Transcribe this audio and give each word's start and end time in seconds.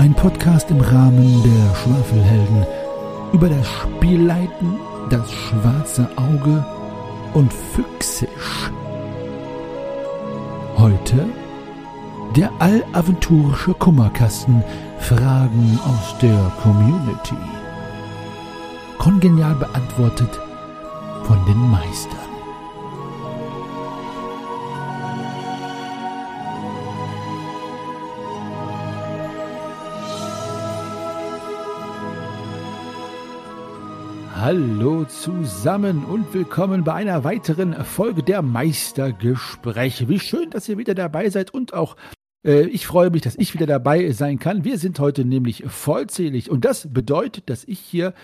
Ein 0.00 0.14
Podcast 0.14 0.70
im 0.70 0.80
Rahmen 0.80 1.42
der 1.42 1.74
Schwafelhelden 1.76 2.64
über 3.34 3.50
das 3.50 3.68
Spielleiten, 3.68 4.80
das 5.10 5.30
schwarze 5.30 6.08
Auge 6.16 6.64
und 7.34 7.52
Füchsisch. 7.52 8.70
Heute 10.78 11.28
der 12.34 12.50
allaventurische 12.60 13.74
Kummerkasten 13.74 14.64
Fragen 15.00 15.78
aus 15.84 16.18
der 16.22 16.50
Community. 16.62 17.36
Kongenial 18.96 19.54
beantwortet 19.56 20.40
von 21.24 21.44
den 21.44 21.58
Meistern. 21.70 22.29
Hallo 34.40 35.04
zusammen 35.04 36.02
und 36.02 36.32
willkommen 36.32 36.82
bei 36.82 36.94
einer 36.94 37.24
weiteren 37.24 37.74
Folge 37.84 38.22
der 38.22 38.40
Meistergespräche. 38.40 40.08
Wie 40.08 40.18
schön, 40.18 40.48
dass 40.48 40.66
ihr 40.66 40.78
wieder 40.78 40.94
dabei 40.94 41.28
seid 41.28 41.52
und 41.52 41.74
auch 41.74 41.94
äh, 42.42 42.62
ich 42.62 42.86
freue 42.86 43.10
mich, 43.10 43.20
dass 43.20 43.36
ich 43.36 43.52
wieder 43.52 43.66
dabei 43.66 44.10
sein 44.12 44.38
kann. 44.38 44.64
Wir 44.64 44.78
sind 44.78 44.98
heute 44.98 45.26
nämlich 45.26 45.64
vollzählig 45.66 46.50
und 46.50 46.64
das 46.64 46.90
bedeutet, 46.90 47.50
dass 47.50 47.64
ich 47.64 47.80
hier 47.80 48.14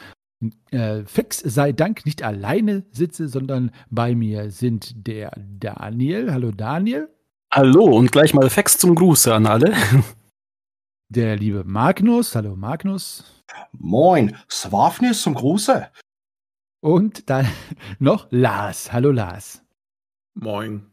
äh, 0.71 1.03
fix 1.05 1.41
sei 1.41 1.73
Dank 1.73 2.07
nicht 2.07 2.23
alleine 2.23 2.87
sitze, 2.93 3.29
sondern 3.29 3.71
bei 3.91 4.15
mir 4.15 4.51
sind 4.51 5.07
der 5.07 5.33
Daniel. 5.37 6.33
Hallo 6.33 6.51
Daniel. 6.51 7.11
Hallo 7.53 7.85
und 7.95 8.11
gleich 8.11 8.33
mal 8.33 8.49
Fex 8.49 8.79
zum 8.79 8.95
Gruße 8.95 9.35
an 9.35 9.45
alle. 9.45 9.75
Der 11.09 11.37
liebe 11.37 11.63
Magnus. 11.63 12.35
Hallo 12.35 12.57
Magnus. 12.57 13.45
Moin, 13.73 14.35
Swafnis 14.51 15.23
zum 15.23 15.35
Gruße. 15.35 15.89
Und 16.87 17.29
dann 17.31 17.49
noch 17.99 18.29
Lars. 18.31 18.93
Hallo 18.93 19.11
Lars. 19.11 19.61
Moin. 20.35 20.87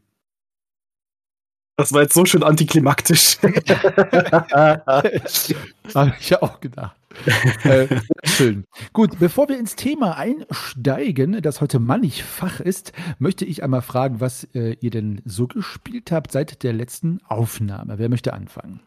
Das 1.78 1.94
war 1.94 2.02
jetzt 2.02 2.16
so 2.16 2.26
schön 2.26 2.42
antiklimaktisch. 2.42 3.38
Habe 3.44 5.12
ich 6.20 6.30
ja 6.32 6.42
auch 6.42 6.60
gedacht. 6.62 6.96
äh, 7.64 7.88
schön. 8.24 8.66
Gut, 8.94 9.20
bevor 9.20 9.50
wir 9.50 9.60
ins 9.60 9.76
Thema 9.76 10.18
einsteigen, 10.18 11.40
das 11.44 11.62
heute 11.62 11.78
mannigfach 11.78 12.60
ist, 12.60 12.92
möchte 13.20 13.46
ich 13.46 13.62
einmal 13.62 13.84
fragen, 13.84 14.20
was 14.20 14.46
äh, 14.56 14.76
ihr 14.82 14.90
denn 14.90 15.22
so 15.26 15.46
gespielt 15.46 16.12
habt 16.12 16.32
seit 16.32 16.64
der 16.64 16.74
letzten 16.74 17.20
Aufnahme. 17.28 18.00
Wer 18.00 18.10
möchte 18.10 18.34
anfangen? 18.34 18.80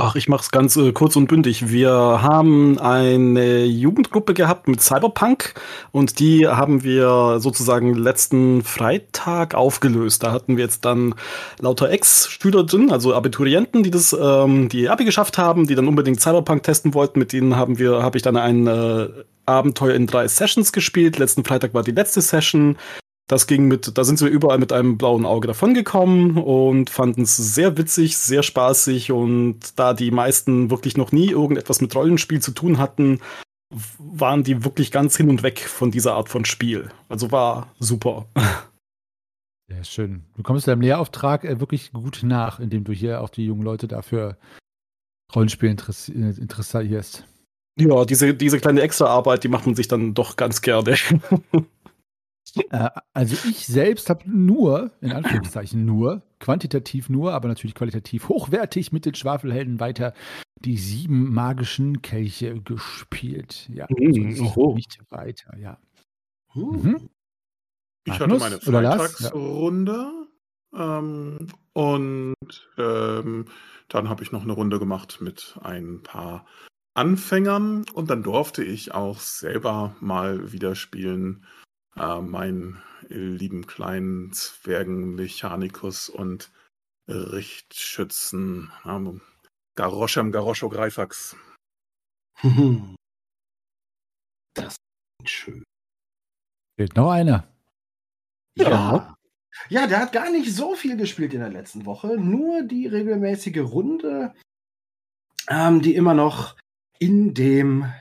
Ach, 0.00 0.14
ich 0.14 0.28
mach's 0.28 0.52
ganz 0.52 0.76
äh, 0.76 0.92
kurz 0.92 1.16
und 1.16 1.26
bündig. 1.26 1.70
Wir 1.70 1.90
haben 1.90 2.78
eine 2.78 3.64
Jugendgruppe 3.64 4.32
gehabt 4.32 4.68
mit 4.68 4.80
Cyberpunk 4.80 5.54
und 5.90 6.20
die 6.20 6.46
haben 6.46 6.84
wir 6.84 7.40
sozusagen 7.40 7.94
letzten 7.94 8.62
Freitag 8.62 9.56
aufgelöst. 9.56 10.22
Da 10.22 10.30
hatten 10.30 10.56
wir 10.56 10.62
jetzt 10.62 10.84
dann 10.84 11.16
lauter 11.58 11.90
Ex-Schüler 11.90 12.62
drin, 12.62 12.92
also 12.92 13.12
Abiturienten, 13.12 13.82
die 13.82 13.90
das, 13.90 14.12
ähm, 14.16 14.68
die 14.68 14.88
Abi 14.88 15.04
geschafft 15.04 15.36
haben, 15.36 15.66
die 15.66 15.74
dann 15.74 15.88
unbedingt 15.88 16.20
Cyberpunk 16.20 16.62
testen 16.62 16.94
wollten. 16.94 17.18
Mit 17.18 17.32
denen 17.32 17.56
haben 17.56 17.80
wir, 17.80 18.00
habe 18.00 18.18
ich 18.18 18.22
dann 18.22 18.36
ein 18.36 18.68
äh, 18.68 19.08
Abenteuer 19.46 19.94
in 19.94 20.06
drei 20.06 20.28
Sessions 20.28 20.72
gespielt. 20.72 21.18
Letzten 21.18 21.42
Freitag 21.42 21.74
war 21.74 21.82
die 21.82 21.90
letzte 21.90 22.20
Session. 22.20 22.76
Das 23.28 23.46
ging 23.46 23.68
mit, 23.68 23.96
da 23.96 24.04
sind 24.04 24.20
wir 24.22 24.28
überall 24.28 24.58
mit 24.58 24.72
einem 24.72 24.96
blauen 24.96 25.26
Auge 25.26 25.46
davongekommen 25.46 26.38
und 26.38 26.88
fanden 26.88 27.22
es 27.22 27.36
sehr 27.36 27.76
witzig, 27.76 28.16
sehr 28.16 28.42
spaßig 28.42 29.12
und 29.12 29.78
da 29.78 29.92
die 29.92 30.10
meisten 30.10 30.70
wirklich 30.70 30.96
noch 30.96 31.12
nie 31.12 31.28
irgendetwas 31.30 31.82
mit 31.82 31.94
Rollenspiel 31.94 32.40
zu 32.40 32.52
tun 32.52 32.78
hatten, 32.78 33.20
waren 33.98 34.44
die 34.44 34.64
wirklich 34.64 34.90
ganz 34.90 35.14
hin 35.16 35.28
und 35.28 35.42
weg 35.42 35.60
von 35.60 35.90
dieser 35.90 36.14
Art 36.14 36.30
von 36.30 36.46
Spiel. 36.46 36.88
Also 37.10 37.30
war 37.30 37.74
super. 37.78 38.26
Sehr 39.70 39.84
schön. 39.84 40.24
Du 40.34 40.42
kommst 40.42 40.66
deinem 40.66 40.80
Lehrauftrag 40.80 41.44
äh, 41.44 41.60
wirklich 41.60 41.92
gut 41.92 42.20
nach, 42.22 42.58
indem 42.58 42.84
du 42.84 42.92
hier 42.92 43.20
auch 43.20 43.28
die 43.28 43.44
jungen 43.44 43.60
Leute 43.60 43.86
dafür 43.86 44.38
Rollenspiel 45.34 45.68
interessi 45.68 46.12
interessierst. 46.12 47.26
Ja, 47.78 48.06
diese, 48.06 48.34
diese 48.34 48.58
kleine 48.58 48.80
Extraarbeit, 48.80 49.44
die 49.44 49.48
macht 49.48 49.66
man 49.66 49.74
sich 49.74 49.86
dann 49.86 50.14
doch 50.14 50.36
ganz 50.36 50.62
gerne. 50.62 50.96
Äh, 52.70 52.90
also 53.12 53.36
ich 53.48 53.66
selbst 53.66 54.10
habe 54.10 54.28
nur, 54.30 54.92
in 55.00 55.12
Anführungszeichen 55.12 55.84
nur, 55.84 56.22
quantitativ 56.40 57.08
nur, 57.08 57.32
aber 57.34 57.48
natürlich 57.48 57.74
qualitativ 57.74 58.28
hochwertig 58.28 58.92
mit 58.92 59.06
den 59.06 59.14
Schwafelhelden 59.14 59.80
weiter 59.80 60.14
die 60.64 60.76
sieben 60.76 61.32
magischen 61.32 62.02
Kelche 62.02 62.60
gespielt. 62.60 63.68
Ja, 63.72 63.86
mm, 63.88 64.50
oh. 64.56 64.74
nicht 64.74 64.98
weiter, 65.10 65.56
ja. 65.56 65.78
Uh. 66.54 66.72
Mhm. 66.72 67.10
Ich 68.04 68.18
hatte 68.18 68.38
meine 68.38 68.60
Freitagsrunde 68.60 70.10
ähm, 70.74 71.48
und 71.74 72.34
ähm, 72.78 73.44
dann 73.88 74.08
habe 74.08 74.22
ich 74.22 74.32
noch 74.32 74.42
eine 74.42 74.52
Runde 74.52 74.78
gemacht 74.78 75.18
mit 75.20 75.58
ein 75.62 76.02
paar 76.02 76.46
Anfängern 76.94 77.84
und 77.92 78.10
dann 78.10 78.22
durfte 78.22 78.64
ich 78.64 78.92
auch 78.92 79.20
selber 79.20 79.94
mal 80.00 80.52
wieder 80.52 80.74
spielen 80.74 81.44
äh, 82.00 82.20
meinen 82.20 82.82
lieben 83.08 83.66
kleinen 83.66 84.32
Zwergenmechanikus 84.32 86.08
und 86.08 86.50
Richtschützen 87.08 88.70
ähm, 88.84 89.20
Garoschem 89.74 90.32
Garoscho 90.32 90.68
Greifax. 90.68 91.36
Das 94.54 94.74
ist 95.22 95.30
schön. 95.30 95.62
Fehlt 96.76 96.96
noch 96.96 97.12
einer. 97.12 97.46
Ja. 98.56 98.68
ja. 98.68 99.14
Ja, 99.68 99.86
der 99.86 100.00
hat 100.00 100.12
gar 100.12 100.30
nicht 100.30 100.52
so 100.52 100.74
viel 100.74 100.96
gespielt 100.96 101.32
in 101.32 101.40
der 101.40 101.50
letzten 101.50 101.86
Woche. 101.86 102.18
Nur 102.18 102.62
die 102.62 102.88
regelmäßige 102.88 103.58
Runde, 103.58 104.34
ähm, 105.48 105.80
die 105.80 105.94
immer 105.94 106.14
noch 106.14 106.56
in 106.98 107.34
dem 107.34 107.92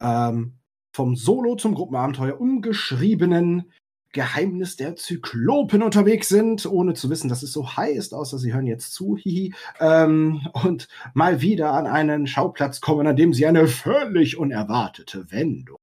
ähm, 0.00 0.59
vom 0.92 1.16
Solo 1.16 1.56
zum 1.56 1.74
Gruppenabenteuer 1.74 2.40
umgeschriebenen 2.40 3.72
Geheimnis 4.12 4.76
der 4.76 4.96
Zyklopen 4.96 5.82
unterwegs 5.82 6.28
sind, 6.28 6.66
ohne 6.66 6.94
zu 6.94 7.10
wissen, 7.10 7.28
dass 7.28 7.44
es 7.44 7.52
so 7.52 7.76
heißt, 7.76 8.12
außer 8.12 8.38
sie 8.38 8.52
hören 8.52 8.66
jetzt 8.66 8.92
zu, 8.92 9.16
hihi, 9.16 9.54
ähm, 9.78 10.40
und 10.64 10.88
mal 11.14 11.40
wieder 11.40 11.72
an 11.72 11.86
einen 11.86 12.26
Schauplatz 12.26 12.80
kommen, 12.80 13.06
an 13.06 13.16
dem 13.16 13.32
sie 13.32 13.46
eine 13.46 13.68
völlig 13.68 14.36
unerwartete 14.36 15.30
Wendung 15.30 15.78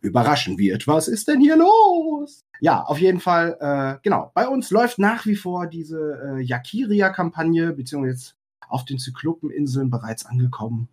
überraschen 0.00 0.58
wird. 0.58 0.86
Was 0.86 1.08
ist 1.08 1.26
denn 1.26 1.40
hier 1.40 1.56
los? 1.56 2.42
Ja, 2.60 2.82
auf 2.82 3.00
jeden 3.00 3.20
Fall, 3.20 3.56
äh, 3.60 3.98
genau. 4.02 4.30
Bei 4.34 4.46
uns 4.46 4.70
läuft 4.70 4.98
nach 4.98 5.26
wie 5.26 5.36
vor 5.36 5.66
diese 5.66 6.36
äh, 6.38 6.42
Yakiria-Kampagne, 6.42 7.72
beziehungsweise 7.72 8.12
jetzt 8.12 8.36
auf 8.68 8.84
den 8.84 8.98
Zyklopeninseln 8.98 9.90
bereits 9.90 10.26
angekommen 10.26 10.88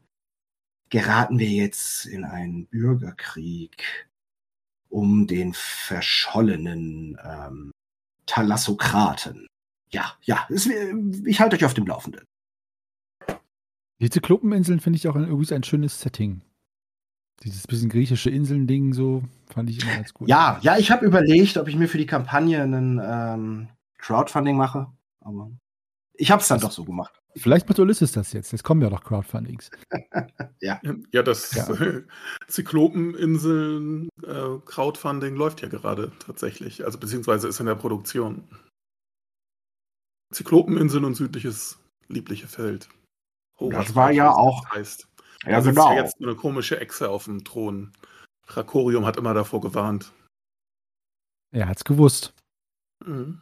geraten 0.90 1.40
wir 1.40 1.50
jetzt 1.50 2.06
in 2.06 2.24
einen 2.24 2.66
Bürgerkrieg 2.68 4.08
um 4.90 5.28
den 5.28 5.54
verschollenen 5.54 7.18
ähm, 7.24 7.72
Thalassokraten. 8.26 9.48
Ja, 9.92 10.14
ja, 10.24 10.46
es, 10.50 10.68
ich 10.68 11.40
halte 11.40 11.56
euch 11.56 11.66
auf 11.66 11.74
dem 11.74 11.88
Laufenden. 11.88 12.24
Die 14.00 14.10
Zyklopeninseln 14.10 14.80
finde 14.80 14.98
ich 14.98 15.08
auch 15.08 15.16
ein, 15.16 15.32
ein 15.32 15.64
schönes 15.64 16.00
Setting. 16.00 16.42
Dieses 17.44 17.68
bisschen 17.68 17.90
griechische 17.90 18.30
Inseln-Ding 18.30 18.94
so 18.94 19.24
fand 19.48 19.70
ich 19.70 19.82
immer 19.82 19.96
ganz 19.96 20.14
gut. 20.14 20.28
Ja, 20.28 20.60
ja, 20.62 20.78
ich 20.78 20.92
habe 20.92 21.06
überlegt, 21.06 21.58
ob 21.58 21.68
ich 21.68 21.76
mir 21.76 21.88
für 21.88 21.98
die 21.98 22.06
Kampagne 22.06 22.62
einen 22.62 23.00
ähm, 23.04 23.68
Crowdfunding 23.98 24.58
mache, 24.58 24.88
aber 25.22 25.52
ich 26.18 26.32
habe 26.32 26.42
es 26.42 26.48
dann 26.48 26.60
das, 26.60 26.70
doch 26.70 26.72
so 26.72 26.84
gemacht. 26.84 27.22
Vielleicht 27.36 27.68
macht 27.70 27.80
Ulysses 27.80 28.12
das 28.12 28.34
jetzt. 28.34 28.52
Jetzt 28.52 28.64
kommen 28.64 28.82
ja 28.82 28.90
doch 28.90 29.04
Crowdfundings. 29.04 29.70
ja. 30.60 30.82
Ja, 31.12 31.24
das 31.24 31.54
ja. 31.54 31.68
Zyklopeninseln 32.48 34.10
äh, 34.24 34.60
Crowdfunding 34.66 35.36
läuft 35.36 35.62
ja 35.62 35.68
gerade 35.68 36.12
tatsächlich. 36.26 36.84
Also 36.84 36.98
beziehungsweise 36.98 37.48
ist 37.48 37.60
in 37.60 37.68
der 37.68 37.76
Produktion. 37.76 38.48
Zyklopeninseln 40.34 41.06
und 41.06 41.16
südliches 41.16 41.80
liebliche 42.08 42.48
Feld. 42.48 42.90
Oh, 43.60 43.70
das 43.70 43.96
war 43.96 44.12
ja 44.12 44.32
auch. 44.32 44.68
Heißt. 44.72 45.08
Ja, 45.44 45.62
da 45.62 45.62
genau. 45.62 45.92
ja 45.92 46.02
jetzt 46.02 46.22
eine 46.22 46.36
komische 46.36 46.80
Echse 46.80 47.10
auf 47.10 47.26
dem 47.26 47.44
Thron. 47.44 47.94
Rakorium 48.48 49.06
hat 49.06 49.18
immer 49.18 49.34
davor 49.34 49.62
gewarnt. 49.62 50.12
Er 51.52 51.68
hat's 51.68 51.84
gewusst. 51.84 52.34
Mhm. 53.06 53.42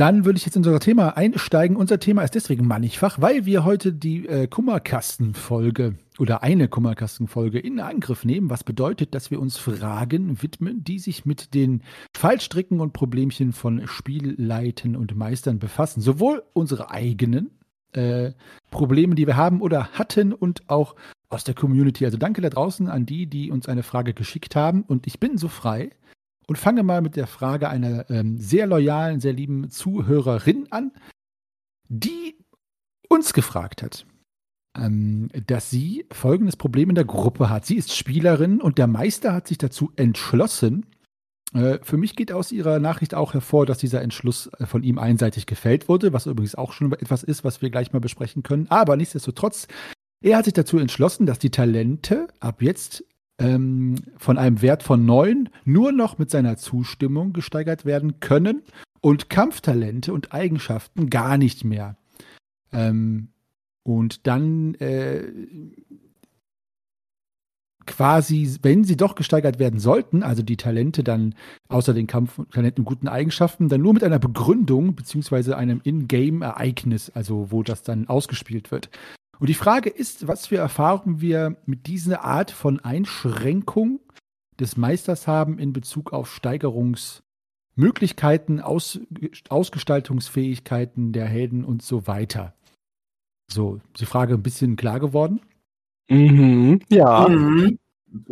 Dann 0.00 0.24
würde 0.24 0.38
ich 0.38 0.46
jetzt 0.46 0.56
in 0.56 0.64
unser 0.64 0.80
Thema 0.80 1.18
einsteigen. 1.18 1.76
Unser 1.76 2.00
Thema 2.00 2.22
ist 2.22 2.34
deswegen 2.34 2.66
mannigfach, 2.66 3.20
weil 3.20 3.44
wir 3.44 3.66
heute 3.66 3.92
die 3.92 4.26
äh, 4.26 4.46
Kummerkastenfolge 4.46 5.96
oder 6.18 6.42
eine 6.42 6.68
Kummerkastenfolge 6.68 7.58
in 7.58 7.80
Angriff 7.80 8.24
nehmen, 8.24 8.48
was 8.48 8.64
bedeutet, 8.64 9.14
dass 9.14 9.30
wir 9.30 9.38
uns 9.38 9.58
Fragen 9.58 10.42
widmen, 10.42 10.82
die 10.82 10.98
sich 10.98 11.26
mit 11.26 11.52
den 11.52 11.82
Fallstricken 12.16 12.80
und 12.80 12.94
Problemchen 12.94 13.52
von 13.52 13.86
Spielleiten 13.86 14.96
und 14.96 15.14
Meistern 15.16 15.58
befassen. 15.58 16.00
Sowohl 16.00 16.44
unsere 16.54 16.90
eigenen, 16.90 17.50
äh, 17.92 18.32
Problemen, 18.70 19.16
die 19.16 19.26
wir 19.26 19.36
haben 19.36 19.60
oder 19.60 19.88
hatten 19.92 20.32
und 20.32 20.62
auch 20.70 20.94
aus 21.28 21.44
der 21.44 21.54
Community. 21.54 22.06
Also 22.06 22.16
danke 22.16 22.40
da 22.40 22.48
draußen 22.48 22.88
an 22.88 23.04
die, 23.04 23.26
die 23.26 23.50
uns 23.50 23.68
eine 23.68 23.82
Frage 23.82 24.14
geschickt 24.14 24.56
haben. 24.56 24.82
Und 24.82 25.06
ich 25.06 25.20
bin 25.20 25.36
so 25.36 25.48
frei 25.48 25.90
und 26.50 26.56
fange 26.56 26.82
mal 26.82 27.00
mit 27.00 27.14
der 27.14 27.28
Frage 27.28 27.68
einer 27.68 28.10
ähm, 28.10 28.36
sehr 28.36 28.66
loyalen, 28.66 29.20
sehr 29.20 29.32
lieben 29.32 29.70
Zuhörerin 29.70 30.66
an, 30.70 30.90
die 31.88 32.44
uns 33.08 33.32
gefragt 33.34 33.84
hat, 33.84 34.04
ähm, 34.76 35.28
dass 35.46 35.70
sie 35.70 36.06
folgendes 36.10 36.56
Problem 36.56 36.88
in 36.88 36.96
der 36.96 37.04
Gruppe 37.04 37.50
hat. 37.50 37.66
Sie 37.66 37.76
ist 37.76 37.96
Spielerin 37.96 38.60
und 38.60 38.78
der 38.78 38.88
Meister 38.88 39.32
hat 39.32 39.46
sich 39.46 39.58
dazu 39.58 39.92
entschlossen, 39.94 40.86
äh, 41.54 41.78
für 41.82 41.96
mich 41.96 42.16
geht 42.16 42.32
aus 42.32 42.50
Ihrer 42.50 42.80
Nachricht 42.80 43.14
auch 43.14 43.32
hervor, 43.32 43.64
dass 43.64 43.78
dieser 43.78 44.02
Entschluss 44.02 44.50
äh, 44.58 44.66
von 44.66 44.82
ihm 44.82 44.98
einseitig 44.98 45.46
gefällt 45.46 45.88
wurde, 45.88 46.12
was 46.12 46.26
übrigens 46.26 46.56
auch 46.56 46.72
schon 46.72 46.90
etwas 46.94 47.22
ist, 47.22 47.44
was 47.44 47.62
wir 47.62 47.70
gleich 47.70 47.92
mal 47.92 48.00
besprechen 48.00 48.42
können. 48.42 48.66
Aber 48.70 48.96
nichtsdestotrotz, 48.96 49.68
er 50.20 50.38
hat 50.38 50.46
sich 50.46 50.54
dazu 50.54 50.78
entschlossen, 50.78 51.26
dass 51.26 51.38
die 51.38 51.50
Talente 51.50 52.26
ab 52.40 52.60
jetzt 52.60 53.04
ähm, 53.40 53.96
von 54.18 54.38
einem 54.38 54.62
Wert 54.62 54.82
von 54.82 55.04
9 55.04 55.48
nur 55.64 55.90
noch 55.90 56.18
mit 56.18 56.30
seiner 56.30 56.56
Zustimmung 56.56 57.32
gesteigert 57.32 57.84
werden 57.84 58.20
können 58.20 58.62
und 59.00 59.30
Kampftalente 59.30 60.12
und 60.12 60.32
Eigenschaften 60.32 61.10
gar 61.10 61.38
nicht 61.38 61.64
mehr. 61.64 61.96
Ähm, 62.72 63.28
und 63.82 64.26
dann 64.26 64.74
äh, 64.74 65.24
quasi, 67.86 68.58
wenn 68.62 68.84
sie 68.84 68.96
doch 68.96 69.14
gesteigert 69.14 69.58
werden 69.58 69.80
sollten, 69.80 70.22
also 70.22 70.42
die 70.42 70.58
Talente 70.58 71.02
dann 71.02 71.34
außer 71.68 71.94
den 71.94 72.06
Kampftalenten 72.06 72.82
und 72.82 72.84
guten 72.84 73.08
Eigenschaften, 73.08 73.68
dann 73.68 73.80
nur 73.80 73.94
mit 73.94 74.04
einer 74.04 74.18
Begründung 74.18 74.94
beziehungsweise 74.94 75.56
einem 75.56 75.80
In-Game-Ereignis, 75.82 77.10
also 77.10 77.50
wo 77.50 77.62
das 77.62 77.82
dann 77.82 78.06
ausgespielt 78.06 78.70
wird. 78.70 78.90
Und 79.40 79.48
die 79.48 79.54
Frage 79.54 79.90
ist, 79.90 80.28
was 80.28 80.46
für 80.46 80.58
Erfahrungen 80.58 81.20
wir 81.22 81.56
mit 81.64 81.86
dieser 81.86 82.24
Art 82.24 82.50
von 82.50 82.78
Einschränkung 82.78 84.00
des 84.60 84.76
Meisters 84.76 85.26
haben 85.26 85.58
in 85.58 85.72
Bezug 85.72 86.12
auf 86.12 86.30
Steigerungsmöglichkeiten, 86.34 88.60
Aus, 88.60 89.00
Ausgestaltungsfähigkeiten 89.48 91.14
der 91.14 91.24
Helden 91.24 91.64
und 91.64 91.80
so 91.80 92.06
weiter. 92.06 92.52
So, 93.50 93.76
ist 93.94 94.02
die 94.02 94.06
Frage 94.06 94.34
ein 94.34 94.42
bisschen 94.42 94.76
klar 94.76 95.00
geworden? 95.00 95.40
Mhm, 96.10 96.82
ja. 96.90 97.26
Mhm. 97.26 97.78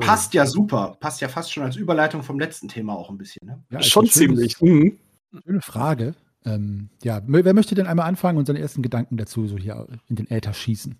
Passt 0.00 0.34
ja 0.34 0.44
super. 0.44 0.98
Passt 1.00 1.22
ja 1.22 1.28
fast 1.28 1.50
schon 1.52 1.62
als 1.62 1.76
Überleitung 1.76 2.22
vom 2.22 2.38
letzten 2.38 2.68
Thema 2.68 2.94
auch 2.94 3.08
ein 3.08 3.16
bisschen. 3.16 3.46
Ne? 3.46 3.64
Ja, 3.70 3.80
schon 3.80 4.06
ziemlich. 4.06 4.60
Mhm. 4.60 4.98
Schöne 5.42 5.62
Frage. 5.62 6.14
Ähm, 6.48 6.88
ja, 7.02 7.20
wer 7.26 7.54
möchte 7.54 7.74
denn 7.74 7.86
einmal 7.86 8.06
anfangen 8.06 8.38
und 8.38 8.46
seine 8.46 8.60
ersten 8.60 8.82
Gedanken 8.82 9.16
dazu 9.16 9.46
so 9.46 9.56
hier 9.56 9.86
in 10.08 10.16
den 10.16 10.30
Äther 10.30 10.54
schießen? 10.54 10.96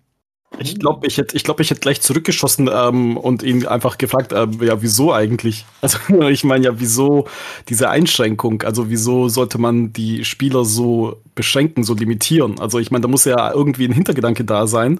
Ich 0.57 0.79
glaube, 0.79 1.05
ich 1.07 1.17
hätte 1.17 1.37
ich 1.37 1.43
glaub, 1.43 1.59
ich 1.59 1.69
hätt 1.69 1.79
gleich 1.81 2.01
zurückgeschossen 2.01 2.69
ähm, 2.73 3.17
und 3.17 3.43
ihn 3.43 3.67
einfach 3.67 3.97
gefragt, 3.97 4.31
äh, 4.33 4.47
ja, 4.61 4.81
wieso 4.81 5.13
eigentlich? 5.13 5.65
Also 5.81 5.99
ich 6.29 6.43
meine 6.43 6.65
ja, 6.65 6.79
wieso 6.79 7.27
diese 7.69 7.89
Einschränkung? 7.89 8.63
Also 8.63 8.89
wieso 8.89 9.29
sollte 9.29 9.57
man 9.57 9.93
die 9.93 10.25
Spieler 10.25 10.65
so 10.65 11.21
beschränken, 11.35 11.83
so 11.83 11.93
limitieren? 11.93 12.59
Also 12.59 12.79
ich 12.79 12.91
meine, 12.91 13.03
da 13.03 13.07
muss 13.07 13.25
ja 13.25 13.53
irgendwie 13.53 13.85
ein 13.85 13.93
Hintergedanke 13.93 14.43
da 14.43 14.67
sein. 14.67 14.99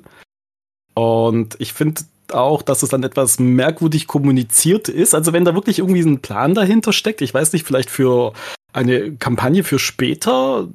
Und 0.94 1.56
ich 1.60 1.74
finde 1.74 2.02
auch, 2.32 2.62
dass 2.62 2.84
es 2.84 2.90
dann 2.90 3.04
etwas 3.04 3.40
merkwürdig 3.40 4.08
kommuniziert 4.08 4.88
ist. 4.88 5.16
Also 5.16 5.34
wenn 5.34 5.46
da 5.46 5.56
wirklich 5.56 5.80
irgendwie 5.80 6.02
ein 6.02 6.22
Plan 6.22 6.54
dahinter 6.54 6.94
steckt, 6.94 7.22
ich 7.22 7.34
weiß 7.34 7.54
nicht, 7.54 7.66
vielleicht 7.66 7.90
für 7.90 8.34
eine 8.74 9.16
Kampagne 9.16 9.64
für 9.64 9.80
später, 9.80 10.68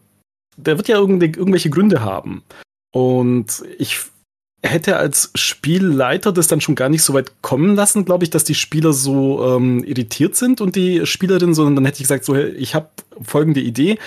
der 0.57 0.77
wird 0.77 0.89
ja 0.89 0.97
irgendwelche 0.97 1.71
Gründe 1.71 2.03
haben. 2.03 2.43
Und 2.93 3.65
ich 3.79 3.99
hätte 4.65 4.97
als 4.97 5.31
Spielleiter 5.35 6.33
das 6.33 6.49
dann 6.49 6.61
schon 6.61 6.75
gar 6.75 6.89
nicht 6.89 7.03
so 7.03 7.13
weit 7.13 7.43
kommen 7.43 7.75
lassen, 7.75 8.05
glaube 8.05 8.25
ich, 8.25 8.31
dass 8.31 8.45
die 8.45 8.55
Spieler 8.55 8.93
so 8.93 9.57
ähm, 9.57 9.85
irritiert 9.85 10.37
sind 10.37 10.61
und 10.61 10.75
die 10.75 11.07
Spielerin, 11.07 11.55
sondern 11.55 11.77
dann 11.77 11.85
hätte 11.85 11.97
ich 11.97 12.05
gesagt, 12.05 12.25
so, 12.25 12.35
ich 12.35 12.75
habe 12.75 12.89
folgende 13.21 13.61
Idee, 13.61 13.99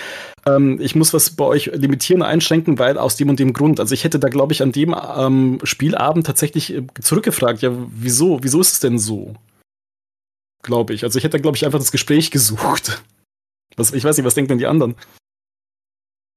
ähm, 0.46 0.80
ich 0.80 0.96
muss 0.96 1.14
was 1.14 1.30
bei 1.30 1.44
euch 1.44 1.66
limitieren, 1.66 2.22
einschränken, 2.22 2.78
weil 2.78 2.98
aus 2.98 3.16
dem 3.16 3.28
und 3.28 3.38
dem 3.38 3.52
Grund. 3.52 3.78
Also 3.78 3.94
ich 3.94 4.04
hätte 4.04 4.18
da, 4.18 4.28
glaube 4.28 4.52
ich, 4.52 4.62
an 4.62 4.72
dem 4.72 4.94
ähm, 5.16 5.60
Spielabend 5.62 6.26
tatsächlich 6.26 6.74
äh, 6.74 6.82
zurückgefragt, 7.00 7.62
ja, 7.62 7.70
wieso, 7.90 8.42
wieso 8.42 8.60
ist 8.60 8.72
es 8.72 8.80
denn 8.80 8.98
so? 8.98 9.34
Glaube 10.62 10.92
ich. 10.92 11.04
Also 11.04 11.18
ich 11.18 11.24
hätte, 11.24 11.40
glaube 11.40 11.56
ich, 11.56 11.64
einfach 11.64 11.78
das 11.78 11.92
Gespräch 11.92 12.30
gesucht. 12.32 13.02
Was, 13.78 13.92
ich 13.92 14.04
weiß 14.04 14.16
nicht, 14.16 14.26
was 14.26 14.34
denken 14.34 14.50
denn 14.50 14.58
die 14.58 14.66
anderen? 14.66 14.96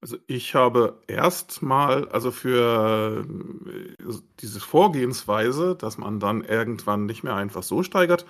Also 0.01 0.17
ich 0.25 0.55
habe 0.55 0.99
erstmal, 1.07 2.07
also 2.09 2.31
für 2.31 3.25
äh, 3.67 4.13
diese 4.39 4.59
Vorgehensweise, 4.59 5.75
dass 5.75 5.97
man 5.97 6.19
dann 6.19 6.43
irgendwann 6.43 7.05
nicht 7.05 7.23
mehr 7.23 7.35
einfach 7.35 7.61
so 7.61 7.83
steigert, 7.83 8.25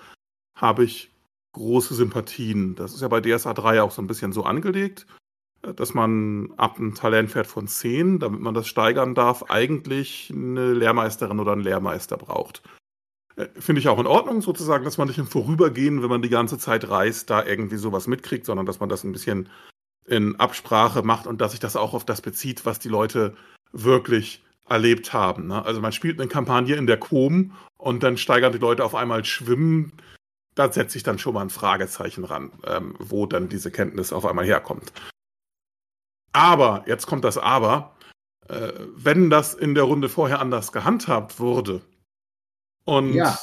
habe 0.54 0.84
ich 0.84 1.10
große 1.52 1.94
Sympathien. 1.94 2.74
Das 2.74 2.94
ist 2.94 3.00
ja 3.00 3.08
bei 3.08 3.20
DSA 3.20 3.54
3 3.54 3.82
auch 3.82 3.90
so 3.90 4.02
ein 4.02 4.06
bisschen 4.06 4.32
so 4.32 4.44
angelegt, 4.44 5.06
äh, 5.62 5.72
dass 5.72 5.94
man 5.94 6.52
ab 6.58 6.78
einem 6.78 6.94
Talentwert 6.94 7.46
von 7.46 7.66
10, 7.66 8.18
damit 8.18 8.40
man 8.40 8.54
das 8.54 8.66
steigern 8.66 9.14
darf, 9.14 9.44
eigentlich 9.50 10.30
eine 10.34 10.74
Lehrmeisterin 10.74 11.40
oder 11.40 11.52
einen 11.52 11.62
Lehrmeister 11.62 12.18
braucht. 12.18 12.62
Äh, 13.36 13.48
finde 13.58 13.80
ich 13.80 13.88
auch 13.88 13.98
in 13.98 14.06
Ordnung, 14.06 14.42
sozusagen, 14.42 14.84
dass 14.84 14.98
man 14.98 15.08
nicht 15.08 15.18
im 15.18 15.26
Vorübergehen, 15.26 16.02
wenn 16.02 16.10
man 16.10 16.22
die 16.22 16.28
ganze 16.28 16.58
Zeit 16.58 16.88
reist, 16.88 17.30
da 17.30 17.44
irgendwie 17.44 17.76
sowas 17.76 18.06
mitkriegt, 18.06 18.46
sondern 18.46 18.66
dass 18.66 18.80
man 18.80 18.88
das 18.88 19.04
ein 19.04 19.12
bisschen 19.12 19.48
in 20.06 20.36
Absprache 20.36 21.02
macht 21.02 21.26
und 21.26 21.40
dass 21.40 21.52
sich 21.52 21.60
das 21.60 21.76
auch 21.76 21.94
auf 21.94 22.04
das 22.04 22.20
bezieht, 22.20 22.66
was 22.66 22.78
die 22.78 22.88
Leute 22.88 23.36
wirklich 23.72 24.42
erlebt 24.68 25.12
haben. 25.12 25.48
Ne? 25.48 25.64
Also 25.64 25.80
man 25.80 25.92
spielt 25.92 26.20
eine 26.20 26.28
Kampagne 26.28 26.76
in 26.76 26.86
der 26.86 26.98
Com 26.98 27.52
und 27.78 28.02
dann 28.02 28.16
steigern 28.16 28.52
die 28.52 28.58
Leute 28.58 28.84
auf 28.84 28.94
einmal 28.94 29.24
Schwimmen. 29.24 29.92
Da 30.54 30.70
setze 30.70 30.98
ich 30.98 31.04
dann 31.04 31.18
schon 31.18 31.34
mal 31.34 31.42
ein 31.42 31.50
Fragezeichen 31.50 32.24
ran, 32.24 32.52
ähm, 32.66 32.94
wo 32.98 33.26
dann 33.26 33.48
diese 33.48 33.70
Kenntnis 33.70 34.12
auf 34.12 34.26
einmal 34.26 34.44
herkommt. 34.44 34.92
Aber, 36.32 36.84
jetzt 36.86 37.06
kommt 37.06 37.24
das 37.24 37.38
Aber, 37.38 37.94
äh, 38.48 38.72
wenn 38.96 39.30
das 39.30 39.54
in 39.54 39.74
der 39.74 39.84
Runde 39.84 40.08
vorher 40.08 40.40
anders 40.40 40.72
gehandhabt 40.72 41.38
wurde 41.38 41.82
und 42.84 43.14
ja. 43.14 43.38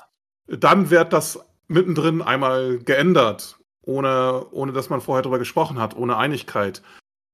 dann 0.47 0.89
wird 0.89 1.13
das 1.13 1.39
mittendrin 1.67 2.21
einmal 2.21 2.79
geändert 2.79 3.59
ohne, 3.89 4.45
ohne 4.51 4.71
dass 4.71 4.89
man 4.89 5.01
vorher 5.01 5.23
darüber 5.23 5.39
gesprochen 5.39 5.79
hat, 5.79 5.95
ohne 5.95 6.17
Einigkeit, 6.17 6.83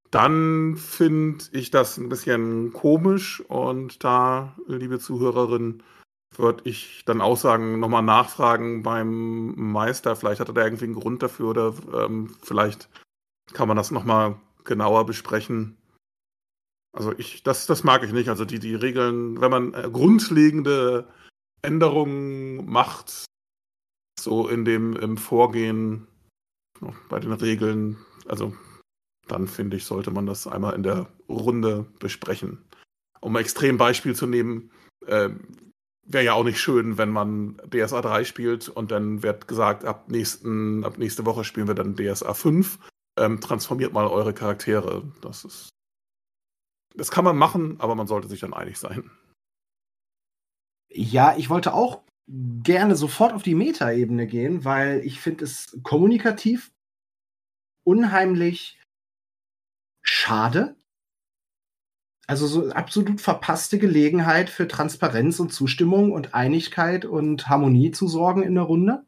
dann 0.09 0.77
finde 0.77 1.43
ich 1.51 1.69
das 1.69 1.97
ein 1.97 2.09
bisschen 2.09 2.71
komisch 2.71 3.41
und 3.41 4.03
da, 4.03 4.55
liebe 4.65 4.99
Zuhörerin, 4.99 5.83
würde 6.37 6.61
ich 6.69 7.03
dann 7.05 7.21
auch 7.21 7.37
sagen, 7.37 7.79
nochmal 7.79 8.03
nachfragen 8.03 8.83
beim 8.83 9.53
Meister. 9.55 10.15
Vielleicht 10.15 10.39
hat 10.39 10.49
er 10.49 10.53
da 10.53 10.63
irgendwie 10.63 10.85
einen 10.85 10.95
Grund 10.95 11.23
dafür 11.23 11.49
oder 11.49 11.73
ähm, 11.93 12.35
vielleicht 12.41 12.89
kann 13.53 13.67
man 13.67 13.77
das 13.77 13.91
nochmal 13.91 14.35
genauer 14.63 15.05
besprechen. 15.05 15.77
Also 16.93 17.13
ich, 17.17 17.43
das, 17.43 17.67
das 17.67 17.83
mag 17.83 18.03
ich 18.03 18.11
nicht. 18.11 18.29
Also 18.29 18.45
die, 18.45 18.59
die 18.59 18.75
Regeln, 18.75 19.39
wenn 19.39 19.51
man 19.51 19.73
äh, 19.73 19.89
grundlegende 19.91 21.07
Änderungen 21.65 22.65
macht, 22.65 23.25
so 24.19 24.47
in 24.47 24.65
dem 24.65 24.95
im 24.95 25.17
Vorgehen, 25.17 26.07
bei 27.09 27.19
den 27.19 27.33
Regeln. 27.33 27.97
Also 28.27 28.53
dann 29.27 29.47
finde 29.47 29.77
ich, 29.77 29.85
sollte 29.85 30.11
man 30.11 30.25
das 30.25 30.47
einmal 30.47 30.75
in 30.75 30.83
der 30.83 31.07
Runde 31.27 31.85
besprechen. 31.99 32.63
Um 33.21 33.35
ein 33.35 33.41
Extrembeispiel 33.41 34.15
zu 34.15 34.27
nehmen, 34.27 34.71
äh, 35.07 35.29
wäre 36.05 36.23
ja 36.23 36.33
auch 36.33 36.43
nicht 36.43 36.59
schön, 36.59 36.97
wenn 36.97 37.09
man 37.09 37.57
DSA 37.69 38.01
3 38.01 38.23
spielt 38.23 38.69
und 38.69 38.91
dann 38.91 39.23
wird 39.23 39.47
gesagt, 39.47 39.85
ab, 39.85 40.09
nächsten, 40.09 40.83
ab 40.83 40.97
nächste 40.97 41.25
Woche 41.25 41.43
spielen 41.43 41.67
wir 41.67 41.75
dann 41.75 41.95
DSA 41.95 42.33
5. 42.33 42.79
Ähm, 43.17 43.41
transformiert 43.41 43.93
mal 43.93 44.07
eure 44.07 44.33
Charaktere. 44.33 45.03
Das 45.21 45.45
ist. 45.45 45.69
Das 46.95 47.11
kann 47.11 47.25
man 47.25 47.37
machen, 47.37 47.75
aber 47.79 47.95
man 47.95 48.07
sollte 48.07 48.27
sich 48.27 48.39
dann 48.39 48.53
einig 48.53 48.77
sein. 48.77 49.09
Ja, 50.97 51.35
ich 51.37 51.49
wollte 51.49 51.73
auch 51.73 52.03
gerne 52.27 52.95
sofort 52.95 53.33
auf 53.33 53.43
die 53.43 53.53
Metaebene 53.53 54.27
gehen, 54.27 54.63
weil 54.63 55.01
ich 55.03 55.19
finde 55.19 55.43
es 55.43 55.77
kommunikativ 55.83 56.71
unheimlich 57.83 58.81
schade. 60.01 60.75
Also 62.27 62.47
so 62.47 62.71
absolut 62.71 63.19
verpasste 63.19 63.77
Gelegenheit 63.77 64.49
für 64.49 64.67
Transparenz 64.67 65.39
und 65.39 65.51
Zustimmung 65.51 66.13
und 66.13 66.33
Einigkeit 66.33 67.03
und 67.05 67.49
Harmonie 67.49 67.91
zu 67.91 68.07
sorgen 68.07 68.41
in 68.41 68.55
der 68.55 68.63
Runde. 68.63 69.05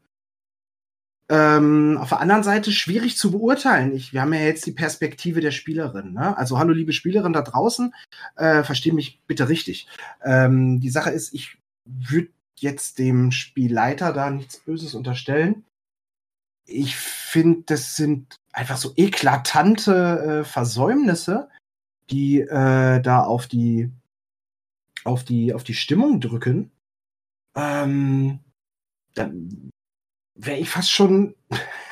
Ähm, 1.30 1.98
auf 2.00 2.10
der 2.10 2.20
anderen 2.20 2.42
Seite 2.42 2.70
schwierig 2.70 3.16
zu 3.16 3.32
beurteilen. 3.32 3.94
Ich, 3.94 4.12
wir 4.12 4.22
haben 4.22 4.32
ja 4.32 4.40
jetzt 4.40 4.64
die 4.66 4.72
Perspektive 4.72 5.40
der 5.40 5.50
Spielerin. 5.50 6.12
Ne? 6.12 6.36
Also 6.38 6.58
hallo 6.58 6.72
liebe 6.72 6.92
Spielerin 6.92 7.32
da 7.32 7.42
draußen, 7.42 7.94
äh, 8.36 8.62
versteh 8.62 8.92
mich 8.92 9.20
bitte 9.26 9.48
richtig. 9.48 9.88
Ähm, 10.22 10.80
die 10.80 10.90
Sache 10.90 11.10
ist, 11.10 11.34
ich 11.34 11.57
würde 11.88 12.30
jetzt 12.56 12.98
dem 12.98 13.32
Spielleiter 13.32 14.12
da 14.12 14.30
nichts 14.30 14.58
Böses 14.58 14.94
unterstellen. 14.94 15.64
Ich 16.64 16.96
finde, 16.96 17.62
das 17.66 17.96
sind 17.96 18.36
einfach 18.52 18.76
so 18.76 18.92
eklatante 18.96 20.42
äh, 20.42 20.44
Versäumnisse, 20.44 21.48
die 22.10 22.40
äh, 22.40 23.00
da 23.00 23.22
auf 23.22 23.46
die 23.46 23.90
auf 25.04 25.24
die, 25.24 25.54
auf 25.54 25.64
die 25.64 25.74
Stimmung 25.74 26.20
drücken, 26.20 26.70
ähm, 27.54 28.40
dann 29.14 29.70
wäre 30.34 30.58
ich 30.58 30.70
fast 30.70 30.90
schon 30.90 31.34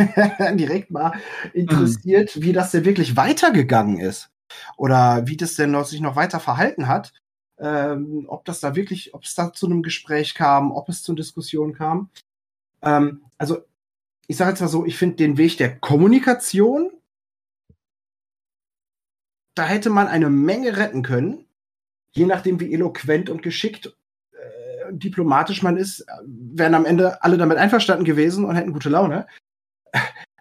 direkt 0.55 0.91
mal 0.91 1.12
interessiert, 1.53 2.37
mhm. 2.37 2.43
wie 2.43 2.53
das 2.53 2.71
denn 2.71 2.85
wirklich 2.85 3.17
weitergegangen 3.17 3.99
ist. 3.99 4.31
Oder 4.76 5.26
wie 5.26 5.37
das 5.37 5.55
denn 5.55 5.73
noch, 5.73 5.87
sich 5.87 6.00
noch 6.00 6.15
weiter 6.15 6.38
verhalten 6.38 6.87
hat. 6.87 7.12
Ähm, 7.58 8.26
ob 8.28 8.44
das 8.44 8.60
da 8.60 8.76
wirklich, 8.76 9.14
ob 9.14 9.25
es 9.25 9.34
da 9.34 9.52
zu 9.52 9.66
einem 9.66 9.82
Gespräch 9.82 10.34
kam, 10.34 10.72
ob 10.72 10.88
es 10.88 11.02
zu 11.02 11.14
Diskussionen 11.14 11.72
kam. 11.72 12.10
Ähm, 12.82 13.22
also, 13.38 13.64
ich 14.26 14.36
sage 14.36 14.50
jetzt 14.50 14.60
mal 14.60 14.68
so, 14.68 14.84
ich 14.84 14.98
finde 14.98 15.16
den 15.16 15.38
Weg 15.38 15.56
der 15.56 15.78
Kommunikation, 15.78 16.90
da 19.54 19.64
hätte 19.64 19.88
man 19.88 20.08
eine 20.08 20.28
Menge 20.28 20.76
retten 20.76 21.02
können, 21.02 21.46
je 22.12 22.26
nachdem, 22.26 22.60
wie 22.60 22.72
eloquent 22.75 23.30
und 23.30 23.42
geschickt 23.42 23.96
diplomatisch 24.90 25.62
man 25.62 25.76
ist, 25.76 26.06
wären 26.25 26.75
am 26.75 26.84
Ende 26.84 27.22
alle 27.22 27.38
damit 27.38 27.58
einverstanden 27.58 28.04
gewesen 28.04 28.44
und 28.44 28.56
hätten 28.56 28.72
gute 28.72 28.88
Laune. 28.88 29.26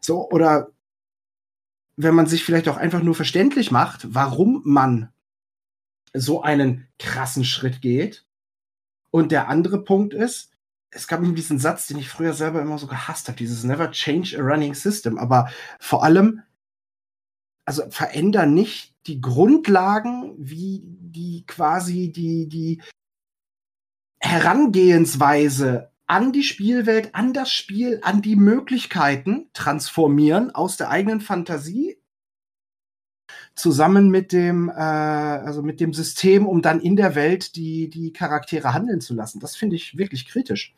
So, 0.02 0.30
oder 0.30 0.70
wenn 1.98 2.16
man 2.16 2.28
sich 2.28 2.44
vielleicht 2.44 2.68
auch 2.68 2.78
einfach 2.78 3.02
nur 3.02 3.16
verständlich 3.16 3.72
macht, 3.72 4.14
warum 4.14 4.62
man 4.66 5.10
so 6.16 6.42
einen 6.42 6.88
krassen 7.00 7.44
Schritt 7.44 7.82
geht. 7.82 8.26
Und 9.12 9.32
der 9.32 9.48
andere 9.48 9.84
Punkt 9.84 10.14
ist, 10.14 10.52
es 10.92 11.08
gab 11.08 11.22
eben 11.22 11.36
diesen 11.36 11.60
Satz, 11.60 11.88
den 11.88 11.98
ich 11.98 12.10
früher 12.10 12.34
selber 12.34 12.62
immer 12.62 12.78
so 12.78 12.88
gehasst 12.88 13.28
habe, 13.28 13.38
dieses 13.38 13.64
Never 13.64 13.92
change 13.92 14.38
a 14.38 14.42
running 14.42 14.74
system. 14.74 15.18
Aber 15.18 15.50
vor 15.80 16.04
allem, 16.04 16.42
also 17.66 17.84
verändern 17.90 18.54
nicht 18.54 18.96
die 19.08 19.20
Grundlagen, 19.20 20.34
wie 20.38 20.82
die 20.84 21.46
quasi 21.46 22.12
die, 22.12 22.48
die 22.48 22.82
Herangehensweise 24.20 25.92
an 26.08 26.32
die 26.32 26.44
Spielwelt, 26.44 27.14
an 27.16 27.34
das 27.34 27.52
Spiel, 27.52 28.00
an 28.04 28.22
die 28.22 28.36
Möglichkeiten 28.36 29.50
transformieren 29.54 30.52
aus 30.52 30.78
der 30.78 30.90
eigenen 30.90 31.22
Fantasie 31.22 31.98
zusammen 33.56 34.10
mit 34.10 34.32
dem, 34.32 34.70
äh, 34.70 34.74
also 34.74 35.64
mit 35.64 35.80
dem 35.80 35.94
System, 35.94 36.46
um 36.46 36.62
dann 36.62 36.82
in 36.82 36.96
der 36.96 37.16
Welt 37.16 37.56
die, 37.56 37.90
die 37.90 38.12
Charaktere 38.12 38.74
handeln 38.74 39.02
zu 39.02 39.14
lassen. 39.14 39.40
Das 39.40 39.56
finde 39.56 39.76
ich 39.76 39.98
wirklich 39.98 40.28
kritisch. 40.28 40.76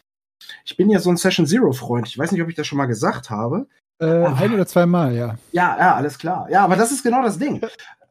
Ich 0.66 0.78
bin 0.78 0.90
ja 0.90 1.00
so 1.00 1.10
ein 1.10 1.18
Session 1.18 1.48
Zero 1.48 1.72
Freund. 1.74 2.08
Ich 2.08 2.18
weiß 2.18 2.32
nicht, 2.32 2.42
ob 2.42 2.50
ich 2.50 2.56
das 2.56 2.68
schon 2.68 2.78
mal 2.78 2.86
gesagt 2.86 3.30
habe. 3.30 3.68
Äh, 4.00 4.26
ein 4.26 4.54
oder 4.54 4.68
zweimal, 4.68 5.16
ja. 5.16 5.38
Ja, 5.52 5.76
ja, 5.78 5.96
alles 5.96 6.20
klar. 6.20 6.50
Ja, 6.52 6.64
aber 6.64 6.76
das 6.76 6.92
ist 6.92 7.04
genau 7.04 7.24
das 7.24 7.40
Ding. 7.40 7.62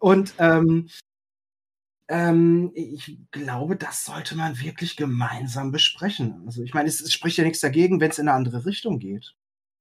Und 0.00 0.34
ähm, 0.38 0.88
ähm, 2.08 2.72
ich 2.74 3.18
glaube, 3.30 3.76
das 3.76 4.04
sollte 4.04 4.36
man 4.36 4.60
wirklich 4.60 4.96
gemeinsam 4.96 5.70
besprechen. 5.70 6.42
Also 6.46 6.62
ich 6.62 6.74
meine, 6.74 6.88
es, 6.88 7.00
es 7.00 7.12
spricht 7.12 7.38
ja 7.38 7.44
nichts 7.44 7.60
dagegen, 7.60 8.00
wenn 8.00 8.10
es 8.10 8.18
in 8.18 8.28
eine 8.28 8.36
andere 8.36 8.66
Richtung 8.66 8.98
geht. 8.98 9.34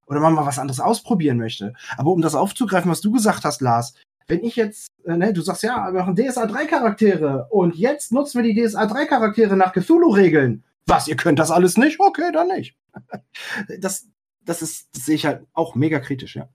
Oder 0.08 0.20
man 0.20 0.34
mal 0.34 0.46
was 0.46 0.60
anderes 0.60 0.80
ausprobieren 0.80 1.38
möchte. 1.38 1.74
Aber 1.98 2.12
um 2.12 2.22
das 2.22 2.36
aufzugreifen, 2.36 2.92
was 2.92 3.02
du 3.02 3.12
gesagt 3.12 3.44
hast, 3.44 3.62
Lars, 3.62 3.96
wenn 4.28 4.44
ich 4.44 4.56
jetzt, 4.56 4.88
äh, 5.06 5.18
ne, 5.18 5.34
du 5.34 5.42
sagst 5.42 5.64
ja, 5.64 5.92
wir 5.92 6.00
machen 6.00 6.16
DSA 6.16 6.46
3 6.46 6.66
Charaktere 6.66 7.48
und 7.50 7.76
jetzt 7.76 8.12
nutzen 8.12 8.44
wir 8.44 8.54
die 8.54 8.60
DSA 8.60 8.86
3 8.86 9.06
Charaktere 9.06 9.56
nach 9.56 9.74
Cthulhu-Regeln. 9.74 10.64
Was, 10.88 11.08
ihr 11.08 11.16
könnt 11.16 11.40
das 11.40 11.52
alles 11.52 11.78
nicht? 11.78 12.00
Okay, 12.00 12.32
dann 12.32 12.48
nicht. 12.48 12.78
das, 13.80 14.08
das 14.44 14.62
ist, 14.62 14.90
das 14.94 15.06
sehe 15.06 15.16
ich 15.16 15.26
halt 15.26 15.46
auch 15.54 15.76
mega 15.76 16.00
kritisch, 16.00 16.36
ja 16.36 16.50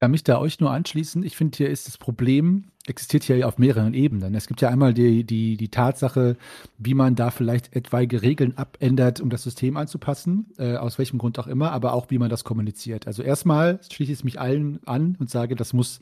kann 0.00 0.10
mich 0.12 0.24
da 0.24 0.38
euch 0.38 0.60
nur 0.60 0.70
anschließen. 0.70 1.22
Ich 1.22 1.36
finde, 1.36 1.56
hier 1.56 1.70
ist 1.70 1.88
das 1.88 1.98
Problem, 1.98 2.66
existiert 2.86 3.24
hier 3.24 3.46
auf 3.46 3.58
mehreren 3.58 3.94
Ebenen. 3.94 4.34
Es 4.34 4.46
gibt 4.46 4.60
ja 4.60 4.68
einmal 4.68 4.94
die, 4.94 5.24
die, 5.24 5.56
die 5.56 5.70
Tatsache, 5.70 6.36
wie 6.78 6.94
man 6.94 7.16
da 7.16 7.30
vielleicht 7.30 7.74
etwaige 7.74 8.22
Regeln 8.22 8.56
abändert, 8.56 9.20
um 9.20 9.30
das 9.30 9.42
System 9.42 9.76
anzupassen, 9.76 10.52
äh, 10.58 10.76
aus 10.76 10.98
welchem 10.98 11.18
Grund 11.18 11.38
auch 11.38 11.46
immer, 11.46 11.72
aber 11.72 11.92
auch 11.92 12.10
wie 12.10 12.18
man 12.18 12.30
das 12.30 12.44
kommuniziert. 12.44 13.06
Also 13.06 13.22
erstmal 13.22 13.80
schließe 13.90 14.12
ich 14.12 14.24
mich 14.24 14.40
allen 14.40 14.80
an 14.86 15.16
und 15.18 15.30
sage, 15.30 15.56
das 15.56 15.72
muss 15.72 16.00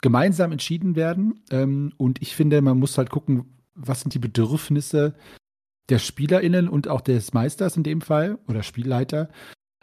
gemeinsam 0.00 0.52
entschieden 0.52 0.94
werden. 0.94 1.40
Ähm, 1.50 1.92
und 1.96 2.22
ich 2.22 2.36
finde, 2.36 2.62
man 2.62 2.78
muss 2.78 2.96
halt 2.96 3.10
gucken, 3.10 3.46
was 3.74 4.00
sind 4.00 4.14
die 4.14 4.18
Bedürfnisse 4.20 5.14
der 5.88 5.98
SpielerInnen 5.98 6.68
und 6.68 6.88
auch 6.88 7.00
des 7.00 7.32
Meisters 7.32 7.76
in 7.76 7.82
dem 7.82 8.00
Fall 8.00 8.38
oder 8.48 8.62
Spielleiter. 8.62 9.28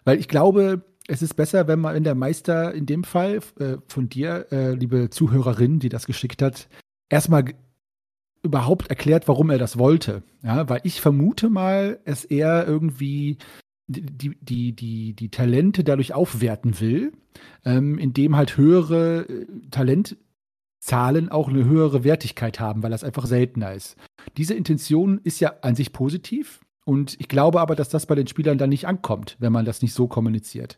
Weil 0.05 0.19
ich 0.19 0.27
glaube, 0.27 0.83
es 1.07 1.22
ist 1.22 1.36
besser, 1.36 1.67
wenn 1.67 1.79
man, 1.79 1.95
wenn 1.95 2.03
der 2.03 2.15
Meister 2.15 2.74
in 2.74 2.86
dem 2.86 3.03
Fall 3.03 3.39
äh, 3.60 3.77
von 3.88 4.10
dir, 4.10 4.48
äh, 4.51 4.74
liebe 4.74 5.10
Zuhörerin, 5.10 5.79
die 5.79 5.89
das 5.89 6.05
geschickt 6.05 6.41
hat, 6.41 6.67
erstmal 7.10 7.45
überhaupt 8.41 8.88
erklärt, 8.89 9.27
warum 9.27 9.50
er 9.50 9.57
das 9.57 9.77
wollte. 9.77 10.24
Ja, 10.43 10.67
weil 10.69 10.81
ich 10.83 11.01
vermute 11.01 11.50
mal, 11.50 12.00
es 12.05 12.25
eher 12.25 12.67
irgendwie 12.67 13.38
die, 13.88 14.36
die, 14.41 14.74
die, 14.74 15.13
die 15.13 15.29
Talente 15.29 15.83
dadurch 15.83 16.13
aufwerten 16.13 16.79
will, 16.79 17.12
ähm, 17.65 17.98
indem 17.98 18.36
halt 18.36 18.57
höhere 18.57 19.22
äh, 19.27 19.45
Talentzahlen 19.72 21.29
auch 21.29 21.50
eine 21.50 21.65
höhere 21.65 22.03
Wertigkeit 22.03 22.60
haben, 22.60 22.83
weil 22.83 22.91
das 22.91 23.03
einfach 23.03 23.25
seltener 23.25 23.74
ist. 23.74 23.98
Diese 24.38 24.53
Intention 24.53 25.19
ist 25.24 25.39
ja 25.39 25.53
an 25.62 25.75
sich 25.75 25.91
positiv, 25.91 26.62
und 26.85 27.15
ich 27.19 27.27
glaube 27.27 27.61
aber, 27.61 27.75
dass 27.75 27.89
das 27.89 28.05
bei 28.05 28.15
den 28.15 28.27
Spielern 28.27 28.57
dann 28.57 28.69
nicht 28.69 28.87
ankommt, 28.87 29.37
wenn 29.39 29.53
man 29.53 29.65
das 29.65 29.81
nicht 29.81 29.93
so 29.93 30.07
kommuniziert. 30.07 30.77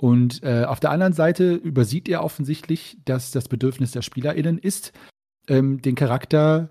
Und 0.00 0.42
äh, 0.44 0.64
auf 0.64 0.80
der 0.80 0.90
anderen 0.90 1.12
Seite 1.12 1.54
übersieht 1.54 2.08
er 2.08 2.22
offensichtlich, 2.22 2.98
dass 3.04 3.32
das 3.32 3.48
Bedürfnis 3.48 3.90
der 3.90 4.02
SpielerInnen 4.02 4.58
ist, 4.58 4.92
ähm, 5.48 5.82
den 5.82 5.96
Charakter 5.96 6.70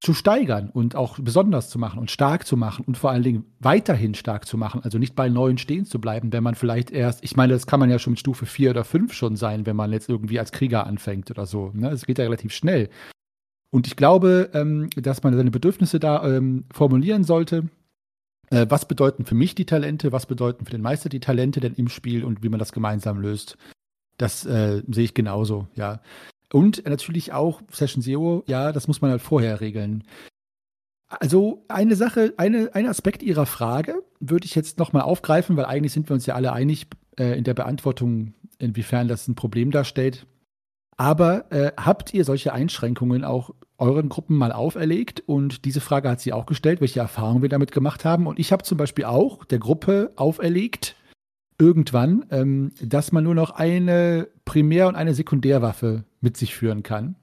zu 0.00 0.14
steigern 0.14 0.70
und 0.70 0.94
auch 0.94 1.18
besonders 1.18 1.70
zu 1.70 1.78
machen 1.80 1.98
und 1.98 2.12
stark 2.12 2.46
zu 2.46 2.56
machen 2.56 2.84
und 2.84 2.96
vor 2.96 3.10
allen 3.10 3.24
Dingen 3.24 3.46
weiterhin 3.58 4.14
stark 4.14 4.46
zu 4.46 4.56
machen. 4.56 4.80
Also 4.84 4.98
nicht 4.98 5.16
bei 5.16 5.28
neuen 5.28 5.58
stehen 5.58 5.86
zu 5.86 6.00
bleiben, 6.00 6.32
wenn 6.32 6.44
man 6.44 6.54
vielleicht 6.54 6.92
erst, 6.92 7.24
ich 7.24 7.34
meine, 7.34 7.52
das 7.52 7.66
kann 7.66 7.80
man 7.80 7.90
ja 7.90 7.98
schon 7.98 8.12
mit 8.12 8.20
Stufe 8.20 8.46
4 8.46 8.70
oder 8.70 8.84
5 8.84 9.12
schon 9.12 9.34
sein, 9.34 9.66
wenn 9.66 9.74
man 9.74 9.92
jetzt 9.92 10.08
irgendwie 10.08 10.38
als 10.38 10.52
Krieger 10.52 10.86
anfängt 10.86 11.32
oder 11.32 11.46
so. 11.46 11.72
Ne? 11.74 11.90
Das 11.90 12.06
geht 12.06 12.18
ja 12.18 12.24
relativ 12.24 12.52
schnell. 12.52 12.90
Und 13.70 13.88
ich 13.88 13.96
glaube, 13.96 14.50
ähm, 14.54 14.88
dass 14.94 15.24
man 15.24 15.36
seine 15.36 15.50
Bedürfnisse 15.50 15.98
da 15.98 16.24
ähm, 16.24 16.64
formulieren 16.72 17.24
sollte 17.24 17.68
äh, 18.50 18.66
was 18.68 18.86
bedeuten 18.86 19.24
für 19.24 19.34
mich 19.34 19.54
die 19.54 19.66
Talente, 19.66 20.12
was 20.12 20.26
bedeuten 20.26 20.64
für 20.64 20.70
den 20.70 20.82
Meister 20.82 21.08
die 21.08 21.20
Talente 21.20 21.60
denn 21.60 21.74
im 21.74 21.88
Spiel 21.88 22.24
und 22.24 22.42
wie 22.42 22.48
man 22.48 22.58
das 22.58 22.72
gemeinsam 22.72 23.20
löst. 23.20 23.56
Das 24.16 24.44
äh, 24.44 24.82
sehe 24.88 25.04
ich 25.04 25.14
genauso, 25.14 25.68
ja. 25.74 26.00
Und 26.52 26.86
natürlich 26.86 27.32
auch 27.32 27.60
Session 27.70 28.02
Zero, 28.02 28.42
ja, 28.46 28.72
das 28.72 28.88
muss 28.88 29.00
man 29.00 29.10
halt 29.10 29.22
vorher 29.22 29.60
regeln. 29.60 30.04
Also 31.08 31.64
eine 31.68 31.96
Sache, 31.96 32.34
eine, 32.36 32.74
ein 32.74 32.86
Aspekt 32.86 33.22
Ihrer 33.22 33.46
Frage 33.46 34.02
würde 34.20 34.44
ich 34.44 34.54
jetzt 34.54 34.78
nochmal 34.78 35.02
aufgreifen, 35.02 35.56
weil 35.56 35.64
eigentlich 35.64 35.92
sind 35.92 36.08
wir 36.08 36.14
uns 36.14 36.26
ja 36.26 36.34
alle 36.34 36.52
einig 36.52 36.86
äh, 37.18 37.36
in 37.36 37.44
der 37.44 37.54
Beantwortung, 37.54 38.34
inwiefern 38.58 39.08
das 39.08 39.28
ein 39.28 39.34
Problem 39.34 39.70
darstellt. 39.70 40.26
Aber 40.96 41.50
äh, 41.52 41.72
habt 41.76 42.12
ihr 42.12 42.24
solche 42.24 42.52
Einschränkungen 42.52 43.24
auch 43.24 43.54
euren 43.78 44.08
Gruppen 44.08 44.36
mal 44.36 44.52
auferlegt? 44.52 45.22
Und 45.26 45.64
diese 45.64 45.80
Frage 45.80 46.10
hat 46.10 46.20
sie 46.20 46.32
auch 46.32 46.46
gestellt, 46.46 46.80
welche 46.80 47.00
Erfahrungen 47.00 47.42
wir 47.42 47.48
damit 47.48 47.72
gemacht 47.72 48.04
haben. 48.04 48.26
Und 48.26 48.38
ich 48.38 48.52
habe 48.52 48.62
zum 48.62 48.76
Beispiel 48.78 49.04
auch 49.04 49.44
der 49.44 49.58
Gruppe 49.58 50.12
auferlegt, 50.16 50.96
irgendwann, 51.58 52.24
ähm, 52.30 52.72
dass 52.80 53.12
man 53.12 53.24
nur 53.24 53.34
noch 53.34 53.50
eine 53.50 54.28
Primär- 54.44 54.88
und 54.88 54.94
eine 54.94 55.14
Sekundärwaffe 55.14 56.04
mit 56.20 56.36
sich 56.36 56.54
führen 56.54 56.82
kann. 56.82 57.16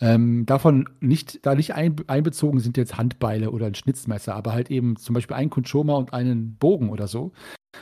Ähm, 0.00 0.46
davon 0.46 0.88
nicht, 0.98 1.46
da 1.46 1.54
nicht 1.54 1.74
ein, 1.74 1.94
einbezogen 2.08 2.58
sind 2.58 2.76
jetzt 2.76 2.98
Handbeile 2.98 3.52
oder 3.52 3.66
ein 3.66 3.76
Schnitzmesser, 3.76 4.34
aber 4.34 4.52
halt 4.52 4.68
eben 4.68 4.96
zum 4.96 5.14
Beispiel 5.14 5.36
ein 5.36 5.48
Kunchoma 5.48 5.94
und 5.94 6.12
einen 6.12 6.56
Bogen 6.56 6.90
oder 6.90 7.06
so. 7.06 7.30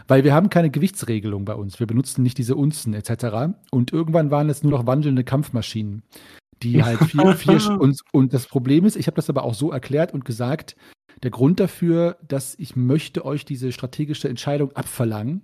Weil 0.07 0.23
wir 0.23 0.35
haben 0.35 0.51
keine 0.51 0.71
Gewichtsregelung 0.71 1.47
bei 1.47 1.55
uns. 1.55 1.81
Wir 1.81 1.87
benutzen 1.87 2.23
nicht 2.23 2.37
diese 2.37 2.57
Unzen 2.57 2.93
etc. 2.93 3.55
Und 3.71 3.93
irgendwann 3.93 4.31
waren 4.31 4.51
es 4.51 4.63
nur 4.63 4.71
noch 4.71 4.87
wandelnde 4.87 5.25
Kampfmaschinen, 5.25 6.03
die 6.63 6.83
halt 6.83 6.99
vier, 7.05 7.35
vier 7.35 7.81
und, 7.81 8.01
und 8.13 8.33
das 8.33 8.47
Problem 8.47 8.85
ist, 8.85 8.97
ich 8.97 9.07
habe 9.07 9.17
das 9.17 9.31
aber 9.31 9.45
auch 9.45 9.55
so 9.55 9.71
erklärt 9.71 10.13
und 10.13 10.25
gesagt, 10.25 10.77
der 11.23 11.31
Grund 11.31 11.61
dafür, 11.61 12.17
dass 12.27 12.55
ich 12.59 12.77
möchte 12.77 13.25
euch 13.25 13.45
diese 13.45 13.73
strategische 13.73 14.29
Entscheidung 14.29 14.73
abverlangen, 14.73 15.43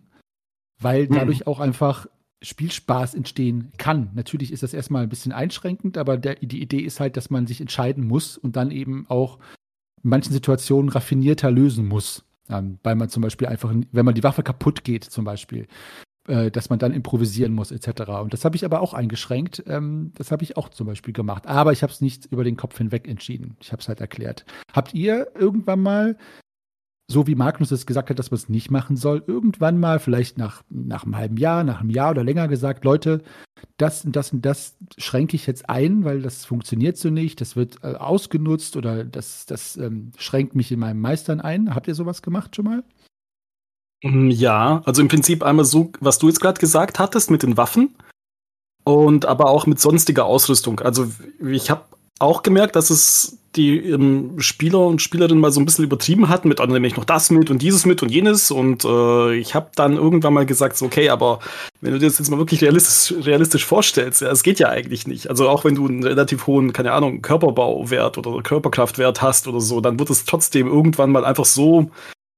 weil 0.81 1.07
mhm. 1.07 1.15
dadurch 1.15 1.47
auch 1.47 1.61
einfach 1.61 2.07
Spielspaß 2.43 3.15
entstehen 3.15 3.73
kann. 3.79 4.11
Natürlich 4.15 4.53
ist 4.53 4.63
das 4.63 4.75
erstmal 4.75 5.03
ein 5.03 5.09
bisschen 5.09 5.33
einschränkend, 5.33 5.99
aber 5.99 6.17
der, 6.17 6.37
die 6.37 6.61
Idee 6.61 6.81
ist 6.81 7.01
halt, 7.01 7.17
dass 7.17 7.31
man 7.31 7.47
sich 7.47 7.61
entscheiden 7.61 8.07
muss 8.07 8.37
und 8.37 8.57
dann 8.57 8.71
eben 8.71 9.07
auch 9.09 9.39
in 10.03 10.11
manchen 10.11 10.33
Situationen 10.33 10.91
raffinierter 10.91 11.51
lösen 11.51 11.87
muss. 11.87 12.25
Ähm, 12.49 12.79
weil 12.85 12.95
man 12.95 13.09
zum 13.09 13.23
Beispiel 13.23 13.49
einfach, 13.49 13.75
wenn 13.91 14.05
man 14.05 14.15
die 14.15 14.23
Waffe 14.23 14.45
kaputt 14.45 14.85
geht, 14.85 15.03
zum 15.03 15.25
Beispiel, 15.25 15.67
äh, 16.29 16.51
dass 16.51 16.71
man 16.71 16.79
dann 16.79 16.93
improvisieren 16.93 17.53
muss, 17.53 17.71
etc. 17.71 18.03
Und 18.23 18.33
das 18.33 18.45
habe 18.45 18.57
ich 18.57 18.65
aber 18.65 18.81
auch 18.81 18.95
eingeschränkt. 18.95 19.65
Ähm, 19.67 20.13
das 20.15 20.31
habe 20.31 20.45
ich 20.45 20.57
auch 20.57 20.69
zum 20.69 20.87
Beispiel 20.87 21.13
gemacht. 21.15 21.47
Aber 21.47 21.73
ich 21.73 21.83
habe 21.83 21.93
es 21.93 22.01
nicht 22.01 22.27
über 22.27 22.45
den 22.45 22.57
Kopf 22.57 22.79
hinweg 22.79 23.09
entschieden. 23.09 23.57
Ich 23.61 23.73
habe 23.73 23.81
es 23.81 23.89
halt 23.89 24.01
erklärt. 24.01 24.45
Habt 24.73 24.95
ihr 24.95 25.29
irgendwann 25.35 25.81
mal 25.81 26.17
so 27.09 27.27
wie 27.27 27.37
Magnus 27.37 27.71
es 27.71 27.87
gesagt 27.87 28.11
hat, 28.11 28.19
dass 28.19 28.31
man 28.31 28.37
es 28.37 28.49
nicht 28.49 28.71
machen 28.71 28.97
soll, 28.97 29.23
irgendwann 29.27 29.79
mal, 29.79 30.01
vielleicht 30.01 30.39
nach, 30.39 30.63
nach 30.71 31.05
einem 31.05 31.17
halben 31.17 31.37
Jahr, 31.37 31.63
nach 31.63 31.81
einem 31.81 31.91
Jahr 31.91 32.11
oder 32.11 32.25
länger 32.25 32.49
gesagt, 32.49 32.85
Leute, 32.85 33.23
das 33.77 34.05
und 34.05 34.17
das 34.17 34.33
und 34.33 34.45
das 34.45 34.77
schränke 34.99 35.37
ich 35.37 35.47
jetzt 35.47 35.71
ein, 35.71 36.05
weil 36.05 36.23
das 36.23 36.45
funktioniert 36.45 36.97
so 36.97 37.11
nicht, 37.11 37.41
das 37.41 37.55
wird 37.55 37.79
äh, 37.85 37.95
ausgenutzt 37.95 38.77
oder 38.77 39.05
das, 39.05 39.47
das 39.47 39.77
ähm, 39.77 40.11
schränkt 40.17 40.57
mich 40.57 40.73
in 40.73 40.81
meinem 40.81 41.01
Meistern 41.01 41.41
ein. 41.41 41.75
Habt 41.75 41.87
ihr 41.87 41.95
sowas 41.95 42.23
gemacht 42.23 42.57
schon 42.57 42.65
mal? 42.65 42.85
Mm, 44.03 44.31
ja, 44.31 44.83
also 44.85 45.03
im 45.03 45.09
Prinzip 45.09 45.43
einmal 45.43 45.65
so, 45.65 45.91
was 46.01 46.19
du 46.19 46.29
jetzt 46.29 46.41
gerade 46.41 46.61
gesagt 46.61 46.99
hattest 46.99 47.31
mit 47.31 47.43
den 47.43 47.57
Waffen 47.57 47.97
und 48.85 49.27
aber 49.27 49.51
auch 49.51 49.67
mit 49.67 49.81
sonstiger 49.81 50.27
Ausrüstung. 50.27 50.81
Also 50.81 51.11
ich 51.41 51.71
habe 51.71 51.85
auch 52.19 52.43
gemerkt, 52.43 52.77
dass 52.77 52.91
es 52.91 53.39
die 53.57 53.79
ähm, 53.79 54.39
Spieler 54.39 54.81
und 54.87 55.01
Spielerinnen 55.01 55.41
mal 55.41 55.51
so 55.51 55.61
ein 55.61 55.65
bisschen 55.65 55.85
übertrieben 55.85 56.29
hatten 56.29 56.49
mit, 56.49 56.61
oh, 56.61 56.67
nehme 56.67 56.87
ich 56.87 56.97
noch 56.97 57.05
das 57.05 57.31
mit 57.31 57.51
und 57.51 57.63
dieses 57.63 57.87
mit 57.87 58.03
und 58.03 58.11
jenes. 58.11 58.51
Und 58.51 58.85
äh, 58.85 59.35
ich 59.35 59.55
habe 59.55 59.71
dann 59.75 59.97
irgendwann 59.97 60.35
mal 60.35 60.47
gesagt, 60.47 60.77
so, 60.77 60.87
okay, 60.87 61.09
aber 61.09 61.41
wenn 61.81 61.93
du 61.93 61.99
dir 61.99 62.07
das 62.07 62.19
jetzt 62.19 62.31
mal 62.31 62.39
wirklich 62.39 62.63
realistisch, 62.63 63.15
realistisch 63.27 63.65
vorstellst, 63.65 64.21
ja, 64.21 64.31
es 64.31 64.43
geht 64.43 64.59
ja 64.59 64.69
eigentlich 64.69 65.07
nicht. 65.07 65.29
Also 65.29 65.49
auch 65.49 65.65
wenn 65.65 65.75
du 65.75 65.89
einen 65.89 66.05
relativ 66.05 66.47
hohen, 66.47 66.73
keine 66.73 66.93
Ahnung, 66.93 67.23
Körperbauwert 67.23 68.19
oder 68.19 68.43
Körperkraftwert 68.43 69.23
hast 69.23 69.49
oder 69.49 69.61
so, 69.61 69.81
dann 69.81 69.99
wird 69.99 70.11
es 70.11 70.25
trotzdem 70.25 70.67
irgendwann 70.67 71.11
mal 71.11 71.25
einfach 71.25 71.47
so 71.47 71.91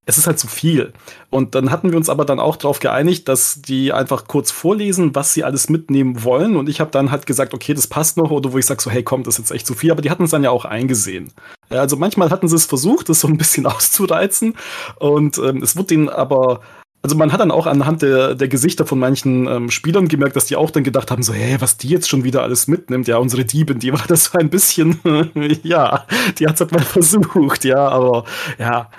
es 0.09 0.17
ist 0.17 0.27
halt 0.27 0.38
zu 0.38 0.49
viel. 0.49 0.95
Und 1.29 1.55
dann 1.55 1.71
hatten 1.71 1.91
wir 1.91 1.99
uns 1.99 2.09
aber 2.09 2.25
dann 2.25 2.41
auch 2.41 2.57
darauf 2.57 2.81
geeinigt, 2.81 3.29
dass 3.29 3.61
die 3.61 3.93
einfach 3.93 4.27
kurz 4.27 4.50
vorlesen, 4.50 5.15
was 5.15 5.35
sie 5.35 5.45
alles 5.45 5.69
mitnehmen 5.69 6.25
wollen. 6.25 6.57
Und 6.57 6.71
ich 6.71 6.81
habe 6.81 6.91
dann 6.91 7.11
halt 7.11 7.27
gesagt, 7.27 7.53
okay, 7.53 7.75
das 7.75 7.87
passt 7.87 8.17
noch. 8.17 8.31
Oder 8.31 8.50
wo 8.55 8.57
ich 8.57 8.65
sage 8.65 8.81
so, 8.81 8.91
hey, 8.91 9.03
komm, 9.03 9.23
das 9.23 9.35
ist 9.35 9.41
jetzt 9.41 9.50
echt 9.50 9.67
zu 9.67 9.75
viel. 9.75 9.93
Aber 9.93 10.00
die 10.00 10.09
hatten 10.11 10.25
es 10.25 10.31
dann 10.31 10.43
ja 10.43 10.50
auch 10.50 10.65
eingesehen. 10.65 11.31
Also 11.69 11.97
manchmal 11.97 12.31
hatten 12.31 12.49
sie 12.49 12.57
es 12.57 12.65
versucht, 12.65 13.11
das 13.11 13.21
so 13.21 13.29
ein 13.29 13.37
bisschen 13.37 13.67
auszureizen. 13.67 14.55
Und 14.99 15.37
ähm, 15.37 15.62
es 15.62 15.77
wurde 15.77 15.93
ihnen 15.93 16.09
aber 16.09 16.62
also 17.03 17.15
man 17.15 17.33
hat 17.33 17.41
dann 17.41 17.53
auch 17.53 17.67
anhand 17.67 18.03
der, 18.03 18.35
der 18.35 18.49
Gesichter 18.49 18.85
von 18.85 18.99
manchen 18.99 19.47
ähm, 19.47 19.71
Spielern 19.71 20.09
gemerkt, 20.09 20.35
dass 20.35 20.47
die 20.47 20.57
auch 20.57 20.71
dann 20.71 20.83
gedacht 20.83 21.12
haben, 21.12 21.23
so, 21.23 21.33
hey, 21.33 21.61
was 21.61 21.77
die 21.77 21.88
jetzt 21.88 22.09
schon 22.09 22.25
wieder 22.25 22.43
alles 22.43 22.67
mitnimmt, 22.67 23.07
ja, 23.07 23.19
unsere 23.19 23.45
Diebin, 23.45 23.79
die 23.79 23.93
war 23.93 24.05
das 24.09 24.25
so 24.25 24.38
ein 24.38 24.50
bisschen, 24.50 24.99
ja, 25.62 26.07
die 26.38 26.47
hat's 26.49 26.61
halt 26.61 26.73
mal 26.73 26.81
versucht, 26.81 27.65
ja, 27.65 27.87
aber 27.88 28.25
ja, 28.59 28.91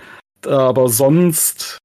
aber 0.48 0.89
sonst 0.89 1.79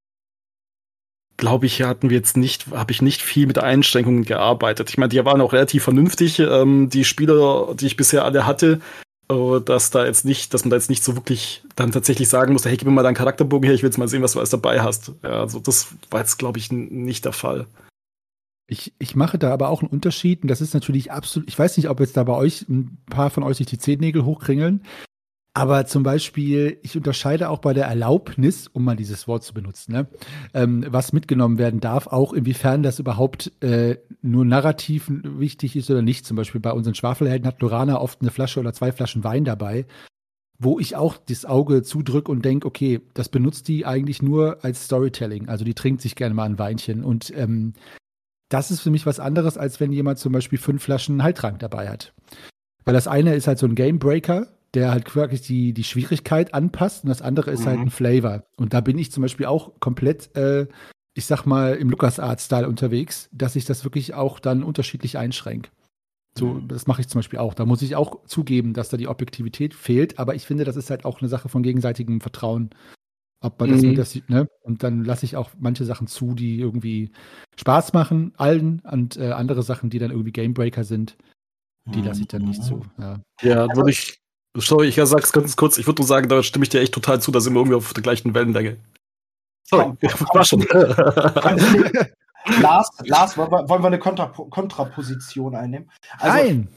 glaube 1.36 1.66
ich, 1.66 1.82
hatten 1.82 2.10
wir 2.10 2.16
jetzt 2.16 2.36
nicht, 2.36 2.68
habe 2.68 2.92
ich 2.92 3.02
nicht 3.02 3.22
viel 3.22 3.46
mit 3.46 3.58
Einschränkungen 3.58 4.24
gearbeitet. 4.24 4.90
Ich 4.90 4.98
meine, 4.98 5.08
die 5.08 5.24
waren 5.24 5.40
auch 5.40 5.52
relativ 5.52 5.84
vernünftig, 5.84 6.38
ähm, 6.38 6.88
die 6.90 7.04
Spieler, 7.04 7.74
die 7.74 7.86
ich 7.86 7.96
bisher 7.96 8.24
alle 8.24 8.46
hatte, 8.46 8.80
äh, 9.30 9.60
dass 9.60 9.90
da 9.90 10.04
jetzt 10.04 10.24
nicht, 10.24 10.54
dass 10.54 10.64
man 10.64 10.70
da 10.70 10.76
jetzt 10.76 10.90
nicht 10.90 11.04
so 11.04 11.16
wirklich 11.16 11.62
dann 11.76 11.92
tatsächlich 11.92 12.28
sagen 12.28 12.52
musste, 12.52 12.68
hey, 12.68 12.76
gib 12.76 12.86
mir 12.86 12.94
mal 12.94 13.02
deinen 13.02 13.14
Charakterbogen 13.14 13.66
her, 13.66 13.74
ich 13.74 13.82
will 13.82 13.88
jetzt 13.88 13.98
mal 13.98 14.08
sehen, 14.08 14.22
was 14.22 14.32
du 14.32 14.38
alles 14.38 14.50
dabei 14.50 14.80
hast. 14.80 15.12
Ja, 15.22 15.40
also 15.40 15.58
das 15.60 15.88
war 16.10 16.20
jetzt, 16.20 16.38
glaube 16.38 16.58
ich, 16.58 16.70
nicht 16.70 17.24
der 17.24 17.32
Fall. 17.32 17.66
Ich, 18.66 18.94
ich 18.98 19.14
mache 19.14 19.38
da 19.38 19.52
aber 19.52 19.68
auch 19.68 19.82
einen 19.82 19.90
Unterschied 19.90 20.42
und 20.42 20.48
das 20.48 20.62
ist 20.62 20.72
natürlich 20.72 21.12
absolut, 21.12 21.48
ich 21.48 21.58
weiß 21.58 21.76
nicht, 21.76 21.90
ob 21.90 22.00
jetzt 22.00 22.16
da 22.16 22.24
bei 22.24 22.34
euch 22.34 22.66
ein 22.68 22.96
paar 23.10 23.28
von 23.28 23.42
euch 23.42 23.58
sich 23.58 23.66
die 23.66 23.78
Zehennägel 23.78 24.24
hochkringeln, 24.24 24.82
aber 25.56 25.86
zum 25.86 26.02
Beispiel, 26.02 26.78
ich 26.82 26.96
unterscheide 26.96 27.48
auch 27.48 27.60
bei 27.60 27.72
der 27.72 27.86
Erlaubnis, 27.86 28.66
um 28.66 28.82
mal 28.82 28.96
dieses 28.96 29.28
Wort 29.28 29.44
zu 29.44 29.54
benutzen, 29.54 29.92
ne, 29.92 30.08
ähm, 30.52 30.84
was 30.88 31.12
mitgenommen 31.12 31.58
werden 31.58 31.78
darf, 31.78 32.08
auch 32.08 32.32
inwiefern 32.32 32.82
das 32.82 32.98
überhaupt 32.98 33.52
äh, 33.62 33.98
nur 34.20 34.44
narrativ 34.44 35.04
wichtig 35.08 35.76
ist 35.76 35.88
oder 35.92 36.02
nicht. 36.02 36.26
Zum 36.26 36.36
Beispiel 36.36 36.60
bei 36.60 36.72
unseren 36.72 36.96
Schwafelhelden 36.96 37.46
hat 37.46 37.62
Lorana 37.62 38.00
oft 38.00 38.20
eine 38.20 38.32
Flasche 38.32 38.58
oder 38.58 38.72
zwei 38.72 38.90
Flaschen 38.90 39.22
Wein 39.22 39.44
dabei, 39.44 39.86
wo 40.58 40.80
ich 40.80 40.96
auch 40.96 41.16
das 41.18 41.44
Auge 41.44 41.84
zudrück 41.84 42.28
und 42.28 42.44
denke, 42.44 42.66
okay, 42.66 43.00
das 43.14 43.28
benutzt 43.28 43.68
die 43.68 43.86
eigentlich 43.86 44.22
nur 44.22 44.64
als 44.64 44.86
Storytelling. 44.86 45.48
Also 45.48 45.64
die 45.64 45.74
trinkt 45.74 46.00
sich 46.00 46.16
gerne 46.16 46.34
mal 46.34 46.46
ein 46.46 46.58
Weinchen. 46.58 47.04
Und 47.04 47.32
ähm, 47.36 47.74
das 48.48 48.72
ist 48.72 48.80
für 48.80 48.90
mich 48.90 49.06
was 49.06 49.20
anderes, 49.20 49.56
als 49.56 49.78
wenn 49.78 49.92
jemand 49.92 50.18
zum 50.18 50.32
Beispiel 50.32 50.58
fünf 50.58 50.82
Flaschen 50.82 51.22
Heiltrank 51.22 51.60
dabei 51.60 51.88
hat. 51.88 52.12
Weil 52.84 52.94
das 52.94 53.06
eine 53.06 53.36
ist 53.36 53.46
halt 53.46 53.58
so 53.60 53.66
ein 53.66 53.76
Gamebreaker, 53.76 54.48
der 54.74 54.90
halt 54.90 55.14
wirklich 55.14 55.42
die, 55.42 55.72
die 55.72 55.84
Schwierigkeit 55.84 56.52
anpasst 56.52 57.04
und 57.04 57.08
das 57.08 57.22
andere 57.22 57.50
ist 57.50 57.66
halt 57.66 57.76
mhm. 57.76 57.78
halt 57.78 57.88
ein 57.88 57.90
Flavor. 57.90 58.44
Und 58.56 58.74
da 58.74 58.80
bin 58.80 58.98
ich 58.98 59.12
zum 59.12 59.22
Beispiel 59.22 59.46
auch 59.46 59.78
komplett, 59.80 60.34
äh, 60.36 60.66
ich 61.14 61.26
sag 61.26 61.46
mal, 61.46 61.74
im 61.74 61.90
LucasArts-Style 61.90 62.68
unterwegs, 62.68 63.28
dass 63.32 63.56
ich 63.56 63.64
das 63.64 63.84
wirklich 63.84 64.14
auch 64.14 64.40
dann 64.40 64.62
unterschiedlich 64.62 65.16
einschränke. 65.16 65.70
So, 66.36 66.54
mhm. 66.54 66.68
das 66.68 66.86
mache 66.86 67.00
ich 67.00 67.08
zum 67.08 67.20
Beispiel 67.20 67.38
auch. 67.38 67.54
Da 67.54 67.64
muss 67.64 67.82
ich 67.82 67.94
auch 67.94 68.24
zugeben, 68.26 68.74
dass 68.74 68.88
da 68.88 68.96
die 68.96 69.08
Objektivität 69.08 69.74
fehlt, 69.74 70.18
aber 70.18 70.34
ich 70.34 70.44
finde, 70.46 70.64
das 70.64 70.76
ist 70.76 70.90
halt 70.90 71.04
auch 71.04 71.20
eine 71.20 71.28
Sache 71.28 71.48
von 71.48 71.62
gegenseitigem 71.62 72.20
Vertrauen. 72.20 72.70
Ob 73.40 73.60
man 73.60 73.70
mhm. 73.70 73.94
das, 73.94 74.14
das, 74.14 74.22
ne? 74.28 74.48
Und 74.62 74.82
dann 74.82 75.04
lasse 75.04 75.26
ich 75.26 75.36
auch 75.36 75.50
manche 75.58 75.84
Sachen 75.84 76.06
zu, 76.06 76.34
die 76.34 76.58
irgendwie 76.58 77.12
Spaß 77.56 77.92
machen, 77.92 78.32
allen, 78.36 78.80
und 78.80 79.16
äh, 79.16 79.30
andere 79.32 79.62
Sachen, 79.62 79.90
die 79.90 79.98
dann 79.98 80.10
irgendwie 80.10 80.32
Gamebreaker 80.32 80.82
sind, 80.82 81.16
die 81.86 82.00
lasse 82.00 82.22
ich 82.22 82.28
dann 82.28 82.42
nicht 82.42 82.62
zu. 82.62 82.80
Ja, 82.98 83.20
ja 83.42 83.76
würde 83.76 83.90
ich, 83.90 84.18
Sorry, 84.56 84.88
ich 84.88 84.96
sag's 84.96 85.32
ganz 85.32 85.56
kurz. 85.56 85.78
Ich 85.78 85.86
würde 85.86 86.02
nur 86.02 86.06
sagen, 86.06 86.28
da 86.28 86.42
stimme 86.42 86.62
ich 86.62 86.68
dir 86.68 86.80
echt 86.80 86.94
total 86.94 87.20
zu, 87.20 87.32
da 87.32 87.40
sind 87.40 87.54
wir 87.54 87.60
irgendwie 87.60 87.76
auf 87.76 87.92
der 87.92 88.02
gleichen 88.02 88.34
Wellenlänge. 88.34 88.76
Sorry, 89.68 89.96
ja, 90.00 90.10
war 90.32 90.44
schon. 90.44 90.60
Lars, 92.60 92.90
Lars, 93.04 93.38
wollen 93.38 93.50
wir, 93.50 93.68
wollen 93.68 93.82
wir 93.82 93.86
eine 93.86 93.98
Kontra 93.98 94.26
Kontraposition 94.26 95.56
einnehmen? 95.56 95.90
Also, 96.18 96.36
Nein! 96.36 96.68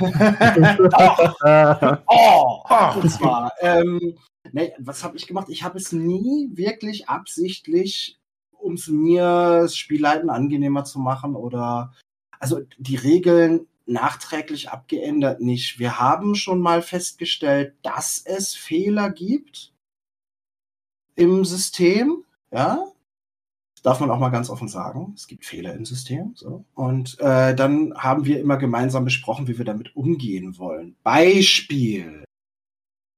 oh, 2.06 2.62
oh, 2.68 3.00
und 3.00 3.10
zwar, 3.10 3.52
ähm, 3.60 4.16
nee, 4.52 4.72
was 4.78 5.04
habe 5.04 5.18
ich 5.18 5.26
gemacht? 5.26 5.48
Ich 5.50 5.62
habe 5.62 5.78
es 5.78 5.92
nie 5.92 6.48
wirklich 6.54 7.10
absichtlich, 7.10 8.18
um 8.52 8.74
es 8.74 8.88
mir 8.88 9.60
das 9.62 9.76
Spielleiten 9.76 10.30
angenehmer 10.30 10.84
zu 10.84 10.98
machen 10.98 11.36
oder 11.36 11.92
also 12.38 12.60
die 12.78 12.96
Regeln 12.96 13.66
nachträglich 13.90 14.70
abgeändert 14.70 15.40
nicht. 15.40 15.78
Wir 15.78 15.98
haben 15.98 16.34
schon 16.34 16.60
mal 16.60 16.82
festgestellt, 16.82 17.74
dass 17.82 18.22
es 18.24 18.54
Fehler 18.54 19.10
gibt 19.10 19.72
im 21.16 21.44
System. 21.44 22.24
Ja, 22.52 22.86
darf 23.82 24.00
man 24.00 24.10
auch 24.10 24.18
mal 24.18 24.30
ganz 24.30 24.50
offen 24.50 24.68
sagen. 24.68 25.12
Es 25.16 25.26
gibt 25.26 25.44
Fehler 25.44 25.74
im 25.74 25.84
System. 25.84 26.32
So. 26.34 26.64
Und 26.74 27.18
äh, 27.20 27.54
dann 27.54 27.94
haben 27.96 28.24
wir 28.24 28.40
immer 28.40 28.56
gemeinsam 28.56 29.04
besprochen, 29.04 29.48
wie 29.48 29.58
wir 29.58 29.64
damit 29.64 29.96
umgehen 29.96 30.58
wollen. 30.58 30.96
Beispiel 31.02 32.24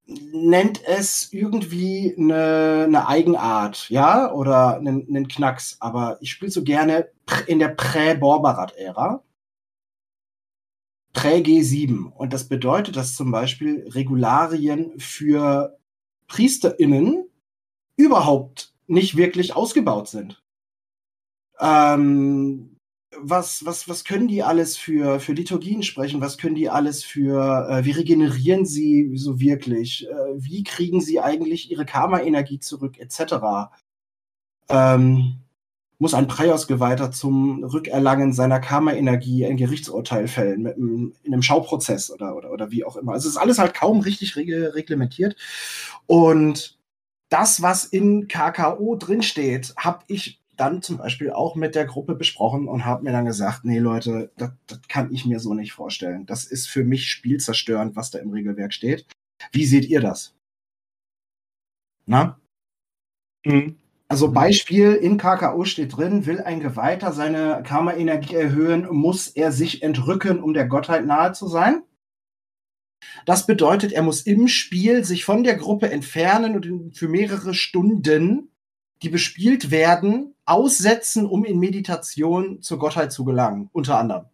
nennt 0.06 0.82
es 0.86 1.32
irgendwie 1.32 2.14
eine, 2.18 2.84
eine 2.86 3.08
Eigenart, 3.08 3.88
ja, 3.88 4.32
oder 4.32 4.76
einen, 4.76 5.06
einen 5.08 5.28
Knacks. 5.28 5.76
Aber 5.80 6.18
ich 6.20 6.30
spiele 6.30 6.50
so 6.50 6.62
gerne 6.62 7.08
in 7.46 7.58
der 7.58 7.68
Prä-Borbarat-Ära. 7.68 9.22
Prä-G7. 11.12 12.10
Und 12.12 12.32
das 12.32 12.48
bedeutet, 12.48 12.96
dass 12.96 13.16
zum 13.16 13.30
Beispiel 13.30 13.86
Regularien 13.88 14.98
für 14.98 15.78
PriesterInnen 16.26 17.24
überhaupt 17.96 18.72
nicht 18.86 19.16
wirklich 19.16 19.54
ausgebaut 19.54 20.08
sind. 20.08 20.42
Ähm, 21.60 22.76
was, 23.18 23.64
was, 23.64 23.88
was 23.88 24.04
können 24.04 24.28
die 24.28 24.42
alles 24.42 24.76
für, 24.76 25.20
für 25.20 25.32
Liturgien 25.32 25.82
sprechen? 25.82 26.20
Was 26.20 26.38
können 26.38 26.54
die 26.54 26.70
alles 26.70 27.04
für, 27.04 27.68
äh, 27.68 27.84
wie 27.84 27.90
regenerieren 27.90 28.64
sie 28.64 29.12
so 29.14 29.38
wirklich? 29.38 30.08
Äh, 30.08 30.14
wie 30.36 30.64
kriegen 30.64 31.00
sie 31.00 31.20
eigentlich 31.20 31.70
ihre 31.70 31.84
Karma-Energie 31.84 32.58
zurück, 32.58 32.98
etc.? 32.98 33.70
Ähm, 34.68 35.36
muss 36.02 36.14
ein 36.14 36.26
Preiausgeweihter 36.26 37.12
zum 37.12 37.62
Rückerlangen 37.62 38.32
seiner 38.32 38.58
Karma-Energie 38.58 39.46
ein 39.46 39.56
Gerichtsurteil 39.56 40.26
fällen, 40.26 40.62
mit 40.62 40.74
einem, 40.76 41.14
in 41.22 41.32
einem 41.32 41.42
Schauprozess 41.42 42.10
oder, 42.10 42.34
oder, 42.34 42.50
oder 42.50 42.72
wie 42.72 42.84
auch 42.84 42.96
immer. 42.96 43.12
Also 43.12 43.28
es 43.28 43.36
ist 43.36 43.40
alles 43.40 43.60
halt 43.60 43.72
kaum 43.72 44.00
richtig 44.00 44.34
reg 44.34 44.48
reglementiert. 44.50 45.36
Und 46.06 46.76
das, 47.28 47.62
was 47.62 47.84
in 47.84 48.26
KKO 48.26 48.96
drinsteht, 48.96 49.74
habe 49.76 50.02
ich 50.08 50.42
dann 50.56 50.82
zum 50.82 50.96
Beispiel 50.96 51.30
auch 51.30 51.54
mit 51.54 51.76
der 51.76 51.84
Gruppe 51.84 52.16
besprochen 52.16 52.66
und 52.66 52.84
habe 52.84 53.04
mir 53.04 53.12
dann 53.12 53.24
gesagt, 53.24 53.64
nee 53.64 53.78
Leute, 53.78 54.32
das, 54.36 54.50
das 54.66 54.80
kann 54.88 55.12
ich 55.12 55.24
mir 55.24 55.38
so 55.38 55.54
nicht 55.54 55.72
vorstellen. 55.72 56.26
Das 56.26 56.46
ist 56.46 56.66
für 56.68 56.82
mich 56.82 57.10
spielzerstörend, 57.12 57.94
was 57.94 58.10
da 58.10 58.18
im 58.18 58.32
Regelwerk 58.32 58.74
steht. 58.74 59.06
Wie 59.52 59.66
seht 59.66 59.84
ihr 59.84 60.00
das? 60.00 60.34
Na? 62.06 62.40
Mhm. 63.44 63.81
Also. 64.12 64.32
Beispiel, 64.32 64.92
in 64.92 65.16
KKO 65.16 65.64
steht 65.64 65.96
drin, 65.96 66.26
will 66.26 66.40
ein 66.40 66.60
Geweihter 66.60 67.12
seine 67.12 67.62
Karma-Energie 67.64 68.34
erhöhen, 68.34 68.86
muss 68.90 69.28
er 69.28 69.52
sich 69.52 69.82
entrücken, 69.82 70.42
um 70.42 70.52
der 70.52 70.66
Gottheit 70.66 71.06
nahe 71.06 71.32
zu 71.32 71.48
sein. 71.48 71.82
Das 73.26 73.46
bedeutet, 73.46 73.92
er 73.92 74.02
muss 74.02 74.22
im 74.22 74.48
Spiel 74.48 75.04
sich 75.04 75.24
von 75.24 75.44
der 75.44 75.56
Gruppe 75.56 75.90
entfernen 75.90 76.54
und 76.54 76.96
für 76.96 77.08
mehrere 77.08 77.54
Stunden, 77.54 78.50
die 79.02 79.08
bespielt 79.08 79.70
werden, 79.70 80.34
aussetzen, 80.44 81.26
um 81.26 81.44
in 81.44 81.58
Meditation 81.58 82.62
zur 82.62 82.78
Gottheit 82.78 83.12
zu 83.12 83.24
gelangen, 83.24 83.70
unter 83.72 83.98
anderem. 83.98 84.26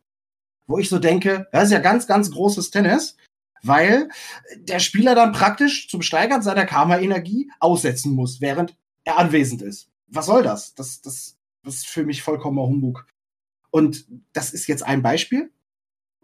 Wo 0.67 0.79
ich 0.79 0.89
so 0.89 0.99
denke, 0.99 1.49
das 1.53 1.65
ist 1.65 1.73
ja 1.73 1.79
ganz, 1.79 2.07
ganz 2.07 2.31
großes 2.31 2.71
Tennis, 2.71 3.17
weil 3.63 4.09
der 4.57 4.79
Spieler 4.81 5.15
dann 5.15 5.33
praktisch 5.33 5.89
zum 5.89 6.03
Steigern 6.03 6.43
seiner 6.43 6.67
Karma-Energie 6.67 7.51
aussetzen 7.61 8.13
muss, 8.13 8.41
während 8.41 8.77
er 9.09 9.19
anwesend 9.19 9.63
ist. 9.63 9.91
Was 10.07 10.27
soll 10.27 10.43
das? 10.43 10.75
Das, 10.75 11.01
das, 11.01 11.37
das 11.65 11.77
ist 11.77 11.87
für 11.87 12.05
mich 12.05 12.23
vollkommener 12.23 12.67
Humbug. 12.67 13.07
Und 13.71 14.07
das 14.33 14.53
ist 14.53 14.67
jetzt 14.67 14.83
ein 14.83 15.03
Beispiel. 15.03 15.51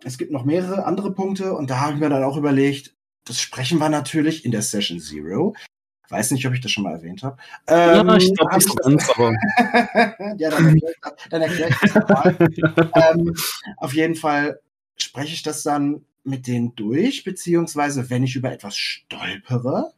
Es 0.03 0.19
gibt 0.19 0.33
noch 0.33 0.45
mehrere 0.45 0.85
andere 0.85 1.13
Punkte 1.13 1.55
und 1.55 1.71
da 1.71 1.81
habe 1.81 1.95
ich 1.95 2.01
mir 2.01 2.09
dann 2.09 2.25
auch 2.25 2.37
überlegt, 2.37 2.95
das 3.25 3.41
sprechen 3.41 3.79
wir 3.79 3.89
natürlich 3.89 4.45
in 4.45 4.51
der 4.51 4.63
Session 4.63 5.01
Zero. 5.01 5.55
Weiß 6.11 6.31
nicht, 6.33 6.47
ob 6.47 6.53
ich 6.53 6.61
das 6.61 6.71
schon 6.71 6.85
mal 6.85 6.93
erwähnt 6.93 7.23
habe. 7.23 7.39
Ähm, 7.67 8.07
ja, 8.09 8.17
ich 8.17 8.35
glaube 8.35 8.61
so 8.61 8.75
ganz, 8.75 9.09
aber. 9.11 9.33
ja, 10.37 10.51
dann 10.51 10.67
erkläre 10.67 10.93
ich 10.93 11.29
dann 11.31 11.43
erklär 11.43 11.69
ich 11.69 11.93
das 11.93 11.95
mal. 11.95 12.37
ähm, 13.15 13.35
auf 13.79 13.95
jeden 13.95 14.15
Fall 14.15 14.61
spreche 14.97 15.33
ich 15.33 15.43
das 15.43 15.63
dann 15.63 16.05
mit 16.23 16.47
denen 16.47 16.75
durch, 16.75 17.25
beziehungsweise 17.25 18.11
wenn 18.11 18.23
ich 18.23 18.37
über 18.37 18.53
etwas 18.53 18.77
stolpere, 18.77 19.95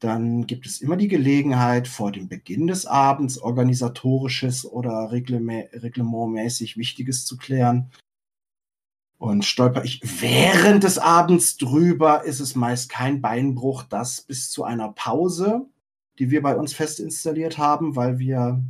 dann 0.00 0.46
gibt 0.46 0.66
es 0.66 0.80
immer 0.80 0.96
die 0.96 1.08
Gelegenheit, 1.08 1.88
vor 1.88 2.12
dem 2.12 2.28
Beginn 2.28 2.68
des 2.68 2.86
Abends 2.86 3.38
organisatorisches 3.38 4.64
oder 4.64 5.10
reglementmäßig 5.10 6.76
Wichtiges 6.76 7.24
zu 7.24 7.36
klären. 7.36 7.90
Und 9.18 9.44
stolper 9.44 9.82
ich 9.84 10.00
während 10.20 10.84
des 10.84 10.98
Abends 10.98 11.56
drüber, 11.56 12.22
ist 12.22 12.38
es 12.38 12.54
meist 12.54 12.88
kein 12.88 13.20
Beinbruch, 13.20 13.82
das 13.82 14.20
bis 14.20 14.50
zu 14.50 14.62
einer 14.62 14.90
Pause, 14.90 15.66
die 16.20 16.30
wir 16.30 16.42
bei 16.42 16.56
uns 16.56 16.72
fest 16.72 17.00
installiert 17.00 17.58
haben, 17.58 17.96
weil 17.96 18.20
wir 18.20 18.62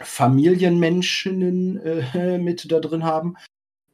Familienmenschen 0.00 1.76
äh, 1.78 2.38
mit 2.42 2.70
da 2.72 2.80
drin 2.80 3.04
haben. 3.04 3.36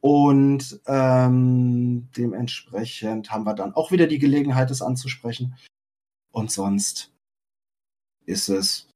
Und 0.01 0.79
ähm, 0.87 2.09
dementsprechend 2.17 3.29
haben 3.29 3.43
wir 3.43 3.53
dann 3.53 3.73
auch 3.73 3.91
wieder 3.91 4.07
die 4.07 4.17
Gelegenheit, 4.17 4.71
es 4.71 4.81
anzusprechen. 4.81 5.55
Und 6.31 6.51
sonst 6.51 7.11
ist 8.25 8.49
es 8.49 8.87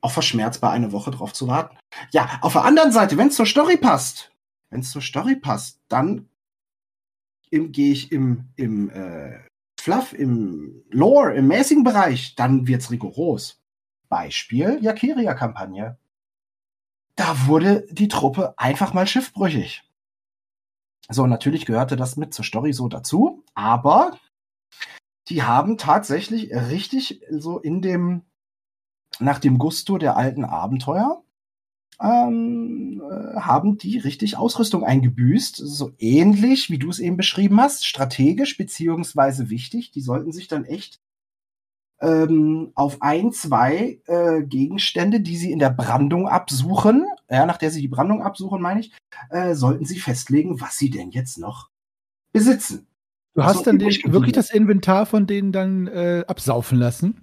auch 0.00 0.10
verschmerzbar, 0.10 0.72
eine 0.72 0.92
Woche 0.92 1.10
drauf 1.10 1.32
zu 1.32 1.46
warten. 1.46 1.76
Ja, 2.10 2.38
auf 2.42 2.54
der 2.54 2.64
anderen 2.64 2.92
Seite, 2.92 3.16
wenn 3.16 3.28
es 3.28 3.36
zur 3.36 3.46
Story 3.46 3.76
passt, 3.76 4.32
wenn 4.70 4.80
es 4.80 4.90
zur 4.90 5.02
Story 5.02 5.36
passt, 5.36 5.80
dann 5.88 6.28
gehe 7.50 7.92
ich 7.92 8.10
im, 8.10 8.48
im 8.56 8.90
äh, 8.90 9.38
Fluff, 9.78 10.12
im 10.12 10.84
Lore, 10.90 11.34
im 11.34 11.48
mäßigen 11.48 11.84
Bereich, 11.84 12.34
dann 12.34 12.66
wird's 12.66 12.90
rigoros. 12.90 13.60
Beispiel 14.08 14.78
Yakiria-Kampagne. 14.80 15.98
Da 17.16 17.46
wurde 17.46 17.86
die 17.90 18.08
Truppe 18.08 18.54
einfach 18.56 18.94
mal 18.94 19.06
schiffbrüchig. 19.06 19.82
So, 21.08 21.26
natürlich 21.26 21.66
gehörte 21.66 21.96
das 21.96 22.16
mit 22.16 22.32
zur 22.32 22.44
Story 22.44 22.72
so 22.72 22.88
dazu, 22.88 23.44
aber 23.54 24.18
die 25.32 25.42
haben 25.42 25.78
tatsächlich 25.78 26.52
richtig 26.52 27.22
so 27.30 27.58
in 27.58 27.80
dem, 27.80 28.22
nach 29.18 29.38
dem 29.38 29.58
Gusto 29.58 29.96
der 29.96 30.16
alten 30.16 30.44
Abenteuer, 30.44 31.24
ähm, 31.98 33.02
äh, 33.10 33.40
haben 33.40 33.78
die 33.78 33.96
richtig 33.96 34.36
Ausrüstung 34.36 34.84
eingebüßt. 34.84 35.56
So 35.56 35.92
ähnlich, 35.98 36.68
wie 36.68 36.78
du 36.78 36.90
es 36.90 36.98
eben 36.98 37.16
beschrieben 37.16 37.58
hast, 37.60 37.86
strategisch 37.86 38.58
beziehungsweise 38.58 39.48
wichtig. 39.48 39.90
Die 39.90 40.02
sollten 40.02 40.32
sich 40.32 40.48
dann 40.48 40.66
echt 40.66 41.00
ähm, 42.02 42.72
auf 42.74 43.00
ein, 43.00 43.32
zwei 43.32 44.00
äh, 44.06 44.42
Gegenstände, 44.42 45.20
die 45.20 45.38
sie 45.38 45.50
in 45.50 45.60
der 45.60 45.70
Brandung 45.70 46.28
absuchen, 46.28 47.06
ja, 47.30 47.46
nach 47.46 47.56
der 47.56 47.70
sie 47.70 47.80
die 47.80 47.88
Brandung 47.88 48.22
absuchen, 48.22 48.60
meine 48.60 48.80
ich, 48.80 48.92
äh, 49.30 49.54
sollten 49.54 49.86
sie 49.86 49.98
festlegen, 49.98 50.60
was 50.60 50.76
sie 50.76 50.90
denn 50.90 51.10
jetzt 51.10 51.38
noch 51.38 51.70
besitzen. 52.32 52.86
Du 53.34 53.44
hast 53.44 53.66
dann 53.66 53.78
den, 53.78 53.90
wirklich 54.12 54.32
das 54.32 54.50
Inventar 54.50 55.06
von 55.06 55.26
denen 55.26 55.52
dann 55.52 55.86
äh, 55.86 56.24
absaufen 56.26 56.78
lassen? 56.78 57.22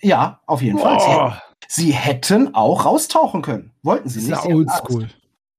Ja, 0.00 0.40
auf 0.46 0.62
jeden 0.62 0.78
Fall. 0.78 1.40
Sie, 1.68 1.84
sie, 1.84 1.92
hätten 1.92 2.54
auch 2.54 2.84
raustauchen 2.84 3.42
können. 3.42 3.70
Wollten 3.82 4.08
sie 4.08 4.28
das 4.28 4.44
nicht. 4.44 4.50
Ist 4.50 4.54
oldschool. 4.54 5.08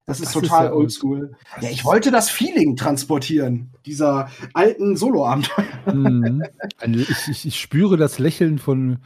Das 0.06 0.20
ist 0.20 0.36
das 0.36 0.42
total 0.44 0.66
ist 0.66 0.72
oldschool. 0.74 1.32
Ja, 1.62 1.70
ich 1.70 1.86
wollte 1.86 2.12
das 2.12 2.30
Feeling 2.30 2.76
transportieren, 2.76 3.72
dieser 3.86 4.30
alten 4.54 4.98
Solo-Abenteuer. 4.98 5.66
Mhm. 5.94 6.44
Ich, 6.86 7.30
ich, 7.30 7.46
ich, 7.46 7.60
spüre 7.60 7.96
das 7.96 8.20
Lächeln 8.20 8.60
von 8.60 9.00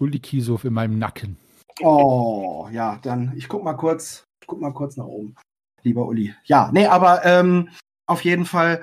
Uli 0.00 0.20
Kisow 0.20 0.64
in 0.64 0.72
meinem 0.72 0.98
Nacken. 0.98 1.36
Oh, 1.82 2.66
ja, 2.72 2.98
dann 3.02 3.34
ich 3.36 3.48
guck 3.48 3.62
mal 3.62 3.74
kurz, 3.74 4.24
guck 4.46 4.60
mal 4.60 4.72
kurz 4.72 4.96
nach 4.96 5.04
oben, 5.04 5.36
lieber 5.82 6.06
Uli. 6.06 6.34
Ja, 6.44 6.70
nee, 6.72 6.86
aber 6.86 7.26
ähm, 7.26 7.68
auf 8.06 8.24
jeden 8.24 8.46
Fall 8.46 8.82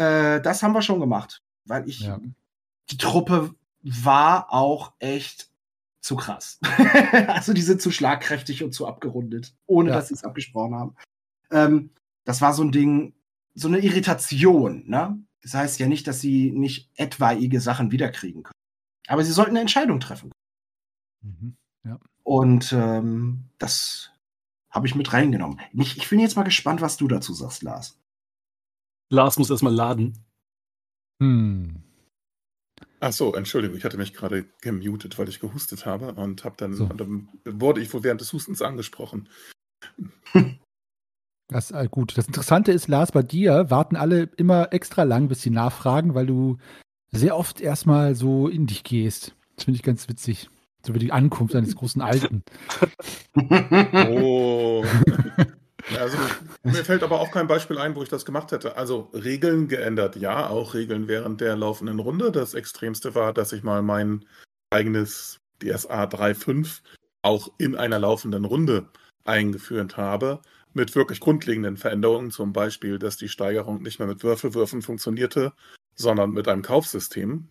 äh, 0.00 0.40
das 0.40 0.62
haben 0.62 0.72
wir 0.72 0.82
schon 0.82 0.98
gemacht, 0.98 1.42
weil 1.66 1.88
ich 1.88 2.00
ja. 2.00 2.18
die 2.90 2.96
Truppe 2.96 3.54
war 3.82 4.50
auch 4.50 4.94
echt 4.98 5.50
zu 6.00 6.16
krass. 6.16 6.58
also 7.28 7.52
die 7.52 7.60
sind 7.60 7.82
zu 7.82 7.90
schlagkräftig 7.90 8.64
und 8.64 8.72
zu 8.72 8.86
abgerundet, 8.86 9.54
ohne 9.66 9.90
ja. 9.90 9.96
dass 9.96 10.08
sie 10.08 10.14
es 10.14 10.24
abgesprochen 10.24 10.74
haben. 10.74 10.96
Ähm, 11.50 11.90
das 12.24 12.40
war 12.40 12.54
so 12.54 12.62
ein 12.62 12.72
Ding, 12.72 13.12
so 13.54 13.68
eine 13.68 13.80
Irritation. 13.80 14.84
Ne? 14.86 15.18
Das 15.42 15.52
heißt 15.54 15.78
ja 15.78 15.86
nicht, 15.86 16.06
dass 16.06 16.20
sie 16.20 16.50
nicht 16.50 16.90
etwaige 16.96 17.60
Sachen 17.60 17.92
wiederkriegen 17.92 18.42
können. 18.42 18.54
Aber 19.06 19.22
sie 19.22 19.32
sollten 19.32 19.50
eine 19.50 19.60
Entscheidung 19.60 20.00
treffen. 20.00 20.32
Mhm. 21.20 21.56
Ja. 21.84 21.98
Und 22.22 22.72
ähm, 22.72 23.44
das 23.58 24.12
habe 24.70 24.86
ich 24.86 24.94
mit 24.94 25.12
reingenommen. 25.12 25.60
Ich, 25.74 25.98
ich 25.98 26.08
bin 26.08 26.20
jetzt 26.20 26.36
mal 26.36 26.44
gespannt, 26.44 26.80
was 26.80 26.96
du 26.96 27.06
dazu 27.08 27.34
sagst, 27.34 27.62
Lars. 27.62 27.98
Lars 29.10 29.38
muss 29.38 29.50
erstmal 29.50 29.74
laden. 29.74 30.24
Hm. 31.20 31.82
Ach 33.00 33.12
so, 33.12 33.34
Entschuldigung, 33.34 33.76
ich 33.76 33.84
hatte 33.84 33.96
mich 33.96 34.14
gerade 34.14 34.44
gemutet, 34.60 35.18
weil 35.18 35.28
ich 35.28 35.40
gehustet 35.40 35.86
habe 35.86 36.12
und 36.14 36.44
habe 36.44 36.54
dann, 36.58 36.74
so. 36.74 36.86
dann 36.86 37.28
wurde 37.44 37.80
ich 37.80 37.92
wohl 37.92 38.02
während 38.02 38.20
des 38.20 38.32
Hustens 38.32 38.62
angesprochen. 38.62 39.28
Das 41.52 41.72
ist 41.72 41.76
äh, 41.76 41.88
gut. 41.90 42.16
Das 42.16 42.28
Interessante 42.28 42.70
ist, 42.70 42.86
Lars, 42.86 43.10
bei 43.10 43.22
dir 43.24 43.70
warten 43.70 43.96
alle 43.96 44.30
immer 44.36 44.72
extra 44.72 45.02
lang, 45.02 45.26
bis 45.26 45.42
sie 45.42 45.50
nachfragen, 45.50 46.14
weil 46.14 46.26
du 46.26 46.58
sehr 47.10 47.36
oft 47.36 47.60
erstmal 47.60 48.14
so 48.14 48.46
in 48.46 48.68
dich 48.68 48.84
gehst. 48.84 49.34
Das 49.56 49.64
finde 49.64 49.76
ich 49.76 49.82
ganz 49.82 50.08
witzig. 50.08 50.48
So 50.86 50.94
wie 50.94 51.00
die 51.00 51.10
Ankunft 51.12 51.56
eines 51.56 51.74
großen 51.74 52.02
Alten. 52.02 52.42
Oh. 53.34 54.84
Also, 55.98 56.16
mir 56.62 56.84
fällt 56.84 57.02
aber 57.02 57.20
auch 57.20 57.30
kein 57.30 57.46
Beispiel 57.46 57.78
ein, 57.78 57.94
wo 57.94 58.02
ich 58.02 58.08
das 58.08 58.24
gemacht 58.24 58.52
hätte. 58.52 58.76
Also 58.76 59.10
Regeln 59.12 59.68
geändert, 59.68 60.16
ja, 60.16 60.48
auch 60.48 60.74
Regeln 60.74 61.08
während 61.08 61.40
der 61.40 61.56
laufenden 61.56 61.98
Runde. 61.98 62.32
Das 62.32 62.54
Extremste 62.54 63.14
war, 63.14 63.32
dass 63.32 63.52
ich 63.52 63.62
mal 63.62 63.82
mein 63.82 64.24
eigenes 64.70 65.40
DSA 65.62 66.04
3.5 66.04 66.80
auch 67.22 67.50
in 67.58 67.76
einer 67.76 67.98
laufenden 67.98 68.44
Runde 68.44 68.88
eingeführt 69.24 69.96
habe, 69.96 70.40
mit 70.72 70.94
wirklich 70.94 71.20
grundlegenden 71.20 71.76
Veränderungen, 71.76 72.30
zum 72.30 72.52
Beispiel, 72.52 72.98
dass 72.98 73.16
die 73.16 73.28
Steigerung 73.28 73.82
nicht 73.82 73.98
mehr 73.98 74.08
mit 74.08 74.22
Würfelwürfen 74.22 74.82
funktionierte, 74.82 75.52
sondern 75.94 76.30
mit 76.30 76.48
einem 76.48 76.62
Kaufsystem. 76.62 77.48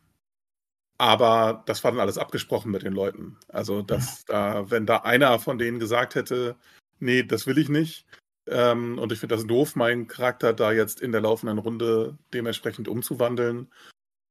Aber 0.98 1.63
das 1.65 1.84
war 1.84 1.92
dann 1.92 2.00
alles 2.02 2.18
abgesprochen 2.18 2.72
mit 2.72 2.84
den 2.84 2.94
Leuten. 2.94 3.38
Also, 3.48 3.82
dass 3.82 4.26
da, 4.26 4.70
wenn 4.70 4.86
da 4.86 4.98
einer 4.98 5.39
von 5.39 5.58
denen 5.58 5.80
gesagt 5.80 6.15
hätte, 6.15 6.58
nee, 7.00 7.24
das 7.24 7.48
will 7.48 7.58
ich 7.58 7.70
nicht, 7.70 8.06
ähm, 8.50 8.98
und 8.98 9.12
ich 9.12 9.20
finde 9.20 9.36
das 9.36 9.46
doof, 9.46 9.76
meinen 9.76 10.08
Charakter 10.08 10.54
da 10.54 10.72
jetzt 10.72 11.02
in 11.02 11.12
der 11.12 11.22
laufenden 11.22 11.60
Runde 11.60 12.18
dementsprechend 12.34 12.88
umzuwandeln. 12.88 13.72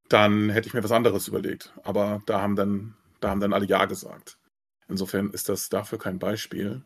Dann 0.09 0.51
hätte 0.51 0.69
ich 0.69 0.75
mir 0.75 0.83
was 0.83 0.93
anderes 0.93 1.29
überlegt. 1.29 1.73
Aber 1.85 2.23
da 2.27 2.41
haben 2.41 2.57
dann, 2.57 2.97
da 3.21 3.31
haben 3.31 3.41
dann 3.41 3.53
alle 3.53 3.67
Ja 3.67 3.85
gesagt. 3.87 4.39
Insofern 4.89 5.31
ist 5.31 5.49
das 5.49 5.69
dafür 5.69 5.99
kein 5.99 6.19
Beispiel. 6.19 6.85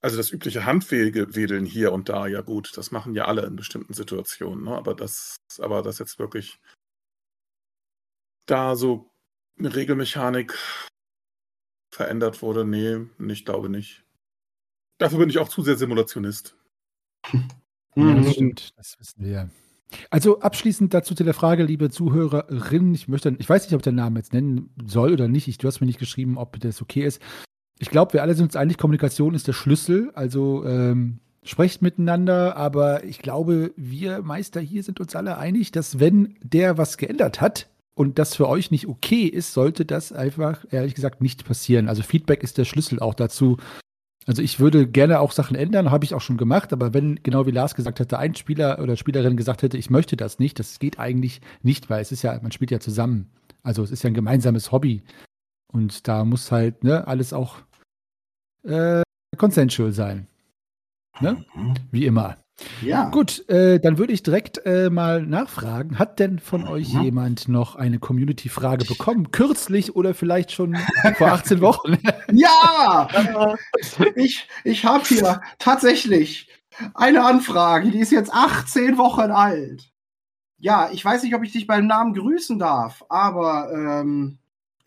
Also 0.00 0.16
das 0.16 0.30
übliche 0.30 0.64
Handwedeln 0.64 1.64
hier 1.64 1.92
und 1.92 2.08
da, 2.08 2.26
ja 2.26 2.42
gut, 2.42 2.76
das 2.76 2.90
machen 2.90 3.14
ja 3.14 3.24
alle 3.24 3.46
in 3.46 3.56
bestimmten 3.56 3.94
Situationen. 3.94 4.64
Ne? 4.64 4.76
Aber 4.76 4.94
das, 4.94 5.36
aber 5.58 5.82
das 5.82 5.98
jetzt 5.98 6.18
wirklich 6.18 6.60
da 8.46 8.76
so 8.76 9.10
eine 9.58 9.74
Regelmechanik 9.74 10.56
verändert 11.92 12.42
wurde, 12.42 12.64
nee, 12.64 13.06
ich 13.32 13.44
glaube 13.44 13.68
nicht. 13.68 14.04
Dafür 14.98 15.18
bin 15.20 15.30
ich 15.30 15.38
auch 15.38 15.48
zu 15.48 15.62
sehr 15.62 15.76
Simulationist. 15.76 16.56
Ja, 17.32 18.14
das 18.14 18.26
mhm. 18.26 18.32
stimmt, 18.32 18.70
das 18.76 18.98
wissen 18.98 19.24
wir. 19.24 19.50
Also 20.10 20.40
abschließend 20.40 20.92
dazu 20.92 21.14
zu 21.14 21.24
der 21.24 21.34
Frage, 21.34 21.64
liebe 21.64 21.90
Zuhörerinnen, 21.90 22.94
ich 22.94 23.08
möchte, 23.08 23.34
ich 23.38 23.48
weiß 23.48 23.64
nicht, 23.64 23.72
ob 23.74 23.80
ich 23.80 23.84
den 23.84 23.94
Namen 23.94 24.16
jetzt 24.16 24.32
nennen 24.32 24.70
soll 24.84 25.12
oder 25.12 25.28
nicht. 25.28 25.48
Ich, 25.48 25.58
du 25.58 25.66
hast 25.66 25.80
mir 25.80 25.86
nicht 25.86 25.98
geschrieben, 25.98 26.36
ob 26.36 26.60
das 26.60 26.82
okay 26.82 27.04
ist. 27.04 27.22
Ich 27.78 27.90
glaube, 27.90 28.12
wir 28.12 28.22
alle 28.22 28.34
sind 28.34 28.46
uns 28.46 28.56
einig, 28.56 28.76
Kommunikation 28.76 29.34
ist 29.34 29.48
der 29.48 29.52
Schlüssel. 29.52 30.10
Also 30.14 30.64
ähm, 30.66 31.20
sprecht 31.42 31.80
miteinander, 31.80 32.56
aber 32.56 33.04
ich 33.04 33.20
glaube, 33.20 33.72
wir 33.76 34.22
Meister 34.22 34.60
hier 34.60 34.82
sind 34.82 35.00
uns 35.00 35.16
alle 35.16 35.38
einig, 35.38 35.72
dass 35.72 35.98
wenn 35.98 36.36
der 36.42 36.76
was 36.76 36.98
geändert 36.98 37.40
hat 37.40 37.68
und 37.94 38.18
das 38.18 38.34
für 38.36 38.48
euch 38.48 38.70
nicht 38.70 38.88
okay 38.88 39.24
ist, 39.24 39.54
sollte 39.54 39.86
das 39.86 40.12
einfach, 40.12 40.64
ehrlich 40.70 40.94
gesagt, 40.94 41.22
nicht 41.22 41.44
passieren. 41.44 41.88
Also 41.88 42.02
Feedback 42.02 42.42
ist 42.42 42.58
der 42.58 42.64
Schlüssel 42.64 43.00
auch 43.00 43.14
dazu, 43.14 43.56
also 44.28 44.42
ich 44.42 44.60
würde 44.60 44.86
gerne 44.86 45.20
auch 45.20 45.32
Sachen 45.32 45.56
ändern, 45.56 45.90
habe 45.90 46.04
ich 46.04 46.12
auch 46.12 46.20
schon 46.20 46.36
gemacht, 46.36 46.74
aber 46.74 46.92
wenn, 46.92 47.18
genau 47.22 47.46
wie 47.46 47.50
Lars 47.50 47.74
gesagt 47.74 47.98
hätte, 47.98 48.18
ein 48.18 48.34
Spieler 48.34 48.78
oder 48.78 48.94
Spielerin 48.94 49.38
gesagt 49.38 49.62
hätte, 49.62 49.78
ich 49.78 49.88
möchte 49.88 50.18
das 50.18 50.38
nicht, 50.38 50.58
das 50.58 50.78
geht 50.78 50.98
eigentlich 50.98 51.40
nicht, 51.62 51.88
weil 51.88 52.02
es 52.02 52.12
ist 52.12 52.20
ja, 52.20 52.38
man 52.42 52.52
spielt 52.52 52.70
ja 52.70 52.78
zusammen. 52.78 53.30
Also 53.62 53.82
es 53.82 53.90
ist 53.90 54.02
ja 54.02 54.10
ein 54.10 54.14
gemeinsames 54.14 54.70
Hobby. 54.70 55.02
Und 55.72 56.06
da 56.08 56.26
muss 56.26 56.52
halt 56.52 56.84
ne, 56.84 57.06
alles 57.06 57.32
auch 57.32 57.56
äh, 58.64 59.00
consensual 59.38 59.92
sein. 59.92 60.26
Ne? 61.20 61.42
Mhm. 61.54 61.74
Wie 61.90 62.04
immer. 62.04 62.36
Ja. 62.82 63.08
Gut, 63.10 63.48
äh, 63.48 63.78
dann 63.78 63.98
würde 63.98 64.12
ich 64.12 64.22
direkt 64.22 64.64
äh, 64.64 64.90
mal 64.90 65.22
nachfragen. 65.22 65.98
Hat 65.98 66.18
denn 66.18 66.38
von 66.38 66.62
mhm. 66.62 66.68
euch 66.68 66.88
jemand 66.88 67.48
noch 67.48 67.76
eine 67.76 67.98
Community-Frage 67.98 68.84
bekommen? 68.84 69.30
Kürzlich 69.30 69.94
oder 69.94 70.14
vielleicht 70.14 70.52
schon 70.52 70.76
vor 71.16 71.28
18 71.28 71.60
Wochen? 71.60 71.98
ja! 72.32 73.08
ich 74.16 74.48
ich 74.64 74.84
habe 74.84 75.04
hier 75.04 75.40
tatsächlich 75.58 76.48
eine 76.94 77.24
Anfrage, 77.24 77.90
die 77.90 78.00
ist 78.00 78.12
jetzt 78.12 78.32
18 78.32 78.98
Wochen 78.98 79.30
alt. 79.30 79.90
Ja, 80.58 80.90
ich 80.92 81.04
weiß 81.04 81.22
nicht, 81.22 81.34
ob 81.34 81.44
ich 81.44 81.52
dich 81.52 81.66
beim 81.66 81.86
Namen 81.86 82.14
grüßen 82.14 82.58
darf, 82.58 83.04
aber 83.08 83.70
ähm, 83.72 84.38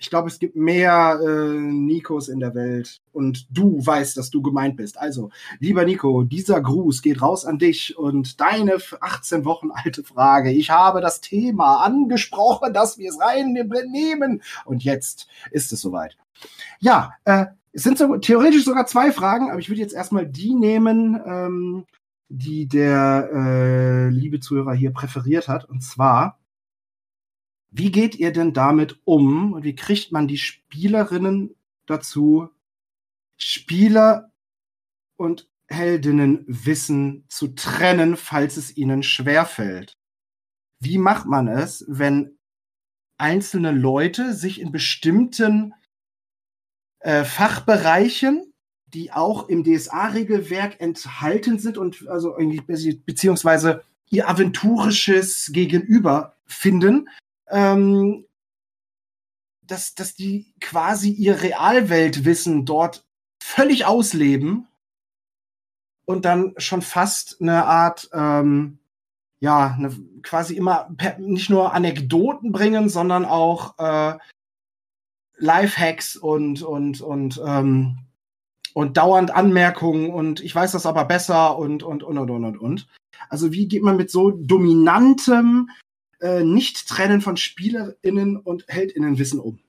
ich 0.02 0.10
glaube, 0.10 0.30
es 0.30 0.40
gibt 0.40 0.56
mehr 0.56 1.20
äh, 1.22 1.60
Nikos 1.60 2.28
in 2.28 2.40
der 2.40 2.56
Welt 2.56 3.02
und 3.14 3.46
du 3.52 3.86
weißt, 3.86 4.18
dass 4.18 4.32
du 4.32 4.42
gemeint 4.42 4.76
bist. 4.76 4.98
Also, 4.98 5.30
lieber 5.60 5.86
Nico, 5.86 6.24
dieser 6.24 6.60
Gruß 6.60 7.04
geht 7.04 7.22
raus 7.22 7.46
an 7.46 7.60
dich 7.60 7.98
und 7.98 8.42
deine 8.42 8.78
18 9.00 9.46
Wochen 9.46 9.70
alte 9.72 10.04
Frage. 10.04 10.52
Ich 10.52 10.72
habe 10.72 11.02
das 11.02 11.22
Thema 11.22 11.84
angesprochen, 11.84 12.74
dass 12.74 12.98
wir 12.98 13.10
es 13.10 13.20
reinnehmen 13.22 14.42
und 14.66 14.84
jetzt 14.84 15.28
ist 15.52 15.72
es 15.72 15.82
soweit. 15.82 16.18
Ja, 16.80 17.14
äh, 17.26 17.46
es 17.72 17.84
sind 17.84 18.00
so, 18.00 18.18
theoretisch 18.18 18.66
sogar 18.66 18.88
zwei 18.88 19.12
Fragen, 19.12 19.52
aber 19.52 19.60
ich 19.60 19.70
würde 19.70 19.82
jetzt 19.82 19.94
erstmal 19.94 20.26
die 20.26 20.56
nehmen, 20.56 21.22
ähm, 21.26 21.86
die 22.28 22.68
der 22.68 23.30
äh, 23.32 24.10
liebe 24.10 24.40
Zuhörer 24.40 24.74
hier 24.74 24.92
präferiert 24.92 25.48
hat. 25.48 25.66
Und 25.66 25.84
zwar, 25.84 26.40
wie 27.71 27.91
geht 27.91 28.15
ihr 28.15 28.34
denn 28.34 28.53
damit 28.53 28.99
um 29.05 29.53
und 29.53 29.63
wie 29.63 29.75
kriegt 29.75 30.12
man 30.12 30.27
die 30.27 30.38
Spielerinnen 30.38 31.55
dazu, 31.86 32.49
Spieler 33.38 34.31
und 35.15 35.49
Heldinnenwissen 35.67 37.23
zu 37.29 37.55
trennen, 37.55 38.17
falls 38.17 38.57
es 38.57 38.75
ihnen 38.75 39.03
schwerfällt? 39.03 39.97
Wie 40.79 40.97
macht 40.97 41.25
man 41.25 41.47
es, 41.47 41.86
wenn 41.88 42.38
einzelne 43.17 43.71
Leute 43.71 44.34
sich 44.34 44.60
in 44.60 44.73
bestimmten 44.73 45.73
äh, 46.99 47.23
Fachbereichen, 47.23 48.53
die 48.88 49.13
auch 49.13 49.47
im 49.47 49.63
DSA-Regelwerk 49.63 50.81
enthalten 50.81 51.57
sind 51.57 51.77
und 51.77 52.07
also 52.10 52.36
beziehungsweise 53.05 53.86
ihr 54.10 54.27
aventurisches 54.27 55.51
Gegenüber 55.53 56.36
finden, 56.45 57.07
ähm, 57.52 58.26
dass, 59.62 59.96
dass 59.96 60.16
die 60.16 60.54
quasi 60.60 61.10
ihr 61.10 61.42
Realweltwissen 61.42 62.66
dort 62.66 63.06
völlig 63.42 63.86
ausleben 63.86 64.68
und 66.06 66.26
dann 66.26 66.54
schon 66.58 66.82
fast 66.82 67.42
eine 67.42 67.66
Art, 67.66 68.10
ähm, 68.14 68.80
ja, 69.40 69.76
eine, 69.78 69.96
quasi 70.24 70.56
immer 70.56 70.90
nicht 71.18 71.50
nur 71.50 71.74
Anekdoten 71.74 72.52
bringen, 72.52 72.90
sondern 72.90 73.26
auch 73.26 73.78
äh, 73.80 74.18
Lifehacks 75.38 76.16
und 76.16 76.62
und 76.62 77.02
und 77.02 77.42
ähm, 77.44 77.98
und 78.74 78.98
dauernd 78.98 79.32
Anmerkungen 79.32 80.12
und 80.12 80.40
ich 80.42 80.54
weiß 80.54 80.74
das 80.74 80.86
aber 80.86 81.06
besser 81.06 81.58
und 81.58 81.84
und 81.84 82.04
und 82.04 82.18
und 82.18 82.30
und 82.30 82.58
und. 82.58 82.88
Also 83.30 83.52
wie 83.52 83.68
geht 83.68 83.84
man 83.84 83.98
mit 83.98 84.12
so 84.12 84.32
dominantem 84.32 85.70
äh, 86.21 86.43
Nicht-Trennen 86.43 87.21
von 87.21 87.38
SpielerInnen 87.38 88.38
und 88.38 88.65
HeldInnenwissen 88.67 89.39
um? 89.39 89.60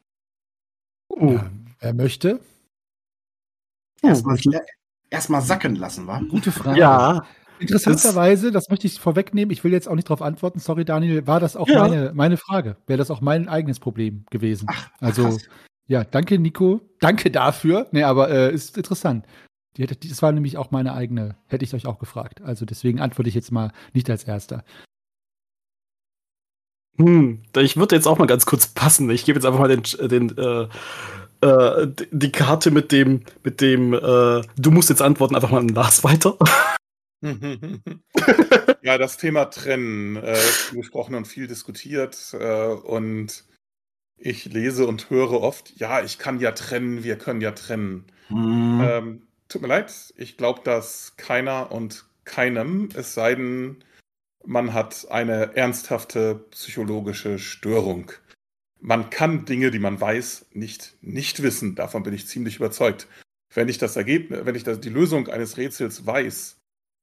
Oh. 1.09 1.33
Ja, 1.33 1.51
wer 1.81 1.95
möchte? 1.95 2.41
Erstmal 4.03 4.37
erst 5.11 5.49
sacken 5.49 5.77
lassen, 5.77 6.07
wa? 6.07 6.21
Gute 6.29 6.53
Frage. 6.53 6.79
Ja. 6.79 7.27
Interessanterweise, 7.59 8.51
das 8.51 8.69
möchte 8.71 8.89
ich 8.89 8.99
vorwegnehmen, 8.99 9.53
ich 9.53 9.63
will 9.63 9.73
jetzt 9.73 9.89
auch 9.89 9.95
nicht 9.95 10.09
darauf 10.09 10.23
antworten, 10.23 10.59
sorry 10.59 10.85
Daniel, 10.85 11.27
war 11.29 11.39
das 11.39 11.55
auch 11.55 11.69
ja. 11.69 11.87
meine, 11.87 12.13
meine 12.13 12.37
Frage. 12.37 12.77
Wäre 12.87 12.97
das 12.97 13.11
auch 13.11 13.21
mein 13.21 13.49
eigenes 13.49 13.79
Problem 13.79 14.25
gewesen. 14.31 14.67
Ach, 14.69 14.91
also, 14.99 15.25
krass. 15.25 15.49
ja, 15.87 16.03
danke 16.03 16.41
Nico, 16.41 16.81
danke 16.99 17.31
dafür. 17.31 17.87
Nee, 17.93 18.03
aber 18.03 18.31
äh, 18.31 18.53
ist 18.53 18.77
interessant. 18.77 19.27
Die, 19.77 19.87
das 19.87 20.23
war 20.23 20.33
nämlich 20.33 20.59
auch 20.59 20.73
meine 20.73 20.93
eigene, 20.95 21.37
hätte 21.47 21.65
ich 21.65 21.73
euch 21.73 21.87
auch 21.87 21.99
gefragt. 21.99 22.43
Also 22.43 22.67
deswegen 22.67 23.01
antworte 23.01 23.29
ich 23.29 23.35
jetzt 23.35 23.53
mal 23.53 23.73
nicht 23.93 24.11
als 24.11 24.25
erster. 24.25 24.65
Hm, 26.99 27.43
ich 27.57 27.77
würde 27.77 27.97
jetzt 27.97 28.07
auch 28.07 28.19
mal 28.19 28.27
ganz 28.27 28.47
kurz 28.47 28.67
passen. 28.67 29.09
Ich 29.11 29.25
gebe 29.25 29.39
jetzt 29.39 29.47
einfach 29.47 29.61
mal 29.61 29.69
den, 29.69 29.83
den 30.09 30.37
äh, 30.37 30.69
äh, 31.43 31.89
die 32.11 32.33
Karte 32.33 32.71
mit 32.71 32.93
dem, 32.93 33.23
mit 33.43 33.61
dem, 33.61 33.93
äh, 33.95 34.43
du 34.57 34.71
musst 34.71 34.91
jetzt 34.91 35.03
antworten, 35.03 35.35
einfach 35.35 35.51
mal 35.51 35.61
an 35.61 35.69
Lars 35.69 36.05
weiter. 36.05 36.37
ja, 38.83 38.99
das 38.99 39.17
Thema 39.17 39.47
Trennen, 39.47 40.17
äh, 40.17 40.39
gesprochen 40.73 41.15
und 41.15 41.27
viel 41.27 41.47
diskutiert. 41.47 42.35
Äh, 42.39 42.67
und 42.67 43.45
ich 44.17 44.45
lese 44.45 44.87
und 44.87 45.11
höre 45.11 45.41
oft, 45.41 45.73
ja, 45.77 46.03
ich 46.03 46.19
kann 46.19 46.39
ja 46.39 46.53
trennen, 46.53 47.03
wir 47.03 47.17
können 47.17 47.41
ja 47.41 47.53
trennen. 47.53 48.05
Mhm. 48.29 48.81
Ähm, 48.83 49.23
tut 49.49 49.63
mir 49.63 49.69
leid, 49.69 49.93
ich 50.17 50.37
glaube 50.37 50.61
dass 50.65 51.15
keiner 51.17 51.73
und 51.73 52.07
keinem, 52.25 52.89
es 52.95 53.15
sei 53.15 53.35
denn, 53.35 53.85
man 54.45 54.73
hat 54.73 55.07
eine 55.11 55.57
ernsthafte 55.57 56.47
psychologische 56.51 57.39
Störung. 57.39 58.13
Man 58.81 59.11
kann 59.11 59.45
Dinge, 59.45 59.71
die 59.71 59.79
man 59.79 60.01
weiß, 60.01 60.47
nicht 60.53 60.97
nicht 61.01 61.43
wissen. 61.43 61.75
Davon 61.75 62.03
bin 62.03 62.15
ich 62.15 62.27
ziemlich 62.27 62.57
überzeugt. 62.57 63.07
Wenn 63.55 63.69
ich 63.69 63.79
das 63.79 63.97
Ergebnis, 63.97 64.45
wenn 64.45 64.55
ich 64.55 64.65
das, 64.65 64.81
die 64.81 64.89
Lösung 64.89 65.29
eines 65.29 65.57
Rätsels 65.57 66.07
weiß, 66.07 66.57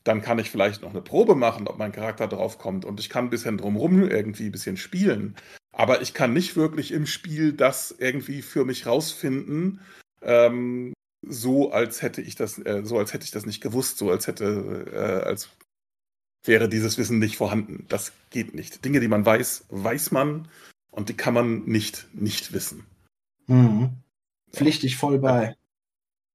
dann 0.03 0.21
kann 0.21 0.39
ich 0.39 0.49
vielleicht 0.49 0.81
noch 0.81 0.91
eine 0.91 1.01
Probe 1.01 1.35
machen, 1.35 1.67
ob 1.67 1.77
mein 1.77 1.91
Charakter 1.91 2.27
draufkommt 2.27 2.85
und 2.85 2.99
ich 2.99 3.09
kann 3.09 3.25
ein 3.25 3.29
bisschen 3.29 3.57
drumherum 3.57 4.09
irgendwie 4.09 4.47
ein 4.47 4.51
bisschen 4.51 4.77
spielen. 4.77 5.35
Aber 5.71 6.01
ich 6.01 6.13
kann 6.13 6.33
nicht 6.33 6.55
wirklich 6.55 6.91
im 6.91 7.05
Spiel 7.05 7.53
das 7.53 7.95
irgendwie 7.97 8.41
für 8.41 8.65
mich 8.65 8.85
rausfinden, 8.85 9.81
ähm, 10.21 10.93
so 11.21 11.71
als 11.71 12.01
hätte 12.01 12.21
ich 12.21 12.35
das, 12.35 12.57
äh, 12.59 12.81
so 12.83 12.97
als 12.97 13.13
hätte 13.13 13.25
ich 13.25 13.31
das 13.31 13.45
nicht 13.45 13.61
gewusst, 13.61 13.97
so 13.97 14.09
als 14.09 14.27
hätte, 14.27 14.85
äh, 14.91 15.27
als 15.27 15.49
wäre 16.43 16.69
dieses 16.69 16.97
Wissen 16.97 17.19
nicht 17.19 17.37
vorhanden. 17.37 17.85
Das 17.89 18.13
geht 18.29 18.53
nicht. 18.53 18.83
Dinge, 18.85 18.99
die 18.99 19.07
man 19.07 19.25
weiß, 19.25 19.65
weiß 19.69 20.11
man 20.11 20.47
und 20.91 21.09
die 21.09 21.17
kann 21.17 21.33
man 21.33 21.65
nicht 21.65 22.07
nicht 22.13 22.53
wissen. 22.53 22.85
Mhm. 23.47 23.91
Pflichtig 24.51 24.97
voll 24.97 25.19
bei. 25.19 25.55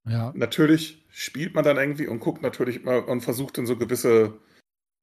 Ja. 0.07 0.33
Natürlich 0.35 1.05
spielt 1.11 1.55
man 1.55 1.65
dann 1.65 1.79
irgendwie 1.79 2.07
und 2.07 2.21
guckt 2.21 2.43
natürlich 2.43 2.85
mal 2.85 3.01
und 3.01 3.23
versucht 3.23 3.57
dann 3.57 3.67
so 3.67 3.77
gewisse 3.77 4.39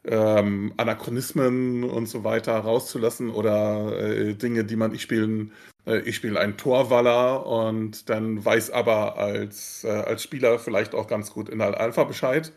ähm, 0.03 0.73
Anachronismen 0.77 1.83
und 1.83 2.07
so 2.07 2.23
weiter 2.23 2.57
rauszulassen 2.57 3.29
oder 3.29 3.97
äh, 3.99 4.33
Dinge, 4.35 4.63
die 4.65 4.75
man, 4.75 4.93
ich 4.93 5.01
spiele 5.01 5.49
äh, 5.85 5.99
ich 6.01 6.15
spiele 6.15 6.39
einen 6.39 6.57
Torwaller 6.57 7.45
und 7.45 8.09
dann 8.09 8.43
weiß 8.43 8.71
aber 8.71 9.17
als, 9.17 9.83
äh, 9.83 9.89
als 9.89 10.23
Spieler 10.23 10.59
vielleicht 10.59 10.95
auch 10.95 11.07
ganz 11.07 11.31
gut 11.31 11.49
in 11.49 11.59
der 11.59 11.79
Alpha 11.79 12.03
Bescheid 12.03 12.51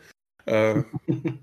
äh, 0.45 0.83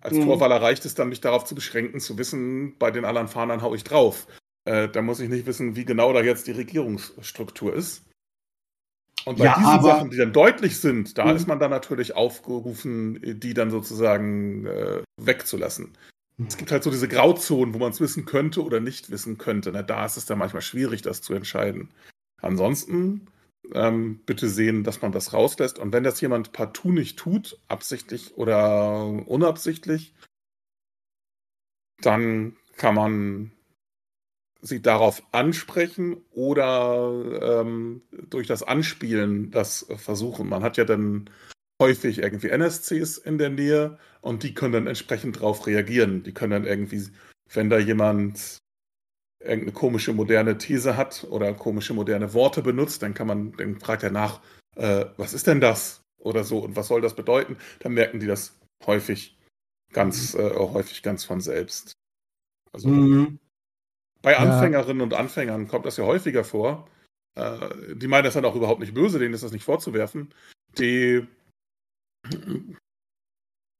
als 0.00 0.16
mhm. 0.16 0.24
Torwaller 0.24 0.60
reicht 0.60 0.84
es 0.84 0.94
dann, 0.94 1.08
mich 1.08 1.20
darauf 1.20 1.44
zu 1.44 1.54
beschränken, 1.54 2.00
zu 2.00 2.18
wissen, 2.18 2.76
bei 2.78 2.90
den 2.90 3.04
anderen 3.04 3.28
Fahnern 3.28 3.62
hau 3.62 3.74
ich 3.74 3.84
drauf. 3.84 4.26
Äh, 4.64 4.88
da 4.88 5.02
muss 5.02 5.20
ich 5.20 5.28
nicht 5.28 5.46
wissen, 5.46 5.76
wie 5.76 5.84
genau 5.84 6.12
da 6.12 6.22
jetzt 6.22 6.46
die 6.46 6.52
Regierungsstruktur 6.52 7.74
ist. 7.74 8.04
Und 9.24 9.38
bei 9.38 9.44
ja, 9.44 9.54
diesen 9.54 9.70
aber, 9.70 9.88
Sachen, 9.88 10.10
die 10.10 10.16
dann 10.16 10.32
deutlich 10.32 10.78
sind, 10.78 11.16
da 11.18 11.26
mhm. 11.26 11.36
ist 11.36 11.46
man 11.46 11.60
dann 11.60 11.70
natürlich 11.70 12.14
aufgerufen, 12.16 13.20
die 13.40 13.54
dann 13.54 13.70
sozusagen 13.70 14.66
äh, 14.66 15.02
wegzulassen. 15.20 15.96
Mhm. 16.36 16.46
Es 16.46 16.56
gibt 16.56 16.72
halt 16.72 16.82
so 16.82 16.90
diese 16.90 17.08
Grauzonen, 17.08 17.74
wo 17.74 17.78
man 17.78 17.92
es 17.92 18.00
wissen 18.00 18.24
könnte 18.24 18.64
oder 18.64 18.80
nicht 18.80 19.10
wissen 19.10 19.38
könnte. 19.38 19.70
Na, 19.72 19.82
da 19.82 20.04
ist 20.04 20.16
es 20.16 20.26
dann 20.26 20.38
manchmal 20.38 20.62
schwierig, 20.62 21.02
das 21.02 21.22
zu 21.22 21.34
entscheiden. 21.34 21.90
Ansonsten 22.40 23.28
ähm, 23.74 24.20
bitte 24.26 24.48
sehen, 24.48 24.84
dass 24.84 25.02
man 25.02 25.12
das 25.12 25.32
rauslässt. 25.32 25.78
Und 25.78 25.92
wenn 25.92 26.04
das 26.04 26.20
jemand 26.20 26.52
partout 26.52 26.92
nicht 26.92 27.18
tut, 27.18 27.58
absichtlich 27.68 28.36
oder 28.36 29.04
unabsichtlich, 29.26 30.14
dann 32.00 32.56
kann 32.76 32.94
man 32.94 33.52
sie 34.60 34.80
darauf 34.80 35.22
ansprechen 35.32 36.18
oder 36.30 37.60
ähm, 37.62 38.02
durch 38.30 38.46
das 38.46 38.62
Anspielen 38.62 39.50
das 39.50 39.86
versuchen. 39.96 40.48
Man 40.48 40.62
hat 40.62 40.76
ja 40.76 40.84
dann 40.84 41.28
häufig 41.80 42.18
irgendwie 42.18 42.48
NSCs 42.48 43.18
in 43.18 43.38
der 43.38 43.50
Nähe 43.50 43.98
und 44.20 44.44
die 44.44 44.54
können 44.54 44.72
dann 44.72 44.86
entsprechend 44.86 45.36
darauf 45.36 45.66
reagieren. 45.66 46.22
Die 46.22 46.32
können 46.32 46.52
dann 46.52 46.64
irgendwie, 46.64 47.08
wenn 47.52 47.70
da 47.70 47.78
jemand 47.78 48.61
irgendeine 49.44 49.72
komische 49.72 50.12
moderne 50.12 50.58
These 50.58 50.96
hat 50.96 51.26
oder 51.30 51.52
komische 51.54 51.94
moderne 51.94 52.34
Worte 52.34 52.62
benutzt, 52.62 53.02
dann 53.02 53.14
kann 53.14 53.26
man, 53.26 53.52
dann 53.56 53.80
fragt 53.80 54.02
er 54.02 54.10
nach, 54.10 54.40
äh, 54.76 55.06
was 55.16 55.34
ist 55.34 55.46
denn 55.46 55.60
das? 55.60 56.02
Oder 56.18 56.44
so 56.44 56.58
und 56.58 56.76
was 56.76 56.88
soll 56.88 57.00
das 57.00 57.16
bedeuten? 57.16 57.56
Dann 57.80 57.94
merken 57.94 58.20
die 58.20 58.26
das 58.26 58.58
häufig 58.86 59.36
ganz, 59.92 60.34
mhm. 60.34 60.40
äh, 60.40 60.54
häufig 60.54 61.02
ganz 61.02 61.24
von 61.24 61.40
selbst. 61.40 61.92
Also, 62.72 62.88
mhm. 62.88 63.38
bei 64.22 64.36
Anfängerinnen 64.36 64.98
ja. 64.98 65.04
und 65.04 65.14
Anfängern 65.14 65.68
kommt 65.68 65.84
das 65.86 65.96
ja 65.96 66.04
häufiger 66.04 66.44
vor. 66.44 66.88
Äh, 67.34 67.96
die 67.96 68.08
meinen 68.08 68.24
das 68.24 68.34
dann 68.34 68.44
auch 68.44 68.54
überhaupt 68.54 68.80
nicht 68.80 68.94
böse, 68.94 69.18
denen 69.18 69.34
ist 69.34 69.42
das 69.42 69.52
nicht 69.52 69.64
vorzuwerfen. 69.64 70.32
Die, 70.78 71.26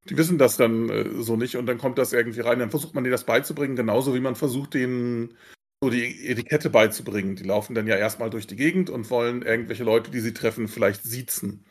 die 0.09 0.17
wissen 0.17 0.39
das 0.39 0.57
dann 0.57 0.89
äh, 0.89 1.23
so 1.23 1.37
nicht 1.37 1.57
und 1.57 1.67
dann 1.67 1.79
kommt 1.79 1.99
das 1.99 2.13
irgendwie 2.13 2.41
rein. 2.41 2.59
Dann 2.59 2.71
versucht 2.71 2.95
man 2.95 3.05
denen 3.05 3.13
das 3.13 3.25
beizubringen, 3.25 3.77
genauso 3.77 4.15
wie 4.15 4.21
man 4.21 4.35
versucht, 4.35 4.75
denen 4.75 5.37
so 5.83 5.91
die 5.91 6.29
Etikette 6.29 6.71
beizubringen. 6.71 7.37
Die 7.37 7.45
laufen 7.45 7.75
dann 7.75 7.87
ja 7.87 7.97
erstmal 7.97 8.31
durch 8.31 8.47
die 8.47 8.57
Gegend 8.57 8.91
und 8.91 9.11
wollen 9.11 9.43
irgendwelche 9.43 9.85
Leute, 9.85 10.11
die 10.11 10.21
sie 10.21 10.35
treffen, 10.35 10.69
vielleicht 10.69 11.05
siezen. 11.05 11.65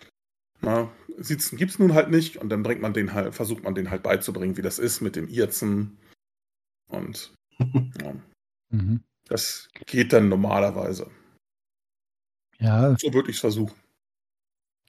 Na, 0.61 0.91
Sitzen 1.17 1.57
gibt 1.57 1.71
es 1.71 1.79
nun 1.79 1.93
halt 1.93 2.09
nicht 2.09 2.37
und 2.37 2.49
dann 2.49 2.63
bringt 2.63 2.81
man 2.81 2.93
den 2.93 3.13
halt, 3.13 3.33
versucht 3.33 3.63
man 3.63 3.75
den 3.75 3.89
halt 3.89 4.03
beizubringen, 4.03 4.57
wie 4.57 4.61
das 4.61 4.79
ist 4.79 5.01
mit 5.01 5.15
dem 5.15 5.27
Irzen. 5.27 5.97
Und 6.87 7.33
ja. 7.57 8.15
mhm. 8.69 9.01
das 9.27 9.69
geht 9.87 10.13
dann 10.13 10.29
normalerweise. 10.29 11.09
Ja. 12.59 12.95
So 12.99 13.13
würde 13.13 13.31
ich 13.31 13.37
es 13.37 13.41
versuchen. 13.41 13.80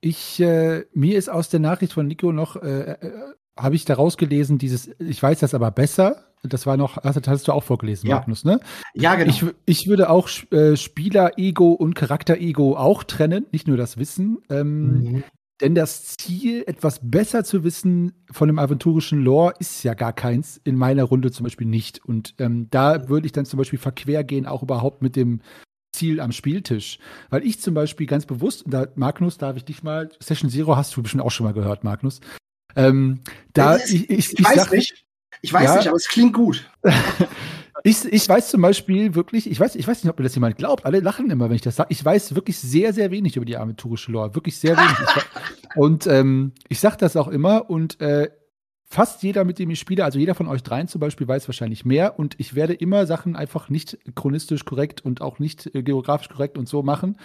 Ich, 0.05 0.41
äh, 0.41 0.85
mir 0.93 1.17
ist 1.17 1.31
aus 1.31 1.49
der 1.49 1.61
Nachricht 1.61 1.93
von 1.93 2.09
Nico 2.09 2.33
noch, 2.33 2.57
äh, 2.57 2.93
äh, 2.93 3.11
habe 3.57 3.77
ich 3.77 3.85
daraus 3.85 4.17
gelesen, 4.17 4.59
dieses, 4.59 4.91
ich 4.99 5.23
weiß 5.23 5.39
das 5.39 5.55
aber 5.55 5.71
besser. 5.71 6.25
Das 6.43 6.67
war 6.67 6.77
noch, 6.77 7.01
das 7.01 7.17
hast 7.25 7.47
du 7.47 7.53
auch 7.53 7.63
vorgelesen, 7.63 8.09
ja. 8.09 8.17
Magnus, 8.17 8.45
ne? 8.45 8.59
Ja, 8.95 9.15
genau. 9.15 9.31
Ich, 9.31 9.45
ich 9.65 9.87
würde 9.87 10.11
auch 10.11 10.29
äh, 10.51 10.77
Spieler-Ego 10.77 11.71
und 11.71 11.95
Charakter-Ego 11.95 12.77
auch 12.77 13.05
trennen, 13.05 13.47
nicht 13.53 13.69
nur 13.69 13.77
das 13.77 13.97
Wissen. 13.97 14.39
Ähm, 14.51 15.03
mhm. 15.03 15.25
Denn 15.61 15.77
das 15.77 16.17
Ziel, 16.17 16.65
etwas 16.67 16.99
besser 17.01 17.45
zu 17.45 17.63
wissen 17.63 18.25
von 18.33 18.49
dem 18.49 18.59
aventurischen 18.59 19.23
Lore, 19.23 19.55
ist 19.61 19.85
ja 19.85 19.95
gar 19.95 20.13
keins, 20.13 20.61
in 20.65 20.75
meiner 20.75 21.05
Runde 21.05 21.31
zum 21.31 21.45
Beispiel 21.45 21.69
nicht. 21.69 22.05
Und 22.05 22.35
ähm, 22.39 22.67
da 22.71 23.09
würde 23.09 23.27
ich 23.27 23.33
dann 23.33 23.45
zum 23.45 23.59
Beispiel 23.59 23.79
verquer 23.79 24.25
gehen, 24.25 24.47
auch 24.47 24.65
überhaupt 24.65 25.03
mit 25.03 25.15
dem 25.15 25.41
Ziel 26.03 26.21
am 26.21 26.33
Spieltisch. 26.33 26.99
Weil 27.31 27.47
ich 27.47 27.61
zum 27.61 27.75
Beispiel 27.75 28.07
ganz 28.07 28.27
bewusst, 28.27 28.65
da, 28.67 28.89
Magnus, 28.97 29.39
darf 29.39 29.57
ich 29.57 29.65
dich 29.65 29.85
mal, 29.85 30.11
Session 30.19 30.51
Zero 30.51 30.77
hast 30.77 30.97
du 30.97 31.03
bestimmt 31.03 31.23
auch 31.23 31.31
schon 31.31 31.47
mal 31.47 31.53
gehört, 31.53 31.85
Magnus. 31.85 32.21
Ähm, 32.75 33.21
da, 33.53 33.77
ist, 33.77 33.93
ich, 33.93 34.11
ich, 34.11 34.39
ich, 34.39 34.45
weiß 34.45 34.57
sag, 34.57 34.73
nicht. 34.73 35.05
Ich 35.43 35.53
weiß 35.53 35.65
ja, 35.65 35.77
nicht, 35.77 35.87
aber 35.89 35.97
es 35.97 36.09
klingt 36.09 36.35
gut. 36.35 36.69
Ich, 37.85 38.05
ich 38.05 38.29
weiß 38.29 38.51
zum 38.51 38.63
Beispiel 38.63 39.17
wirklich, 39.17 39.51
ich 39.51 39.59
weiß, 39.59 39.75
ich 39.75 39.89
weiß 39.89 40.05
nicht, 40.05 40.11
ob 40.11 40.17
mir 40.17 40.23
das 40.23 40.37
jemand 40.37 40.57
glaubt. 40.57 40.87
Alle 40.87 41.01
lachen 41.01 41.29
immer, 41.31 41.49
wenn 41.49 41.57
ich 41.57 41.63
das 41.63 41.75
sage. 41.75 41.89
Ich 41.91 42.05
weiß 42.05 42.37
wirklich 42.37 42.57
sehr, 42.57 42.93
sehr 42.93 43.11
wenig 43.11 43.35
über 43.37 43.45
die 43.45 43.57
aventurische 43.57 44.13
Lore. 44.13 44.37
Wirklich 44.37 44.57
sehr 44.57 44.77
wenig. 44.77 45.27
und 45.75 46.07
ähm, 46.07 46.53
ich 46.69 46.79
sage 46.79 46.99
das 46.99 47.17
auch 47.17 47.27
immer 47.27 47.69
und 47.71 48.01
äh, 48.01 48.31
fast 48.93 49.23
jeder, 49.23 49.45
mit 49.45 49.59
dem 49.59 49.71
ich 49.71 49.81
spiele, 49.81 50.05
also 50.05 50.19
jeder 50.19 50.35
von 50.35 50.49
euch 50.49 50.63
dreien 50.63 50.87
zum 50.87 51.01
Beispiel, 51.01 51.27
weiß 51.27 51.49
wahrscheinlich 51.49 51.85
mehr. 51.85 52.19
Und 52.19 52.35
ich 52.39 52.55
werde 52.55 52.75
immer 52.75 53.07
Sachen 53.07 53.37
einfach 53.37 53.71
nicht 53.71 53.99
chronistisch 54.15 54.65
korrekt 54.65 55.01
und 55.05 55.23
auch 55.23 55.39
nicht 55.39 55.75
äh, 55.75 55.83
geografisch 55.83 56.29
korrekt 56.29 56.59
und 56.59 56.69
so 56.69 56.83
machen. 56.83 57.17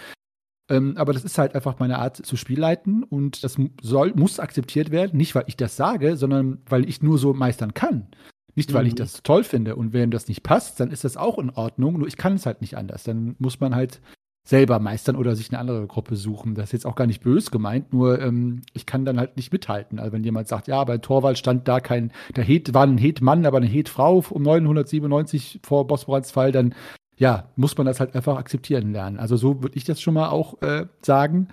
Ähm, 0.70 0.96
aber 0.96 1.12
das 1.12 1.24
ist 1.24 1.38
halt 1.38 1.54
einfach 1.54 1.78
meine 1.78 1.98
Art 1.98 2.16
zu 2.16 2.36
Spielleiten 2.36 3.02
und 3.02 3.44
das 3.44 3.56
soll, 3.82 4.12
muss 4.14 4.40
akzeptiert 4.40 4.90
werden. 4.90 5.16
Nicht, 5.16 5.34
weil 5.34 5.44
ich 5.46 5.56
das 5.56 5.76
sage, 5.76 6.16
sondern 6.16 6.62
weil 6.68 6.88
ich 6.88 7.02
nur 7.02 7.18
so 7.18 7.34
meistern 7.34 7.74
kann. 7.74 8.08
Nicht, 8.54 8.72
weil 8.72 8.82
mhm. 8.82 8.88
ich 8.88 8.94
das 8.94 9.22
toll 9.22 9.44
finde. 9.44 9.76
Und 9.76 9.92
wenn 9.92 10.10
das 10.10 10.26
nicht 10.26 10.42
passt, 10.42 10.80
dann 10.80 10.90
ist 10.90 11.04
das 11.04 11.16
auch 11.16 11.38
in 11.38 11.50
Ordnung. 11.50 11.98
Nur 11.98 12.08
ich 12.08 12.16
kann 12.16 12.34
es 12.34 12.46
halt 12.46 12.60
nicht 12.60 12.76
anders. 12.76 13.04
Dann 13.04 13.36
muss 13.38 13.60
man 13.60 13.74
halt 13.74 14.00
selber 14.48 14.78
meistern 14.78 15.14
oder 15.14 15.36
sich 15.36 15.50
eine 15.50 15.58
andere 15.58 15.86
Gruppe 15.86 16.16
suchen. 16.16 16.54
Das 16.54 16.66
ist 16.66 16.72
jetzt 16.72 16.86
auch 16.86 16.94
gar 16.94 17.06
nicht 17.06 17.22
bös 17.22 17.50
gemeint, 17.50 17.92
nur 17.92 18.18
ähm, 18.22 18.62
ich 18.72 18.86
kann 18.86 19.04
dann 19.04 19.18
halt 19.18 19.36
nicht 19.36 19.52
mithalten. 19.52 19.98
Also 19.98 20.12
wenn 20.12 20.24
jemand 20.24 20.48
sagt, 20.48 20.68
ja, 20.68 20.82
bei 20.84 20.96
Torwald 20.96 21.36
stand 21.36 21.68
da 21.68 21.80
kein, 21.80 22.12
der 22.34 22.44
Het 22.44 22.72
war 22.72 22.84
ein 22.84 22.96
Het-Mann, 22.96 23.44
aber 23.44 23.58
eine 23.58 23.66
Het-Frau 23.66 24.24
um 24.30 24.42
997 24.42 25.60
vor 25.62 25.86
Bosporans 25.86 26.30
Fall, 26.30 26.50
dann 26.50 26.74
ja, 27.18 27.50
muss 27.56 27.76
man 27.76 27.86
das 27.86 28.00
halt 28.00 28.14
einfach 28.14 28.38
akzeptieren 28.38 28.92
lernen. 28.92 29.18
Also 29.18 29.36
so 29.36 29.62
würde 29.62 29.76
ich 29.76 29.84
das 29.84 30.00
schon 30.00 30.14
mal 30.14 30.30
auch 30.30 30.62
äh, 30.62 30.86
sagen. 31.02 31.48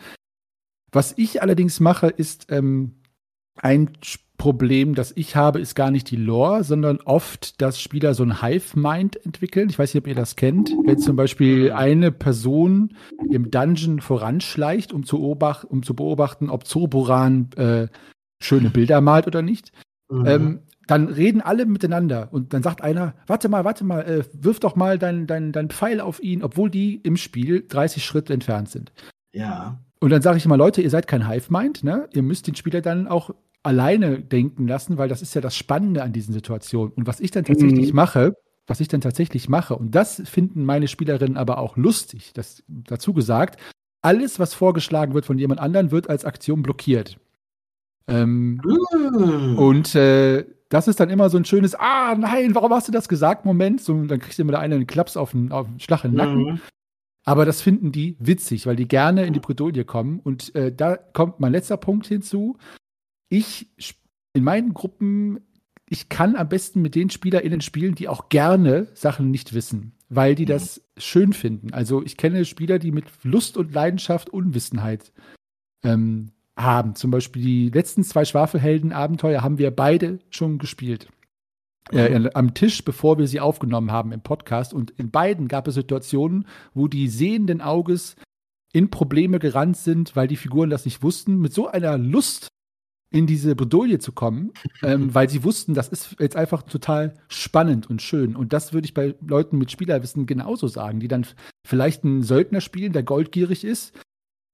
Was 0.93 1.13
ich 1.17 1.41
allerdings 1.41 1.81
mache, 1.81 2.07
ist 2.07 2.49
ähm, 2.49 3.01
ein 3.61 3.89
Problem, 4.37 4.95
das 4.95 5.13
ich 5.15 5.35
habe, 5.35 5.59
ist 5.59 5.75
gar 5.75 5.91
nicht 5.91 6.09
die 6.11 6.17
Lore, 6.17 6.63
sondern 6.63 6.99
oft, 7.05 7.61
dass 7.61 7.79
Spieler 7.79 8.13
so 8.13 8.23
ein 8.23 8.41
Hive-Mind 8.41 9.25
entwickeln. 9.25 9.69
Ich 9.69 9.79
weiß 9.79 9.93
nicht, 9.93 10.03
ob 10.03 10.07
ihr 10.07 10.15
das 10.15 10.35
kennt. 10.35 10.71
Wenn 10.85 10.97
zum 10.97 11.15
Beispiel 11.15 11.71
eine 11.71 12.11
Person 12.11 12.95
im 13.29 13.49
Dungeon 13.51 14.01
voranschleicht, 14.01 14.93
um 14.93 15.05
zu, 15.05 15.17
um 15.17 15.83
zu 15.83 15.95
beobachten, 15.95 16.49
ob 16.49 16.65
Zurburan 16.65 17.49
äh, 17.55 17.87
schöne 18.39 18.69
Bilder 18.69 19.01
malt 19.01 19.27
oder 19.27 19.41
nicht, 19.41 19.71
mhm. 20.09 20.25
ähm, 20.25 20.59
dann 20.87 21.07
reden 21.07 21.41
alle 21.41 21.65
miteinander 21.65 22.29
und 22.31 22.53
dann 22.53 22.61
sagt 22.61 22.81
einer, 22.81 23.15
warte 23.27 23.49
mal, 23.49 23.65
warte 23.65 23.83
mal, 23.83 24.01
äh, 24.01 24.23
wirf 24.33 24.59
doch 24.59 24.75
mal 24.75 24.99
deinen 24.99 25.27
dein, 25.27 25.51
dein 25.51 25.69
Pfeil 25.69 25.99
auf 25.99 26.21
ihn, 26.21 26.43
obwohl 26.43 26.69
die 26.69 26.95
im 26.97 27.17
Spiel 27.17 27.65
30 27.67 28.05
Schritte 28.05 28.33
entfernt 28.33 28.69
sind. 28.69 28.91
Ja. 29.31 29.79
Und 29.99 30.11
dann 30.11 30.21
sage 30.21 30.37
ich 30.37 30.45
immer, 30.45 30.57
Leute, 30.57 30.81
ihr 30.81 30.89
seid 30.89 31.07
kein 31.07 31.27
Hive-Mind, 31.27 31.83
ne? 31.83 32.07
Ihr 32.13 32.21
müsst 32.21 32.47
den 32.47 32.55
Spieler 32.55 32.81
dann 32.81 33.07
auch 33.07 33.31
alleine 33.65 34.19
denken 34.19 34.67
lassen, 34.67 34.97
weil 34.97 35.09
das 35.09 35.21
ist 35.21 35.35
ja 35.35 35.41
das 35.41 35.55
Spannende 35.55 36.03
an 36.03 36.13
diesen 36.13 36.33
Situationen. 36.33 36.93
Und 36.93 37.07
was 37.07 37.19
ich 37.19 37.31
dann 37.31 37.45
tatsächlich 37.45 37.89
mhm. 37.89 37.95
mache, 37.95 38.37
was 38.67 38.79
ich 38.79 38.87
dann 38.87 39.01
tatsächlich 39.01 39.49
mache, 39.49 39.75
und 39.75 39.93
das 39.93 40.21
finden 40.25 40.63
meine 40.63 40.87
Spielerinnen 40.87 41.37
aber 41.37 41.57
auch 41.57 41.77
lustig, 41.77 42.31
das 42.33 42.63
dazu 42.67 43.13
gesagt, 43.13 43.59
alles, 44.01 44.39
was 44.39 44.53
vorgeschlagen 44.53 45.13
wird 45.13 45.25
von 45.25 45.37
jemand 45.37 45.59
anderem, 45.59 45.91
wird 45.91 46.09
als 46.09 46.25
Aktion 46.25 46.61
blockiert. 46.61 47.17
Ähm, 48.07 48.61
mhm. 48.63 49.57
Und 49.57 49.95
äh, 49.95 50.45
das 50.69 50.87
ist 50.87 50.99
dann 50.99 51.09
immer 51.09 51.29
so 51.29 51.37
ein 51.37 51.45
schönes, 51.45 51.75
ah 51.75 52.15
nein, 52.15 52.53
warum 52.53 52.71
hast 52.71 52.87
du 52.87 52.91
das 52.91 53.09
gesagt? 53.09 53.45
Moment, 53.45 53.81
so, 53.81 54.03
dann 54.05 54.19
kriegst 54.19 54.37
du 54.37 54.43
immer 54.43 54.51
der 54.51 54.61
eine 54.61 54.75
einen 54.75 54.87
Klaps 54.87 55.17
auf 55.17 55.31
den, 55.31 55.51
auf 55.51 55.67
den 55.67 55.79
Schlag 55.79 56.03
in 56.03 56.11
den 56.11 56.17
Nacken. 56.17 56.43
Mhm. 56.43 56.59
Aber 57.23 57.45
das 57.45 57.61
finden 57.61 57.91
die 57.91 58.15
witzig, 58.19 58.67
weil 58.67 58.75
die 58.75 58.87
gerne 58.87 59.25
in 59.25 59.33
die 59.33 59.39
Bredouille 59.39 59.83
kommen. 59.83 60.19
Und 60.19 60.53
äh, 60.53 60.71
da 60.71 60.95
kommt 60.95 61.39
mein 61.39 61.51
letzter 61.51 61.77
Punkt 61.77 62.05
hinzu 62.05 62.57
ich 63.37 63.67
in 64.33 64.43
meinen 64.43 64.73
Gruppen, 64.73 65.39
ich 65.89 66.09
kann 66.09 66.35
am 66.35 66.49
besten 66.49 66.81
mit 66.81 66.95
den 66.95 67.09
SpielerInnen 67.09 67.61
spielen, 67.61 67.95
die 67.95 68.07
auch 68.07 68.29
gerne 68.29 68.87
Sachen 68.93 69.31
nicht 69.31 69.53
wissen, 69.53 69.93
weil 70.09 70.35
die 70.35 70.43
mhm. 70.43 70.49
das 70.49 70.81
schön 70.97 71.33
finden. 71.33 71.73
Also 71.73 72.03
ich 72.03 72.17
kenne 72.17 72.45
Spieler, 72.45 72.79
die 72.79 72.91
mit 72.91 73.05
Lust 73.23 73.57
und 73.57 73.73
Leidenschaft 73.73 74.29
Unwissenheit 74.29 75.13
ähm, 75.83 76.31
haben. 76.57 76.95
Zum 76.95 77.11
Beispiel 77.11 77.41
die 77.41 77.69
letzten 77.69 78.03
zwei 78.03 78.25
Schwafelhelden-Abenteuer 78.25 79.41
haben 79.41 79.57
wir 79.57 79.71
beide 79.71 80.19
schon 80.29 80.57
gespielt. 80.57 81.07
Äh, 81.91 82.17
mhm. 82.17 82.29
am 82.33 82.53
Tisch, 82.55 82.83
bevor 82.83 83.19
wir 83.19 83.27
sie 83.27 83.39
aufgenommen 83.39 83.91
haben 83.91 84.11
im 84.11 84.21
Podcast. 84.21 84.73
Und 84.73 84.91
in 84.91 85.11
beiden 85.11 85.47
gab 85.47 85.67
es 85.67 85.75
Situationen, 85.75 86.47
wo 86.73 86.87
die 86.87 87.07
sehenden 87.07 87.61
Auges 87.61 88.15
in 88.73 88.89
Probleme 88.89 89.37
gerannt 89.37 89.77
sind, 89.77 90.15
weil 90.15 90.27
die 90.27 90.35
Figuren 90.35 90.71
das 90.71 90.85
nicht 90.85 91.03
wussten, 91.03 91.37
mit 91.37 91.53
so 91.53 91.67
einer 91.67 91.97
Lust 91.97 92.47
in 93.11 93.27
diese 93.27 93.55
Bredouille 93.55 93.99
zu 93.99 94.11
kommen, 94.11 94.51
ähm, 94.83 95.09
weil 95.13 95.29
sie 95.29 95.43
wussten, 95.43 95.73
das 95.73 95.89
ist 95.89 96.15
jetzt 96.19 96.35
einfach 96.35 96.63
total 96.63 97.13
spannend 97.27 97.89
und 97.89 98.01
schön. 98.01 98.35
Und 98.35 98.53
das 98.53 98.73
würde 98.73 98.85
ich 98.85 98.93
bei 98.93 99.15
Leuten 99.25 99.57
mit 99.57 99.71
Spielerwissen 99.71 100.25
genauso 100.25 100.67
sagen, 100.67 100.99
die 100.99 101.07
dann 101.07 101.25
vielleicht 101.65 102.03
einen 102.03 102.23
Söldner 102.23 102.61
spielen, 102.61 102.93
der 102.93 103.03
goldgierig 103.03 103.63
ist. 103.63 103.93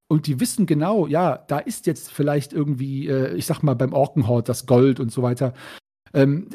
Und 0.07 0.27
die 0.27 0.39
wissen 0.41 0.65
genau, 0.65 1.07
ja, 1.07 1.37
da 1.47 1.59
ist 1.59 1.87
jetzt 1.87 2.11
vielleicht 2.11 2.51
irgendwie, 2.51 3.07
äh, 3.07 3.33
ich 3.35 3.45
sag 3.45 3.63
mal, 3.63 3.75
beim 3.75 3.93
Orkenhort 3.93 4.49
das 4.49 4.65
Gold 4.65 4.99
und 4.99 5.11
so 5.11 5.21
weiter. 5.21 5.53
Ähm, 6.13 6.49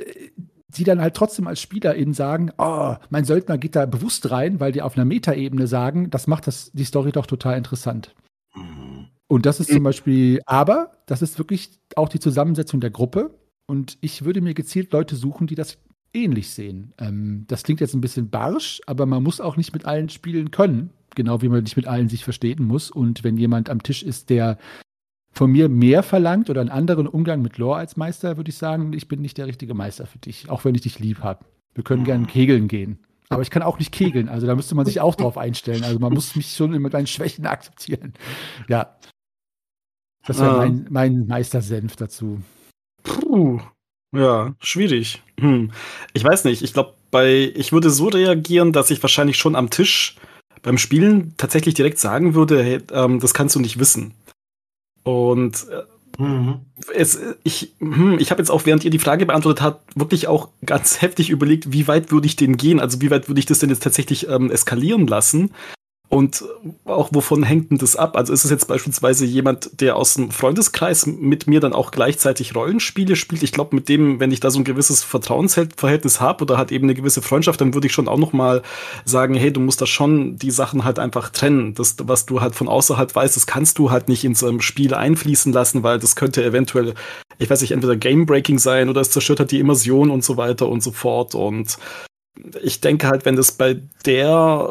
die 0.69 0.85
dann 0.85 1.01
halt 1.01 1.15
trotzdem 1.15 1.47
als 1.47 1.61
SpielerInnen 1.61 2.13
sagen, 2.13 2.51
oh, 2.59 2.97
mein 3.09 3.25
Söldner 3.25 3.57
geht 3.57 3.77
da 3.77 3.87
bewusst 3.87 4.31
rein, 4.31 4.61
weil 4.61 4.73
die 4.73 4.83
auf 4.83 4.97
einer 4.97 5.05
Metaebene 5.05 5.67
sagen, 5.67 6.11
das 6.11 6.27
macht 6.27 6.47
das, 6.47 6.71
die 6.73 6.85
Story 6.85 7.13
doch 7.13 7.27
total 7.27 7.57
interessant. 7.57 8.15
Und 9.29 9.47
das 9.47 9.61
ist 9.61 9.71
zum 9.71 9.81
mhm. 9.81 9.85
Beispiel, 9.85 10.41
aber 10.47 10.93
das 11.07 11.23
ist 11.23 11.39
wirklich 11.39 11.71
auch 11.97 12.09
die 12.09 12.21
Zusammensetzung 12.21 12.81
der 12.81 12.91
Gruppe. 12.91 13.35
Und 13.67 13.99
ich 14.01 14.25
würde 14.25 14.41
mir 14.41 14.55
gezielt 14.55 14.93
Leute 14.93 15.17
suchen, 15.17 15.47
die 15.47 15.57
das 15.57 15.79
ähnlich 16.14 16.51
sehen. 16.51 16.93
Ähm, 16.99 17.45
das 17.49 17.62
klingt 17.64 17.81
jetzt 17.81 17.95
ein 17.95 18.01
bisschen 18.01 18.31
barsch, 18.31 18.81
aber 18.87 19.07
man 19.07 19.22
muss 19.22 19.41
auch 19.41 19.57
nicht 19.57 19.72
mit 19.72 19.85
allen 19.85 20.09
spielen 20.09 20.51
können. 20.51 20.91
Genau 21.14 21.43
wie 21.43 21.49
man 21.49 21.62
nicht 21.62 21.77
mit 21.77 21.87
allen 21.87 22.09
sich 22.09 22.24
verstehen 22.24 22.64
muss. 22.64 22.91
Und 22.91 23.24
wenn 23.24 23.37
jemand 23.37 23.68
am 23.70 23.83
Tisch 23.83 24.03
ist, 24.03 24.31
der 24.31 24.59
von 25.33 25.51
mir 25.51 25.68
mehr 25.68 26.03
verlangt 26.03 26.49
oder 26.49 26.61
einen 26.61 26.70
anderen 26.70 27.07
Umgang 27.07 27.43
mit 27.43 27.59
Lore 27.59 27.79
als 27.79 27.97
Meister, 27.97 28.37
würde 28.37 28.51
ich 28.51 28.57
sagen, 28.57 28.93
ich 28.93 29.09
bin 29.09 29.20
nicht 29.20 29.37
der 29.39 29.47
richtige 29.47 29.74
Meister 29.74 30.07
für 30.07 30.18
dich, 30.18 30.49
auch 30.49 30.64
wenn 30.64 30.74
ich 30.74 30.83
dich 30.83 30.99
lieb 30.99 31.20
habe. 31.20 31.45
Wir 31.74 31.85
können 31.85 32.05
gerne 32.05 32.27
kegeln 32.27 32.68
gehen. 32.68 33.01
Aber 33.29 33.43
ich 33.43 33.51
kann 33.51 33.62
auch 33.62 33.79
nicht 33.79 33.93
kegeln, 33.93 34.29
also 34.29 34.47
da 34.47 34.55
müsste 34.55 34.74
man 34.77 34.87
sich 34.87 35.01
auch 35.01 35.14
drauf 35.14 35.37
einstellen. 35.37 35.83
Also 35.85 35.99
man 35.99 36.12
muss 36.14 36.37
mich 36.37 36.55
schon 36.55 36.70
mit 36.70 36.93
meinen 36.93 37.07
Schwächen 37.09 37.45
akzeptieren. 37.47 38.14
Ja, 38.68 38.97
das 40.27 40.39
wäre 40.41 40.51
ah. 40.51 40.59
mein, 40.59 40.87
mein 40.91 41.27
Meistersenf 41.27 41.97
dazu. 41.97 42.41
Puh. 43.03 43.61
Ja, 44.14 44.55
schwierig. 44.61 45.22
Hm. 45.39 45.72
Ich 46.12 46.24
weiß 46.24 46.45
nicht. 46.45 46.62
Ich 46.62 46.72
glaube, 46.72 46.95
bei 47.11 47.53
ich 47.55 47.72
würde 47.72 47.91
so 47.91 48.09
reagieren, 48.09 48.72
dass 48.72 48.91
ich 48.91 49.03
wahrscheinlich 49.03 49.37
schon 49.37 49.57
am 49.57 49.70
Tisch 49.70 50.16
beim 50.62 50.79
Spielen 50.79 51.35
tatsächlich 51.37 51.74
direkt 51.74 51.99
sagen 51.99 52.35
würde, 52.35 52.62
hey, 52.62 52.81
ähm, 52.93 53.20
das 53.20 53.35
kannst 53.35 53.55
du 53.55 53.61
nicht 53.61 53.79
wissen. 53.79 54.14
Und 55.05 55.68
äh, 55.68 55.83
Mhm. 56.18 56.61
Es, 56.95 57.18
ich 57.43 57.74
hm, 57.79 58.18
ich 58.18 58.31
habe 58.31 58.41
jetzt 58.41 58.51
auch, 58.51 58.64
während 58.64 58.85
ihr 58.85 58.91
die 58.91 58.99
Frage 58.99 59.27
beantwortet 59.27 59.62
habt, 59.62 59.99
wirklich 59.99 60.29
auch 60.29 60.49
ganz 60.64 61.01
heftig 61.03 61.31
überlegt, 61.31 61.72
wie 61.72 61.89
weit 61.89 62.11
würde 62.11 62.27
ich 62.27 62.37
denn 62.37 62.57
gehen? 62.57 62.81
Also 62.81 63.01
wie 63.01 63.11
weit 63.11 63.29
würde 63.29 63.39
ich 63.39 63.47
das 63.47 63.59
denn 63.59 63.70
jetzt 63.70 63.83
tatsächlich 63.83 64.29
ähm, 64.29 64.51
eskalieren 64.51 65.07
lassen? 65.07 65.53
Und 66.09 66.45
auch 66.85 67.09
wovon 67.13 67.43
hängt 67.43 67.73
denn 67.73 67.79
das 67.79 67.97
ab? 67.97 68.17
Also 68.17 68.33
ist 68.33 68.45
es 68.45 68.51
jetzt 68.51 68.69
beispielsweise 68.69 69.25
jemand, 69.25 69.81
der 69.81 69.97
aus 69.97 70.15
dem 70.15 70.31
Freundeskreis 70.31 71.05
mit 71.07 71.49
mir 71.49 71.59
dann 71.59 71.73
auch 71.73 71.91
gleichzeitig 71.91 72.55
Rollenspiele 72.55 73.17
spielt? 73.17 73.43
Ich 73.43 73.51
glaube, 73.51 73.75
mit 73.75 73.89
dem, 73.89 74.21
wenn 74.21 74.31
ich 74.31 74.39
da 74.39 74.51
so 74.51 74.61
ein 74.61 74.65
gewisses 74.65 75.03
Vertrauensverhältnis 75.03 76.21
habe 76.21 76.45
oder 76.45 76.59
hat 76.59 76.71
eben 76.71 76.85
eine 76.85 76.95
gewisse 76.95 77.23
Freundschaft, 77.23 77.61
dann 77.61 77.75
würde 77.75 77.89
ich 77.89 77.93
schon 77.93 78.07
auch 78.07 78.19
noch 78.19 78.33
mal 78.33 78.63
sagen, 79.05 79.35
hey, 79.35 79.53
du 79.53 79.61
musst 79.61 79.81
da 79.81 79.87
schon 79.87 80.37
die 80.37 80.53
Sachen 80.53 80.85
halt 80.85 81.01
einfach 81.01 81.31
trennen. 81.31 81.75
Das, 81.75 81.97
was 82.01 82.25
du 82.25 82.41
halt 82.41 82.55
von 82.55 82.69
außerhalb 82.69 83.13
weißt, 83.13 83.35
das 83.35 83.49
kannst 83.49 83.79
du 83.79 83.91
halt 83.91 84.09
nicht 84.09 84.23
in 84.25 84.37
so 84.37 84.47
einem 84.47 84.61
Spiel 84.61 84.95
einfließen 84.95 85.53
lassen, 85.53 85.83
weil 85.83 85.99
das 85.99 86.15
könnte 86.15 86.45
eventuell, 86.45 86.95
ich 87.39 87.51
weiß 87.51 87.61
nicht, 87.63 87.73
entweder 87.73 87.97
Game-Breaking 87.97 88.61
sein 88.61 88.89
oder 88.89 89.01
es 89.01 89.11
zerstört 89.11 89.41
halt 89.41 89.51
die 89.51 89.59
Immersion 89.59 90.11
und 90.11 90.23
so 90.23 90.37
weiter 90.37 90.69
und 90.69 90.85
so 90.85 90.93
fort. 90.93 91.35
Und 91.35 91.79
ich 92.63 92.81
denke 92.81 93.09
halt, 93.09 93.25
wenn 93.25 93.35
das 93.35 93.51
bei 93.51 93.81
der 94.05 94.69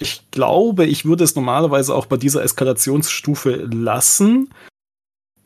ich 0.00 0.22
glaube, 0.30 0.86
ich 0.86 1.04
würde 1.04 1.24
es 1.24 1.36
normalerweise 1.36 1.94
auch 1.94 2.06
bei 2.06 2.16
dieser 2.16 2.42
Eskalationsstufe 2.42 3.68
lassen. 3.70 4.48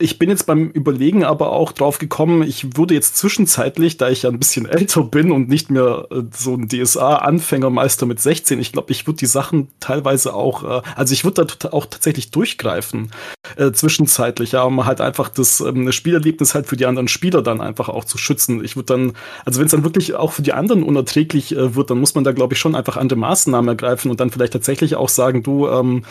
Ich 0.04 0.18
bin 0.18 0.28
jetzt 0.28 0.44
beim 0.44 0.68
Überlegen 0.68 1.24
aber 1.24 1.52
auch 1.52 1.72
drauf 1.72 1.98
gekommen, 1.98 2.42
ich 2.42 2.76
würde 2.76 2.92
jetzt 2.92 3.16
zwischenzeitlich, 3.16 3.96
da 3.96 4.10
ich 4.10 4.24
ja 4.24 4.28
ein 4.28 4.38
bisschen 4.38 4.66
älter 4.66 5.02
bin 5.02 5.32
und 5.32 5.48
nicht 5.48 5.70
mehr 5.70 6.06
äh, 6.10 6.24
so 6.30 6.56
ein 6.56 6.68
DSA-Anfängermeister 6.68 8.04
mit 8.04 8.20
16, 8.20 8.60
ich 8.60 8.72
glaube, 8.72 8.92
ich 8.92 9.06
würde 9.06 9.16
die 9.16 9.26
Sachen 9.26 9.68
teilweise 9.80 10.34
auch, 10.34 10.62
äh, 10.62 10.82
also 10.94 11.14
ich 11.14 11.24
würde 11.24 11.46
da 11.46 11.70
auch 11.70 11.86
tatsächlich 11.86 12.30
durchgreifen, 12.30 13.12
äh, 13.56 13.72
zwischenzeitlich, 13.72 14.52
ja, 14.52 14.64
um 14.64 14.84
halt 14.84 15.00
einfach 15.00 15.30
das 15.30 15.60
ähm, 15.60 15.90
Spielerlebnis 15.90 16.54
halt 16.54 16.66
für 16.66 16.76
die 16.76 16.84
anderen 16.84 17.08
Spieler 17.08 17.40
dann 17.40 17.62
einfach 17.62 17.88
auch 17.88 18.04
zu 18.04 18.18
schützen. 18.18 18.62
Ich 18.62 18.76
würde 18.76 18.92
dann, 18.92 19.12
also 19.46 19.58
wenn 19.58 19.64
es 19.64 19.72
dann 19.72 19.84
wirklich 19.84 20.12
auch 20.12 20.32
für 20.32 20.42
die 20.42 20.52
anderen 20.52 20.82
unerträglich 20.82 21.56
äh, 21.56 21.76
wird, 21.76 21.88
dann 21.88 22.00
muss 22.00 22.14
man 22.14 22.24
da, 22.24 22.32
glaube 22.32 22.52
ich, 22.52 22.60
schon 22.60 22.74
einfach 22.74 22.98
andere 22.98 23.18
Maßnahmen 23.18 23.68
ergreifen 23.68 24.10
und 24.10 24.20
dann 24.20 24.28
vielleicht 24.28 24.52
tatsächlich 24.52 24.96
auch 24.96 25.08
sagen, 25.08 25.42
du, 25.42 25.66
ähm, 25.66 26.04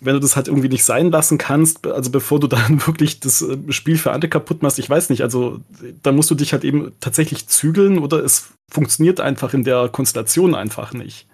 wenn 0.00 0.14
du 0.14 0.20
das 0.20 0.34
halt 0.34 0.48
irgendwie 0.48 0.68
nicht 0.68 0.84
sein 0.84 1.10
lassen 1.10 1.38
kannst, 1.38 1.86
also 1.86 2.10
bevor 2.10 2.40
du 2.40 2.46
dann 2.48 2.86
wirklich 2.86 3.20
das 3.20 3.42
äh, 3.42 3.56
Spiel 3.68 3.98
für 3.98 4.12
andere 4.12 4.30
kaputt 4.30 4.62
machst, 4.62 4.78
ich 4.78 4.90
weiß 4.90 5.10
nicht, 5.10 5.22
also 5.22 5.60
da 6.02 6.12
musst 6.12 6.30
du 6.30 6.34
dich 6.34 6.52
halt 6.52 6.64
eben 6.64 6.92
tatsächlich 7.00 7.46
zügeln 7.48 7.98
oder 7.98 8.24
es 8.24 8.48
funktioniert 8.68 9.20
einfach 9.20 9.54
in 9.54 9.64
der 9.64 9.88
Konstellation 9.88 10.54
einfach 10.54 10.92
nicht. 10.92 11.26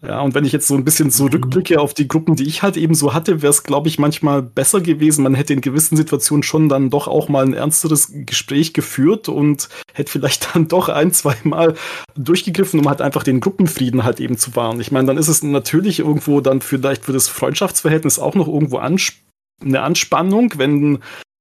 Ja, 0.00 0.20
und 0.20 0.32
wenn 0.34 0.44
ich 0.44 0.52
jetzt 0.52 0.68
so 0.68 0.76
ein 0.76 0.84
bisschen 0.84 1.10
zurückblicke 1.10 1.74
mhm. 1.74 1.80
auf 1.80 1.92
die 1.92 2.06
Gruppen, 2.06 2.36
die 2.36 2.46
ich 2.46 2.62
halt 2.62 2.76
eben 2.76 2.94
so 2.94 3.14
hatte, 3.14 3.42
wäre 3.42 3.50
es, 3.50 3.64
glaube 3.64 3.88
ich, 3.88 3.98
manchmal 3.98 4.42
besser 4.42 4.80
gewesen. 4.80 5.24
Man 5.24 5.34
hätte 5.34 5.52
in 5.52 5.60
gewissen 5.60 5.96
Situationen 5.96 6.44
schon 6.44 6.68
dann 6.68 6.88
doch 6.88 7.08
auch 7.08 7.28
mal 7.28 7.44
ein 7.44 7.52
ernsteres 7.52 8.12
Gespräch 8.12 8.74
geführt 8.74 9.28
und 9.28 9.68
hätte 9.92 10.12
vielleicht 10.12 10.50
dann 10.54 10.68
doch 10.68 10.88
ein, 10.88 11.12
zwei 11.12 11.34
Mal 11.42 11.74
durchgegriffen, 12.16 12.78
um 12.78 12.88
halt 12.88 13.00
einfach 13.00 13.24
den 13.24 13.40
Gruppenfrieden 13.40 14.04
halt 14.04 14.20
eben 14.20 14.38
zu 14.38 14.54
wahren. 14.54 14.80
Ich 14.80 14.92
meine, 14.92 15.08
dann 15.08 15.18
ist 15.18 15.28
es 15.28 15.42
natürlich 15.42 15.98
irgendwo 15.98 16.40
dann 16.40 16.60
vielleicht 16.60 17.04
für 17.04 17.12
das 17.12 17.26
Freundschaftsverhältnis 17.26 18.20
auch 18.20 18.36
noch 18.36 18.46
irgendwo 18.46 18.78
ansp 18.78 19.14
eine 19.60 19.82
Anspannung, 19.82 20.54
wenn 20.56 21.00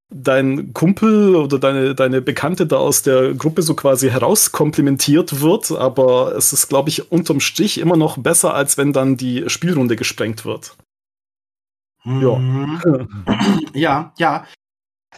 dein 0.10 0.74
Kumpel 0.74 1.36
oder 1.36 1.60
deine, 1.60 1.93
deine 1.93 2.22
Bekannte 2.22 2.66
da 2.66 2.78
aus 2.78 3.03
der 3.03 3.34
Gruppe 3.34 3.62
so 3.62 3.76
quasi 3.76 4.10
herauskomplimentiert 4.10 5.41
wird, 5.41 5.72
aber 5.72 6.36
es 6.36 6.53
ist, 6.53 6.70
glaube 6.70 6.89
ich, 6.89 7.12
unterm 7.12 7.39
Strich 7.39 7.78
immer 7.78 7.97
noch 7.97 8.18
besser, 8.18 8.53
als 8.53 8.78
wenn 8.78 8.93
dann 8.93 9.18
die 9.18 9.49
Spielrunde 9.49 9.95
gesprengt 9.95 10.45
wird. 10.45 10.78
Ja. 12.05 12.38
Mhm. 12.38 13.24
Ja, 13.74 14.14
ja. 14.18 14.45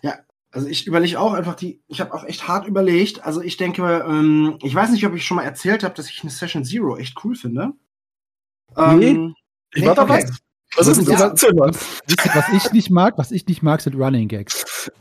Ja, 0.01 0.15
also 0.51 0.67
ich 0.67 0.87
überlege 0.87 1.19
auch 1.19 1.33
einfach 1.33 1.55
die, 1.55 1.81
ich 1.87 2.01
habe 2.01 2.13
auch 2.13 2.23
echt 2.23 2.47
hart 2.47 2.67
überlegt. 2.67 3.23
Also 3.23 3.41
ich 3.41 3.57
denke, 3.57 4.05
ähm, 4.07 4.57
ich 4.61 4.73
weiß 4.73 4.89
nicht, 4.91 5.05
ob 5.05 5.13
ich 5.13 5.25
schon 5.25 5.37
mal 5.37 5.43
erzählt 5.43 5.83
habe, 5.83 5.93
dass 5.93 6.09
ich 6.09 6.21
eine 6.21 6.31
Session 6.31 6.65
Zero 6.65 6.97
echt 6.97 7.23
cool 7.23 7.35
finde. 7.35 7.73
Nee, 8.75 9.11
ähm, 9.11 9.35
ich 9.73 9.81
nee, 9.81 9.87
war 9.87 9.95
dabei. 9.95 10.23
Okay. 10.23 10.33
Was 10.75 10.87
ist 10.87 11.07
denn 11.07 11.15
ja. 11.15 11.31
Was 12.33 12.49
ich 12.53 12.71
nicht 12.71 12.89
mag, 12.89 13.17
was 13.17 13.31
ich 13.31 13.45
nicht 13.47 13.63
mag, 13.63 13.81
sind 13.81 13.95
Running 13.95 14.27
Gags. 14.27 14.91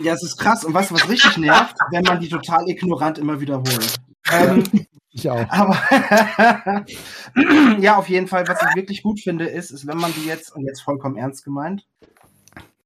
Ja, 0.00 0.14
es 0.14 0.22
ist 0.22 0.38
krass. 0.38 0.64
Und 0.64 0.74
weißt 0.74 0.90
du, 0.90 0.94
was 0.94 1.08
richtig 1.08 1.36
nervt? 1.38 1.76
Wenn 1.90 2.04
man 2.04 2.20
die 2.20 2.28
total 2.28 2.68
ignorant 2.68 3.18
immer 3.18 3.40
wiederholt. 3.40 3.96
Ähm, 4.30 4.64
ich 5.10 5.28
auch. 5.28 5.48
Aber 5.48 5.78
ja, 7.78 7.96
auf 7.96 8.08
jeden 8.08 8.28
Fall, 8.28 8.46
was 8.48 8.62
ich 8.62 8.76
wirklich 8.76 9.02
gut 9.02 9.20
finde, 9.20 9.46
ist, 9.46 9.70
ist, 9.70 9.86
wenn 9.86 9.98
man 9.98 10.12
die 10.14 10.24
jetzt, 10.24 10.54
und 10.54 10.64
jetzt 10.64 10.80
vollkommen 10.80 11.16
ernst 11.16 11.44
gemeint, 11.44 11.86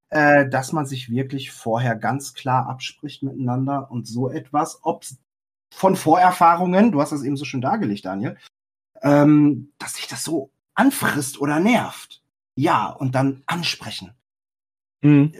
äh, 0.08 0.48
dass 0.48 0.72
man 0.72 0.86
sich 0.86 1.10
wirklich 1.10 1.52
vorher 1.52 1.94
ganz 1.94 2.34
klar 2.34 2.68
abspricht 2.68 3.22
miteinander 3.22 3.90
und 3.90 4.08
so 4.08 4.28
etwas, 4.28 4.80
ob 4.82 5.04
von 5.70 5.94
Vorerfahrungen, 5.94 6.90
du 6.90 7.00
hast 7.00 7.12
das 7.12 7.22
eben 7.22 7.36
so 7.36 7.44
schön 7.44 7.60
dargelegt, 7.60 8.06
Daniel, 8.06 8.36
ähm, 9.02 9.72
dass 9.78 9.94
sich 9.94 10.08
das 10.08 10.24
so 10.24 10.50
anfrisst 10.74 11.40
oder 11.40 11.60
nervt 11.60 12.22
ja 12.56 12.88
und 12.88 13.14
dann 13.14 13.42
ansprechen. 13.46 14.12
Mhm. 15.02 15.32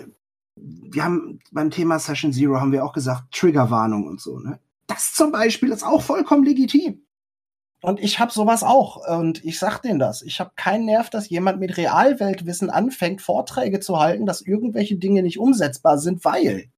Wir 0.55 1.05
haben 1.05 1.41
beim 1.51 1.71
Thema 1.71 1.99
Session 1.99 2.33
Zero 2.33 2.61
haben 2.61 2.73
wir 2.73 2.85
auch 2.85 2.93
gesagt, 2.93 3.33
Triggerwarnung 3.35 4.07
und 4.07 4.21
so. 4.21 4.39
Ne? 4.39 4.61
Das 4.87 5.13
zum 5.13 5.33
Beispiel 5.33 5.71
ist 5.71 5.83
auch 5.83 6.03
vollkommen 6.03 6.45
legitim. 6.45 7.03
Und 7.83 8.01
ich 8.01 8.19
habe 8.19 8.33
sowas 8.33 8.63
auch. 8.63 9.07
Und 9.19 9.45
ich 9.45 9.59
sag 9.59 9.81
denen 9.81 9.99
das. 9.99 10.23
Ich 10.23 10.41
habe 10.41 10.53
keinen 10.57 10.87
Nerv, 10.87 11.11
dass 11.11 11.29
jemand 11.29 11.61
mit 11.61 11.77
Realweltwissen 11.77 12.71
anfängt, 12.71 13.21
Vorträge 13.21 13.81
zu 13.81 13.99
halten, 13.99 14.25
dass 14.25 14.41
irgendwelche 14.41 14.97
Dinge 14.97 15.23
nicht 15.23 15.39
umsetzbar 15.39 15.99
sind, 15.99 16.25
weil 16.25 16.71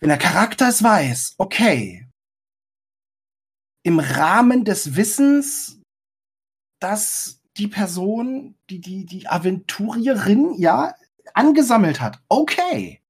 wenn 0.00 0.08
der 0.08 0.18
Charakter 0.18 0.68
es 0.68 0.82
weiß, 0.82 1.34
okay, 1.36 2.08
im 3.82 3.98
Rahmen 3.98 4.64
des 4.64 4.96
Wissens, 4.96 5.80
dass 6.80 7.39
die 7.56 7.68
Person, 7.68 8.54
die, 8.68 8.80
die, 8.80 9.04
die 9.06 9.28
Aventurierin, 9.28 10.54
ja, 10.56 10.94
angesammelt 11.34 12.00
hat. 12.00 12.20
Okay. 12.28 13.00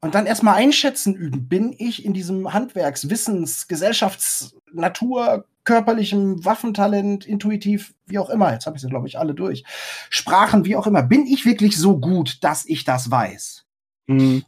Und 0.00 0.14
dann 0.14 0.26
erstmal 0.26 0.56
einschätzen 0.56 1.14
üben. 1.14 1.48
Bin 1.48 1.74
ich 1.76 2.04
in 2.04 2.12
diesem 2.12 2.52
Handwerks-, 2.52 3.10
Wissens-, 3.10 3.66
Gesellschafts-, 3.68 4.56
Natur-, 4.72 5.46
körperlichem 5.66 6.44
Waffentalent, 6.44 7.26
intuitiv, 7.26 7.92
wie 8.06 8.18
auch 8.18 8.30
immer, 8.30 8.52
jetzt 8.52 8.66
habe 8.66 8.76
ich 8.76 8.82
sie, 8.82 8.88
glaube 8.88 9.08
ich, 9.08 9.18
alle 9.18 9.34
durch. 9.34 9.64
Sprachen, 10.08 10.64
wie 10.64 10.76
auch 10.76 10.86
immer. 10.86 11.02
Bin 11.02 11.26
ich 11.26 11.44
wirklich 11.44 11.76
so 11.76 11.98
gut, 11.98 12.42
dass 12.42 12.64
ich 12.64 12.84
das 12.84 13.10
weiß? 13.10 13.66
Mhm. 14.06 14.44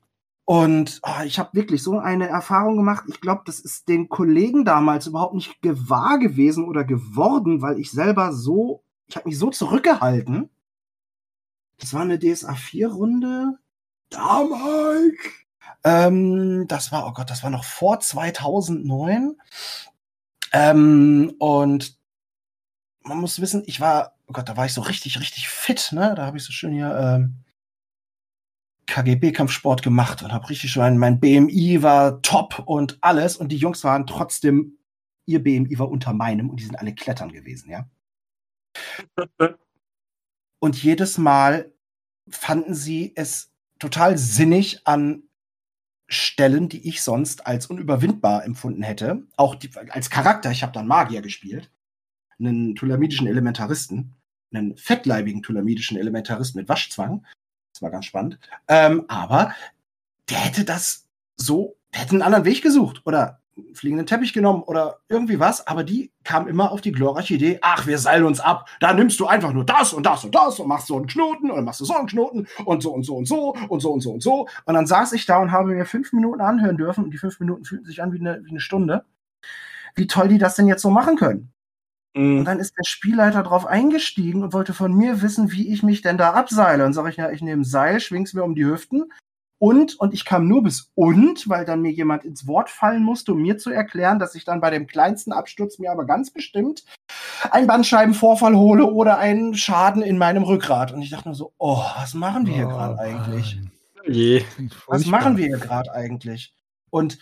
Und 0.49 1.01
oh, 1.03 1.23
ich 1.27 1.39
habe 1.39 1.51
wirklich 1.53 1.83
so 1.83 1.99
eine 1.99 2.27
Erfahrung 2.27 2.79
gemacht. 2.79 3.05
Ich 3.09 3.21
glaube, 3.21 3.43
das 3.45 3.61
ist 3.61 3.87
den 3.87 4.09
Kollegen 4.09 4.65
damals 4.65 5.07
überhaupt 5.07 5.35
nicht 5.35 5.61
gewahr 5.61 6.19
gewesen 6.19 6.65
oder 6.65 6.85
geworden, 6.85 7.61
weil 7.61 7.79
ich 7.79 7.91
selber 7.91 8.33
so, 8.33 8.83
ich 9.09 9.17
habe 9.17 9.29
mich 9.29 9.39
so 9.39 9.51
zurückgehalten. 9.51 10.49
Das 11.79 11.93
war 11.93 12.01
eine 12.01 12.19
DSA 12.19 12.55
4 12.55 12.89
Runde. 12.89 13.59
Damals. 14.09 15.19
Ähm, 15.85 16.65
das 16.67 16.93
war, 16.93 17.07
oh 17.07 17.13
Gott, 17.13 17.29
das 17.29 17.43
war 17.43 17.51
noch 17.51 17.65
vor 17.65 18.01
2009. 18.01 19.37
Ähm, 20.55 21.35
und 21.39 21.99
man 23.03 23.19
muss 23.19 23.39
wissen, 23.43 23.65
ich 23.67 23.83
war, 23.83 24.15
oh 24.27 24.33
Gott, 24.33 24.49
da 24.49 24.57
war 24.57 24.65
ich 24.65 24.73
so 24.73 24.81
richtig, 24.81 25.21
richtig 25.21 25.51
fit, 25.51 25.91
ne? 25.93 26.15
Da 26.17 26.25
habe 26.25 26.39
ich 26.39 26.45
so 26.45 26.53
schön 26.53 26.73
hier 26.73 26.97
ähm, 26.99 27.45
KGB-Kampfsport 28.89 29.83
gemacht 29.83 30.23
und 30.23 30.33
habe 30.33 30.49
richtig 30.49 30.73
schon, 30.73 30.99
mein 30.99 31.21
BMI 31.21 31.83
war 31.83 32.21
top 32.23 32.63
und 32.67 32.99
alles 33.01 33.37
und 33.37 33.53
die 33.53 33.57
Jungs 33.57 33.85
waren 33.85 34.07
trotzdem, 34.07 34.79
ihr 35.27 35.43
BMI 35.43 35.79
war 35.79 35.89
unter 35.89 36.13
meinem 36.13 36.51
und 36.51 36.59
die 36.59 36.65
sind 36.65 36.79
alle 36.79 36.95
klettern 36.95 37.31
gewesen, 37.31 37.71
ja. 37.71 37.89
und 40.59 40.83
jedes 40.83 41.19
Mal 41.19 41.73
fanden 42.29 42.75
sie 42.75 43.13
es 43.15 43.53
total 43.79 44.19
sinnig 44.19 44.87
an 44.87 45.23
Stellen, 46.11 46.71
die 46.71 46.89
ich 46.89 47.03
sonst 47.03 47.47
als 47.47 47.67
unüberwindbar 47.67 48.45
empfunden 48.45 48.83
hätte. 48.83 49.27
Auch 49.37 49.55
die, 49.55 49.71
als 49.91 50.09
Charakter, 50.09 50.51
ich 50.51 50.63
habe 50.63 50.73
dann 50.73 50.87
Magier 50.87 51.21
gespielt, 51.21 51.71
einen 52.39 52.75
tulamidischen 52.75 53.27
Elementaristen, 53.27 54.17
einen 54.53 54.77
fettleibigen 54.79 55.43
tulamidischen 55.43 55.99
Elementaristen 55.99 56.59
mit 56.61 56.69
Waschzwang 56.69 57.27
das 57.81 57.93
ganz 57.93 58.05
spannend. 58.05 58.39
Ähm, 58.69 59.05
aber 59.09 59.55
der 60.31 60.39
hätte 60.39 60.65
das 60.65 61.07
so, 61.37 61.77
der 61.95 62.03
hätte 62.03 62.13
einen 62.13 62.23
anderen 62.23 62.45
Weg 62.45 62.63
gesucht 62.63 63.03
oder 63.05 63.41
einen 63.57 63.75
fliegenden 63.75 64.07
Teppich 64.07 64.33
genommen 64.33 64.63
oder 64.63 64.99
irgendwie 65.09 65.41
was, 65.41 65.67
aber 65.67 65.85
die 65.85 66.13
kam 66.23 66.47
immer 66.47 66.71
auf 66.71 66.81
die 66.81 66.93
glorreiche 66.93 67.35
Idee, 67.35 67.59
ach, 67.63 67.87
wir 67.87 67.99
seilen 67.99 68.25
uns 68.25 68.41
ab, 68.41 68.69
da 68.81 68.93
nimmst 68.93 69.19
du 69.19 69.27
einfach 69.27 69.53
nur 69.53 69.65
das 69.65 69.93
und 69.93 70.07
das 70.07 70.25
und 70.25 70.35
das 70.35 70.59
und 70.61 70.69
machst 70.69 70.87
so 70.87 70.97
einen 70.97 71.07
Knoten 71.07 71.51
oder 71.51 71.63
machst 71.63 71.81
du 71.81 71.85
so 71.85 71.95
einen 71.95 72.07
Knoten 72.07 72.47
und 72.65 72.83
so 72.83 72.93
und 72.93 73.05
so 73.05 73.17
und 73.17 73.27
so 73.27 73.55
und 73.69 73.81
so 73.81 73.93
und 73.93 74.01
so 74.01 74.13
und 74.13 74.23
so. 74.23 74.49
Und 74.65 74.75
dann 74.75 74.87
saß 74.87 75.13
ich 75.13 75.27
da 75.27 75.39
und 75.39 75.51
habe 75.51 75.71
mir 75.71 75.87
fünf 75.87 76.13
Minuten 76.13 76.41
anhören 76.41 76.77
dürfen 76.77 77.05
und 77.05 77.11
die 77.11 77.19
fünf 77.19 77.41
Minuten 77.41 77.65
fühlten 77.65 77.87
sich 77.87 78.03
an 78.03 78.13
wie 78.13 78.21
eine, 78.21 78.45
wie 78.45 78.51
eine 78.51 78.61
Stunde. 78.61 79.05
Wie 79.95 80.07
toll 80.07 80.29
die 80.29 80.39
das 80.39 80.55
denn 80.55 80.69
jetzt 80.69 80.83
so 80.83 80.91
machen 80.91 81.17
können. 81.17 81.53
Mhm. 82.15 82.41
Und 82.41 82.45
dann 82.45 82.59
ist 82.59 82.75
der 82.77 82.85
Spielleiter 82.85 83.43
drauf 83.43 83.67
eingestiegen 83.67 84.43
und 84.43 84.53
wollte 84.53 84.75
von 84.75 84.93
mir 84.93 85.23
wissen, 85.23 85.53
wie 85.53 85.73
ich 85.73 85.83
mich 85.83 86.03
denn 86.03 86.19
da 86.19 86.33
abseile. 86.33 86.85
Und 86.85 86.93
sage 86.93 87.11
ich, 87.11 87.17
ja, 87.17 87.31
ich 87.31 87.43
nehme 87.43 87.65
Seil, 87.65 88.01
schwing's 88.01 88.35
mir 88.35 88.45
um 88.45 88.55
die 88.55 88.65
Hüften. 88.65 89.13
Und, 89.61 89.99
und 89.99 90.15
ich 90.15 90.25
kam 90.25 90.47
nur 90.47 90.63
bis 90.63 90.93
und, 90.95 91.49
weil 91.49 91.65
dann 91.65 91.83
mir 91.83 91.91
jemand 91.91 92.25
ins 92.25 92.47
Wort 92.47 92.71
fallen 92.71 93.03
musste, 93.03 93.33
um 93.33 93.43
mir 93.43 93.59
zu 93.59 93.71
erklären, 93.71 94.21
dass 94.21 94.37
ich 94.37 94.45
dann 94.45 94.61
bei 94.61 94.71
dem 94.71 94.87
kleinsten 94.87 95.33
Absturz 95.33 95.81
mir 95.81 95.91
aber 95.91 96.07
ganz 96.07 96.31
bestimmt 96.31 96.85
einen 97.51 97.67
Bandscheibenvorfall 97.67 98.55
hole 98.55 98.87
oder 98.87 99.19
einen 99.19 99.55
Schaden 99.55 100.03
in 100.03 100.17
meinem 100.17 100.45
Rückgrat. 100.45 100.93
Und 100.93 101.03
ich 101.03 101.11
dachte 101.11 101.29
nur 101.29 101.35
so, 101.35 101.53
oh, 101.59 101.83
was 101.97 102.15
machen 102.15 102.47
wir 102.47 102.55
hier 102.55 102.69
oh, 102.69 102.71
gerade 102.71 102.99
eigentlich? 103.01 103.59
Je. 104.07 104.45
Was 104.87 105.07
machen 105.07 105.37
wir 105.37 105.47
hier 105.47 105.59
gerade 105.59 105.93
eigentlich? 105.93 106.55
Und 106.91 107.19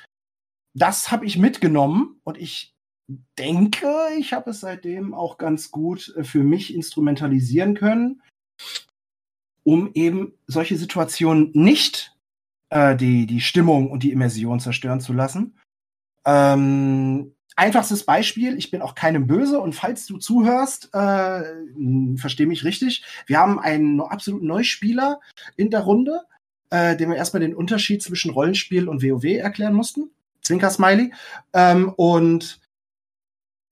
das 0.75 1.11
habe 1.11 1.25
ich 1.25 1.39
mitgenommen 1.39 2.21
und 2.23 2.37
ich 2.37 2.76
denke, 3.39 3.89
ich 4.19 4.33
habe 4.33 4.51
es 4.51 4.61
seitdem 4.61 5.15
auch 5.15 5.39
ganz 5.39 5.71
gut 5.71 6.15
äh, 6.17 6.25
für 6.25 6.43
mich 6.43 6.75
instrumentalisieren 6.75 7.75
können, 7.75 8.23
um 9.65 9.91
eben 9.95 10.33
solche 10.47 10.77
Situationen 10.77 11.51
nicht 11.55 12.17
äh, 12.71 12.97
die, 12.97 13.27
die 13.27 13.41
Stimmung 13.41 13.91
und 13.91 14.03
die 14.03 14.13
Immersion 14.13 14.61
zerstören 14.61 15.01
zu 15.01 15.13
lassen. 15.13 15.59
Ähm, 16.25 17.35
einfachstes 17.55 18.05
Beispiel, 18.05 18.59
ich 18.59 18.71
bin 18.71 18.83
auch 18.83 18.95
keinem 18.95 19.27
böse 19.27 19.61
und 19.61 19.75
falls 19.75 20.07
du 20.07 20.19
zuhörst, 20.19 20.91
äh, 20.93 21.43
versteh 22.17 22.47
mich 22.47 22.65
richtig, 22.65 23.05
wir 23.27 23.39
haben 23.39 23.59
einen 23.59 24.01
absoluten 24.01 24.47
Neuspieler 24.47 25.21
in 25.57 25.71
der 25.71 25.81
Runde, 25.81 26.23
äh, 26.71 26.97
dem 26.97 27.11
wir 27.11 27.17
erstmal 27.17 27.41
den 27.41 27.55
Unterschied 27.55 28.03
zwischen 28.03 28.33
Rollenspiel 28.33 28.89
und 28.89 29.03
WoW 29.03 29.25
erklären 29.25 29.75
mussten. 29.75 30.11
Zwinker-Smiley. 30.43 31.13
Ähm, 31.53 31.93
und 31.97 32.61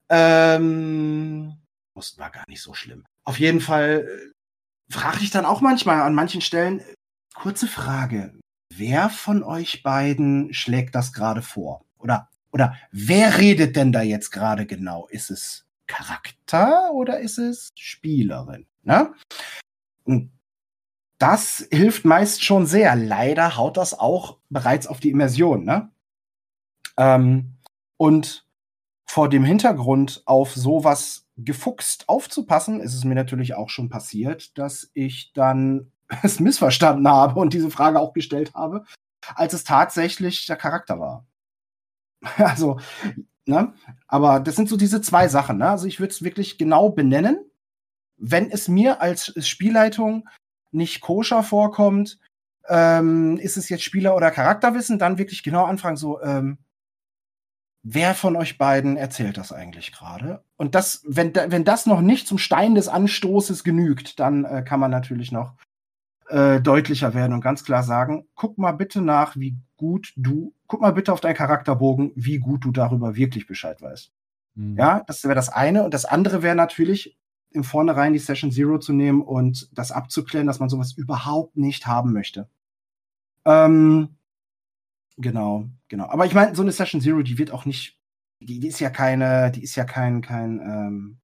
ähm, 0.09 1.57
mussten 1.93 2.19
war 2.19 2.29
gar 2.31 2.45
nicht 2.47 2.61
so 2.61 2.73
schlimm. 2.73 3.05
Auf 3.23 3.39
jeden 3.39 3.61
Fall 3.61 4.07
äh, 4.07 4.93
frage 4.93 5.19
ich 5.21 5.31
dann 5.31 5.45
auch 5.45 5.61
manchmal 5.61 6.01
an 6.01 6.13
manchen 6.13 6.41
Stellen, 6.41 6.79
äh, 6.79 6.93
kurze 7.33 7.67
Frage, 7.67 8.33
wer 8.73 9.09
von 9.09 9.43
euch 9.43 9.83
beiden 9.83 10.53
schlägt 10.53 10.95
das 10.95 11.13
gerade 11.13 11.41
vor? 11.41 11.85
Oder, 11.97 12.29
oder 12.51 12.75
wer 12.91 13.37
redet 13.37 13.75
denn 13.75 13.91
da 13.91 14.01
jetzt 14.01 14.31
gerade 14.31 14.65
genau? 14.65 15.07
Ist 15.07 15.31
es 15.31 15.65
Charakter 15.87 16.91
oder 16.93 17.19
ist 17.19 17.37
es 17.37 17.69
Spielerin? 17.75 18.67
Ne? 18.83 19.13
Und 20.03 20.31
das 21.17 21.67
hilft 21.71 22.05
meist 22.05 22.43
schon 22.43 22.65
sehr. 22.65 22.95
Leider 22.95 23.57
haut 23.57 23.77
das 23.77 23.97
auch 23.97 24.37
bereits 24.49 24.87
auf 24.87 24.99
die 24.99 25.09
Immersion. 25.09 25.63
Ne? 25.63 25.89
Ähm, 26.97 27.55
und 27.97 28.44
vor 29.05 29.29
dem 29.29 29.43
Hintergrund 29.43 30.23
auf 30.25 30.53
sowas 30.53 31.25
gefuchst 31.37 32.07
aufzupassen, 32.07 32.79
ist 32.79 32.93
es 32.93 33.03
mir 33.03 33.15
natürlich 33.15 33.55
auch 33.55 33.69
schon 33.69 33.89
passiert, 33.89 34.57
dass 34.57 34.89
ich 34.93 35.33
dann 35.33 35.91
es 36.23 36.39
missverstanden 36.39 37.07
habe 37.07 37.39
und 37.39 37.53
diese 37.53 37.71
Frage 37.71 37.99
auch 37.99 38.13
gestellt 38.13 38.53
habe, 38.53 38.85
als 39.35 39.53
es 39.53 39.63
tatsächlich 39.63 40.45
der 40.45 40.57
Charakter 40.57 40.99
war. 40.99 41.25
Also, 42.37 42.79
ne? 43.45 43.73
Aber 44.07 44.39
das 44.39 44.55
sind 44.55 44.67
so 44.67 44.77
diese 44.77 45.01
zwei 45.01 45.27
Sachen. 45.27 45.57
Ne? 45.57 45.69
Also 45.69 45.85
ich 45.85 45.99
würde 45.99 46.11
es 46.11 46.23
wirklich 46.23 46.57
genau 46.57 46.89
benennen. 46.89 47.37
Wenn 48.17 48.49
es 48.49 48.67
mir 48.67 49.01
als 49.01 49.33
Spielleitung 49.45 50.27
nicht 50.71 51.01
koscher 51.01 51.43
vorkommt, 51.43 52.17
ähm, 52.67 53.37
ist 53.37 53.57
es 53.57 53.69
jetzt 53.69 53.83
Spieler- 53.83 54.15
oder 54.15 54.31
Charakterwissen, 54.31 54.97
dann 54.97 55.17
wirklich 55.19 55.43
genau 55.43 55.65
anfragen, 55.65 55.97
so, 55.97 56.21
ähm, 56.21 56.57
wer 57.85 58.15
von 58.15 58.35
euch 58.35 58.57
beiden 58.57 58.97
erzählt 58.97 59.37
das 59.37 59.53
eigentlich 59.53 59.91
gerade? 59.91 60.43
Und 60.57 60.75
das, 60.75 61.03
wenn, 61.07 61.33
wenn 61.35 61.63
das 61.63 61.85
noch 61.85 62.01
nicht 62.01 62.27
zum 62.27 62.39
Stein 62.39 62.75
des 62.75 62.87
Anstoßes 62.87 63.63
genügt, 63.63 64.19
dann 64.19 64.43
äh, 64.43 64.63
kann 64.63 64.79
man 64.79 64.91
natürlich 64.91 65.31
noch 65.31 65.53
äh, 66.29 66.59
deutlicher 66.59 67.13
werden 67.13 67.33
und 67.33 67.41
ganz 67.41 67.63
klar 67.63 67.83
sagen, 67.83 68.25
guck 68.33 68.57
mal 68.57 68.71
bitte 68.71 69.01
nach, 69.01 69.35
wie 69.37 69.55
gut 69.77 70.13
du, 70.15 70.53
guck 70.65 70.81
mal 70.81 70.93
bitte 70.93 71.13
auf 71.13 71.21
deinen 71.21 71.35
Charakterbogen, 71.35 72.11
wie 72.15 72.39
gut 72.39 72.65
du 72.65 72.71
darüber 72.71 73.15
wirklich 73.15 73.45
Bescheid 73.45 73.79
weißt. 73.81 74.11
Mhm. 74.55 74.77
Ja, 74.77 75.03
das 75.05 75.23
wäre 75.23 75.35
das 75.35 75.49
eine. 75.49 75.83
Und 75.83 75.93
das 75.93 76.05
andere 76.05 76.41
wäre 76.41 76.55
natürlich, 76.55 77.17
im 77.51 77.63
Vornherein 77.63 78.11
die 78.11 78.19
Session 78.19 78.51
Zero 78.51 78.79
zu 78.79 78.91
nehmen 78.91 79.21
und 79.21 79.69
das 79.71 79.91
abzuklären, 79.91 80.47
dass 80.47 80.59
man 80.59 80.67
sowas 80.67 80.91
überhaupt 80.91 81.55
nicht 81.55 81.87
haben 81.87 82.11
möchte. 82.11 82.49
Ähm, 83.45 84.17
genau, 85.17 85.69
genau. 85.87 86.05
Aber 86.09 86.25
ich 86.25 86.33
meine, 86.33 86.55
so 86.55 86.61
eine 86.61 86.71
Session 86.71 87.01
Zero, 87.01 87.21
die 87.21 87.37
wird 87.37 87.51
auch 87.51 87.65
nicht, 87.65 87.99
die, 88.39 88.59
die 88.59 88.67
ist 88.67 88.79
ja 88.79 88.89
keine, 88.89 89.51
die 89.51 89.63
ist 89.63 89.75
ja 89.75 89.85
kein, 89.85 90.21
kein, 90.21 90.59
ähm, 90.59 91.17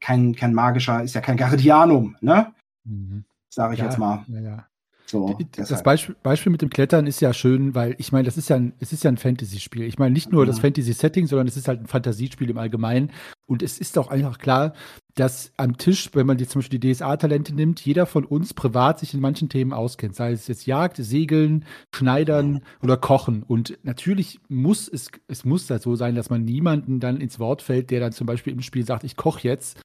kein, 0.00 0.34
kein 0.34 0.54
magischer, 0.54 1.02
ist 1.02 1.14
ja 1.14 1.20
kein 1.20 1.36
Guardianum, 1.36 2.16
ne? 2.20 2.52
Mhm 2.84 3.24
sage 3.54 3.74
ich 3.74 3.80
ja, 3.80 3.86
jetzt 3.86 3.98
mal. 3.98 4.24
Ja, 4.28 4.40
ja. 4.40 4.66
So, 5.06 5.38
das 5.56 5.82
Beispiel, 5.82 6.16
Beispiel, 6.22 6.50
mit 6.50 6.62
dem 6.62 6.70
Klettern 6.70 7.06
ist 7.06 7.20
ja 7.20 7.34
schön, 7.34 7.74
weil 7.74 7.94
ich 7.98 8.10
meine, 8.10 8.24
das 8.24 8.38
ist 8.38 8.48
ja 8.48 8.56
ein, 8.56 8.72
es 8.80 8.92
ist 8.92 9.04
ja 9.04 9.10
ein 9.10 9.18
Fantasy-Spiel. 9.18 9.84
Ich 9.84 9.98
meine 9.98 10.12
nicht 10.12 10.32
nur 10.32 10.46
das 10.46 10.58
Fantasy-Setting, 10.60 11.26
sondern 11.26 11.46
es 11.46 11.56
ist 11.56 11.68
halt 11.68 11.80
ein 11.80 11.86
Fantasiespiel 11.86 12.48
im 12.48 12.58
Allgemeinen. 12.58 13.12
Und 13.46 13.62
es 13.62 13.78
ist 13.78 13.98
auch 13.98 14.08
einfach 14.08 14.38
klar, 14.38 14.72
dass 15.14 15.52
am 15.56 15.76
Tisch, 15.78 16.10
wenn 16.14 16.26
man 16.26 16.38
jetzt 16.38 16.50
zum 16.50 16.60
Beispiel 16.60 16.80
die 16.80 16.92
DSA-Talente 16.92 17.54
nimmt, 17.54 17.80
jeder 17.80 18.04
von 18.04 18.24
uns 18.24 18.52
privat 18.52 18.98
sich 18.98 19.14
in 19.14 19.20
manchen 19.20 19.48
Themen 19.48 19.72
auskennt. 19.72 20.16
Sei 20.16 20.32
es 20.32 20.48
jetzt 20.48 20.66
Jagd, 20.66 20.96
Segeln, 20.96 21.64
Schneidern 21.94 22.62
oder 22.82 22.96
Kochen. 22.96 23.44
Und 23.44 23.78
natürlich 23.84 24.40
muss 24.48 24.88
es, 24.88 25.10
es 25.28 25.44
muss 25.44 25.68
das 25.68 25.82
so 25.82 25.94
sein, 25.94 26.16
dass 26.16 26.30
man 26.30 26.44
niemanden 26.44 26.98
dann 26.98 27.20
ins 27.20 27.38
Wort 27.38 27.62
fällt, 27.62 27.90
der 27.90 28.00
dann 28.00 28.12
zum 28.12 28.26
Beispiel 28.26 28.52
im 28.52 28.62
Spiel 28.62 28.84
sagt, 28.84 29.04
ich 29.04 29.16
koche 29.16 29.46
jetzt 29.46 29.80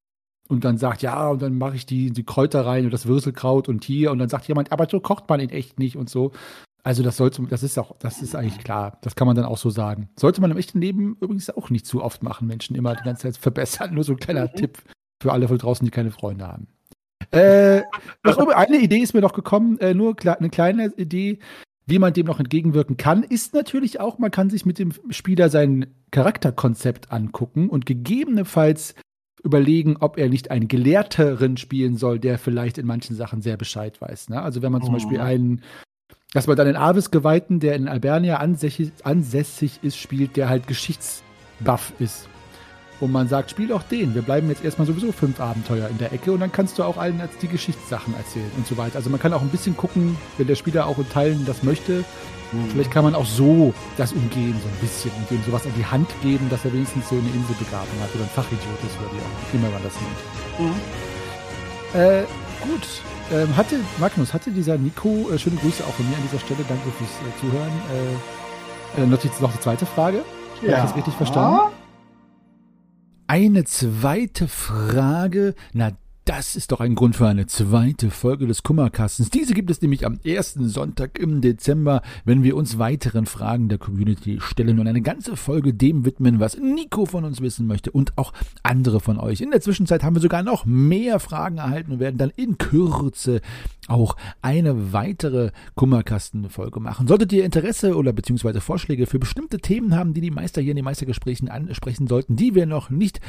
und 0.48 0.66
dann 0.66 0.78
sagt, 0.78 1.04
ja, 1.04 1.30
und 1.30 1.42
dann 1.44 1.58
mache 1.60 1.76
ich 1.76 1.86
die, 1.86 2.10
die 2.12 2.24
Kräuter 2.24 2.66
rein 2.66 2.86
und 2.86 2.92
das 2.92 3.06
Würzelkraut 3.06 3.70
und 3.70 3.84
hier 3.84 4.12
und 4.12 4.18
dann 4.18 4.30
sagt 4.30 4.48
jemand, 4.48 4.72
aber 4.72 4.88
so 4.90 5.00
kocht 5.00 5.30
man 5.30 5.40
in 5.40 5.50
echt 5.50 5.78
nicht 5.78 5.96
und 5.96 6.10
so. 6.10 6.32
Also 6.82 7.04
das 7.04 7.18
sollte, 7.18 7.44
das 7.44 7.62
ist 7.62 7.78
auch, 7.78 7.96
das 8.00 8.22
ist 8.22 8.36
eigentlich 8.36 8.64
klar. 8.64 8.98
Das 9.02 9.16
kann 9.16 9.28
man 9.28 9.36
dann 9.36 9.46
auch 9.46 9.58
so 9.58 9.70
sagen. 9.70 10.10
Sollte 10.18 10.42
man 10.42 10.50
im 10.50 10.58
echten 10.58 10.82
Leben 10.82 11.18
übrigens 11.22 11.52
auch 11.52 11.70
nicht 11.70 11.86
zu 11.86 12.02
oft 12.02 12.24
machen, 12.24 12.48
Menschen 12.48 12.76
immer 12.76 12.96
die 12.96 13.04
ganze 13.04 13.24
Zeit 13.24 13.38
verbessern. 13.38 13.94
Nur 13.94 14.04
so 14.04 14.14
ein 14.14 14.20
kleiner 14.20 14.46
mhm. 14.46 14.56
Tipp 14.56 14.80
für 15.20 15.32
alle 15.32 15.48
von 15.48 15.58
draußen, 15.58 15.86
die 15.86 15.92
keine 15.92 16.12
Freunde 16.12 16.48
haben. 16.48 16.68
Äh, 17.32 17.82
noch 18.24 18.38
eine 18.38 18.78
Idee 18.78 19.00
ist 19.00 19.14
mir 19.14 19.22
noch 19.22 19.34
gekommen, 19.34 19.78
äh, 19.80 19.94
nur 19.94 20.16
eine 20.26 20.50
kleine 20.50 20.94
Idee, 20.98 21.40
wie 21.86 22.00
man 22.00 22.14
dem 22.14 22.28
noch 22.28 22.40
entgegenwirken 22.40 22.98
kann, 22.98 23.24
ist 23.24 23.54
natürlich 23.54 24.00
auch, 24.00 24.20
man 24.20 24.32
kann 24.32 24.50
sich 24.50 24.66
mit 24.66 24.80
dem 24.80 24.94
Spieler 25.10 25.50
sein 25.50 25.88
Charakterkonzept 26.12 27.12
angucken 27.12 27.70
und 27.70 27.86
gegebenenfalls 27.86 28.96
überlegen, 29.44 29.98
ob 30.00 30.18
er 30.18 30.30
nicht 30.30 30.52
einen 30.52 30.68
Gelehrteren 30.68 31.58
spielen 31.58 31.98
soll, 31.98 32.20
der 32.20 32.38
vielleicht 32.38 32.78
in 32.78 32.86
manchen 32.86 33.16
Sachen 33.16 33.42
sehr 33.42 33.58
Bescheid 33.58 34.00
weiß. 34.00 34.30
Ne? 34.30 34.42
Also 34.42 34.62
wenn 34.62 34.72
man 34.72 34.82
zum 34.82 34.92
oh. 34.92 34.98
Beispiel 34.98 35.20
einen, 35.20 35.64
dass 36.34 36.48
man 36.48 36.58
dann 36.58 36.68
einen 36.68 36.78
Avis-Geweihten, 36.78 37.60
der 37.60 37.76
in 37.76 37.88
Albernia 37.88 38.38
ansässig, 38.38 38.92
ansässig 39.04 39.80
ist, 39.82 39.98
spielt, 39.98 40.36
der 40.36 40.50
halt 40.50 40.68
Geschichtsbuff 40.68 41.94
ist. 42.00 42.28
Und 43.00 43.12
man 43.12 43.28
sagt, 43.30 43.52
spiel 43.52 43.72
auch 43.72 43.84
den. 43.84 44.14
Wir 44.14 44.22
bleiben 44.22 44.50
jetzt 44.50 44.64
erstmal 44.64 44.86
sowieso 44.86 45.12
fünf 45.12 45.40
Abenteuer 45.40 45.88
in 45.88 45.98
der 45.98 46.12
Ecke 46.12 46.32
und 46.34 46.42
dann 46.42 46.52
kannst 46.52 46.78
du 46.78 46.84
auch 46.84 46.98
allen 46.98 47.22
die 47.42 47.48
Geschichtssachen 47.48 48.14
erzählen 48.16 48.52
und 48.58 48.68
so 48.68 48.76
weiter. 48.78 48.98
Also 48.98 49.10
man 49.10 49.20
kann 49.20 49.32
auch 49.34 49.42
ein 49.42 49.50
bisschen 49.50 49.78
gucken, 49.78 50.18
wenn 50.38 50.48
der 50.48 50.56
Spieler 50.56 50.86
auch 50.86 50.98
in 50.98 51.10
Teilen 51.10 51.46
das 51.46 51.64
möchte, 51.64 52.04
Mhm. 52.52 52.70
Vielleicht 52.72 52.92
kann 52.92 53.04
man 53.04 53.16
auch 53.16 53.26
so 53.26 53.74
das 53.98 54.14
umgehen, 54.14 54.56
so 54.62 54.68
ein 54.68 54.80
bisschen, 54.82 55.12
und 55.12 55.30
dem 55.30 55.44
sowas 55.44 55.66
an 55.66 55.74
die 55.78 55.86
Hand 55.86 56.10
geben, 56.22 56.48
dass 56.50 56.66
er 56.66 56.74
wenigstens 56.74 57.10
so 57.10 57.16
eine 57.16 57.28
Insel 57.30 57.56
begraben 57.60 57.90
hat 58.02 58.14
oder 58.16 58.24
ein 58.24 58.30
Fachidiot 58.30 58.80
ist 58.86 58.98
oder 59.00 59.12
wie 59.14 59.22
auch 59.22 59.54
immer 59.54 59.70
man 59.70 59.84
das 59.84 59.94
nennt. 60.02 60.74
Mhm. 60.74 62.00
Äh, 62.00 62.24
gut. 62.64 62.88
Ähm, 63.32 63.56
hatte, 63.56 63.76
Magnus, 64.00 64.34
hatte 64.34 64.50
dieser 64.50 64.78
Nico, 64.78 65.30
äh, 65.32 65.38
schöne 65.38 65.58
Grüße 65.58 65.84
auch 65.84 65.94
von 65.94 66.10
mir 66.10 66.16
an 66.16 66.24
dieser 66.24 66.40
Stelle, 66.40 66.62
danke 66.68 66.90
fürs 66.98 67.10
äh, 67.10 67.40
Zuhören. 67.40 67.72
Äh, 68.98 69.04
äh 69.04 69.06
noch, 69.06 69.20
die, 69.20 69.30
noch 69.40 69.52
die 69.52 69.60
zweite 69.60 69.86
Frage. 69.86 70.24
Ja. 70.62 70.78
Habe 70.78 70.78
ich 70.78 70.90
das 70.90 70.96
richtig 70.96 71.14
verstanden? 71.14 71.79
Eine 73.30 73.64
zweite 73.64 74.48
Frage. 74.48 75.54
Na, 75.74 75.92
das 76.26 76.56
ist 76.56 76.72
doch 76.72 76.80
ein 76.80 76.96
Grund 76.96 77.16
für 77.16 77.28
eine 77.28 77.46
zweite 77.46 78.10
Folge 78.10 78.48
des 78.48 78.64
Kummerkastens. 78.64 79.30
Diese 79.30 79.54
gibt 79.54 79.70
es 79.70 79.84
nämlich 79.84 80.04
am 80.08 80.20
ersten 80.24 80.68
Sonntag 80.68 81.20
im 81.20 81.40
Dezember, 81.40 82.02
wenn 82.26 82.42
wir 82.42 82.56
uns 82.56 82.80
weiteren 82.80 83.28
Fragen 83.28 83.70
der 83.70 83.78
Community 83.78 84.40
stellen 84.42 84.80
und 84.80 84.88
eine 84.88 85.04
ganze 85.04 85.36
Folge 85.36 85.76
dem 85.76 86.06
widmen, 86.06 86.40
was 86.40 86.58
Nico 86.58 87.06
von 87.06 87.24
uns 87.24 87.40
wissen 87.40 87.68
möchte 87.68 87.92
und 87.92 88.18
auch 88.18 88.34
andere 88.64 89.00
von 89.00 89.20
euch. 89.20 89.42
In 89.42 89.52
der 89.52 89.62
Zwischenzeit 89.62 90.04
haben 90.04 90.16
wir 90.16 90.24
sogar 90.24 90.42
noch 90.42 90.66
mehr 90.66 91.20
Fragen 91.20 91.60
erhalten 91.60 91.92
und 91.92 92.00
werden 92.00 92.18
dann 92.18 92.32
in 92.36 92.58
Kürze 92.58 93.42
auch 93.90 94.16
eine 94.42 94.94
weitere 94.94 95.52
Kummerkastenfolge 95.76 96.80
machen. 96.80 97.08
Solltet 97.08 97.34
ihr 97.34 97.46
Interesse 97.46 97.96
oder 97.96 98.14
beziehungsweise 98.14 98.62
Vorschläge 98.62 99.06
für 99.06 99.20
bestimmte 99.20 99.60
Themen 99.60 99.96
haben, 99.96 100.14
die 100.14 100.22
die 100.22 100.32
Meister 100.32 100.62
hier 100.62 100.72
in 100.72 100.78
den 100.78 100.86
Meistergesprächen 100.86 101.50
ansprechen 101.50 102.08
sollten, 102.08 102.36
die 102.36 102.56
wir 102.56 102.66
noch 102.66 102.90
nicht 102.90 103.20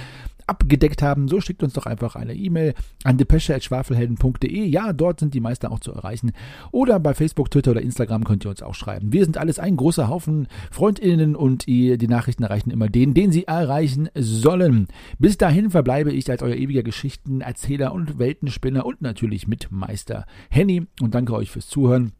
abgedeckt 0.50 1.00
haben, 1.00 1.28
so 1.28 1.40
schickt 1.40 1.62
uns 1.62 1.74
doch 1.74 1.86
einfach 1.86 2.16
eine 2.16 2.34
E-Mail 2.34 2.74
an 3.04 3.16
depesche.schwafelhelden.de. 3.16 4.64
Ja, 4.64 4.92
dort 4.92 5.20
sind 5.20 5.32
die 5.32 5.40
Meister 5.40 5.70
auch 5.70 5.78
zu 5.78 5.92
erreichen. 5.92 6.32
Oder 6.72 6.98
bei 6.98 7.14
Facebook, 7.14 7.50
Twitter 7.50 7.70
oder 7.70 7.82
Instagram 7.82 8.24
könnt 8.24 8.44
ihr 8.44 8.50
uns 8.50 8.62
auch 8.62 8.74
schreiben. 8.74 9.12
Wir 9.12 9.24
sind 9.24 9.38
alles 9.38 9.60
ein 9.60 9.76
großer 9.76 10.08
Haufen 10.08 10.48
FreundInnen 10.72 11.36
und 11.36 11.66
die 11.66 11.96
Nachrichten 12.08 12.42
erreichen 12.42 12.70
immer 12.70 12.88
den, 12.88 13.14
den 13.14 13.30
sie 13.30 13.46
erreichen 13.46 14.08
sollen. 14.16 14.88
Bis 15.18 15.38
dahin 15.38 15.70
verbleibe 15.70 16.12
ich 16.12 16.28
als 16.28 16.42
euer 16.42 16.56
ewiger 16.56 16.82
Geschichtenerzähler 16.82 17.92
und 17.92 18.18
Weltenspinner 18.18 18.84
und 18.84 19.02
natürlich 19.02 19.46
mit 19.46 19.70
Meister 19.70 20.26
Henny 20.50 20.86
und 21.00 21.14
danke 21.14 21.34
euch 21.34 21.50
fürs 21.50 21.68
Zuhören. 21.68 22.12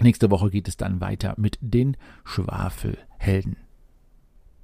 Nächste 0.00 0.30
Woche 0.30 0.50
geht 0.50 0.68
es 0.68 0.76
dann 0.76 1.00
weiter 1.00 1.34
mit 1.36 1.58
den 1.60 1.96
Schwafelhelden. 2.24 3.56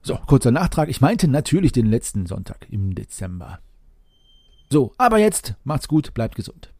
So, 0.02 0.16
kurzer 0.26 0.52
Nachtrag. 0.52 0.88
Ich 0.88 1.00
meinte 1.00 1.28
natürlich 1.28 1.72
den 1.72 1.86
letzten 1.86 2.26
Sonntag 2.26 2.66
im 2.70 2.94
Dezember. 2.94 3.58
So, 4.70 4.94
aber 4.98 5.18
jetzt 5.18 5.54
macht's 5.64 5.88
gut, 5.88 6.14
bleibt 6.14 6.34
gesund. 6.34 6.72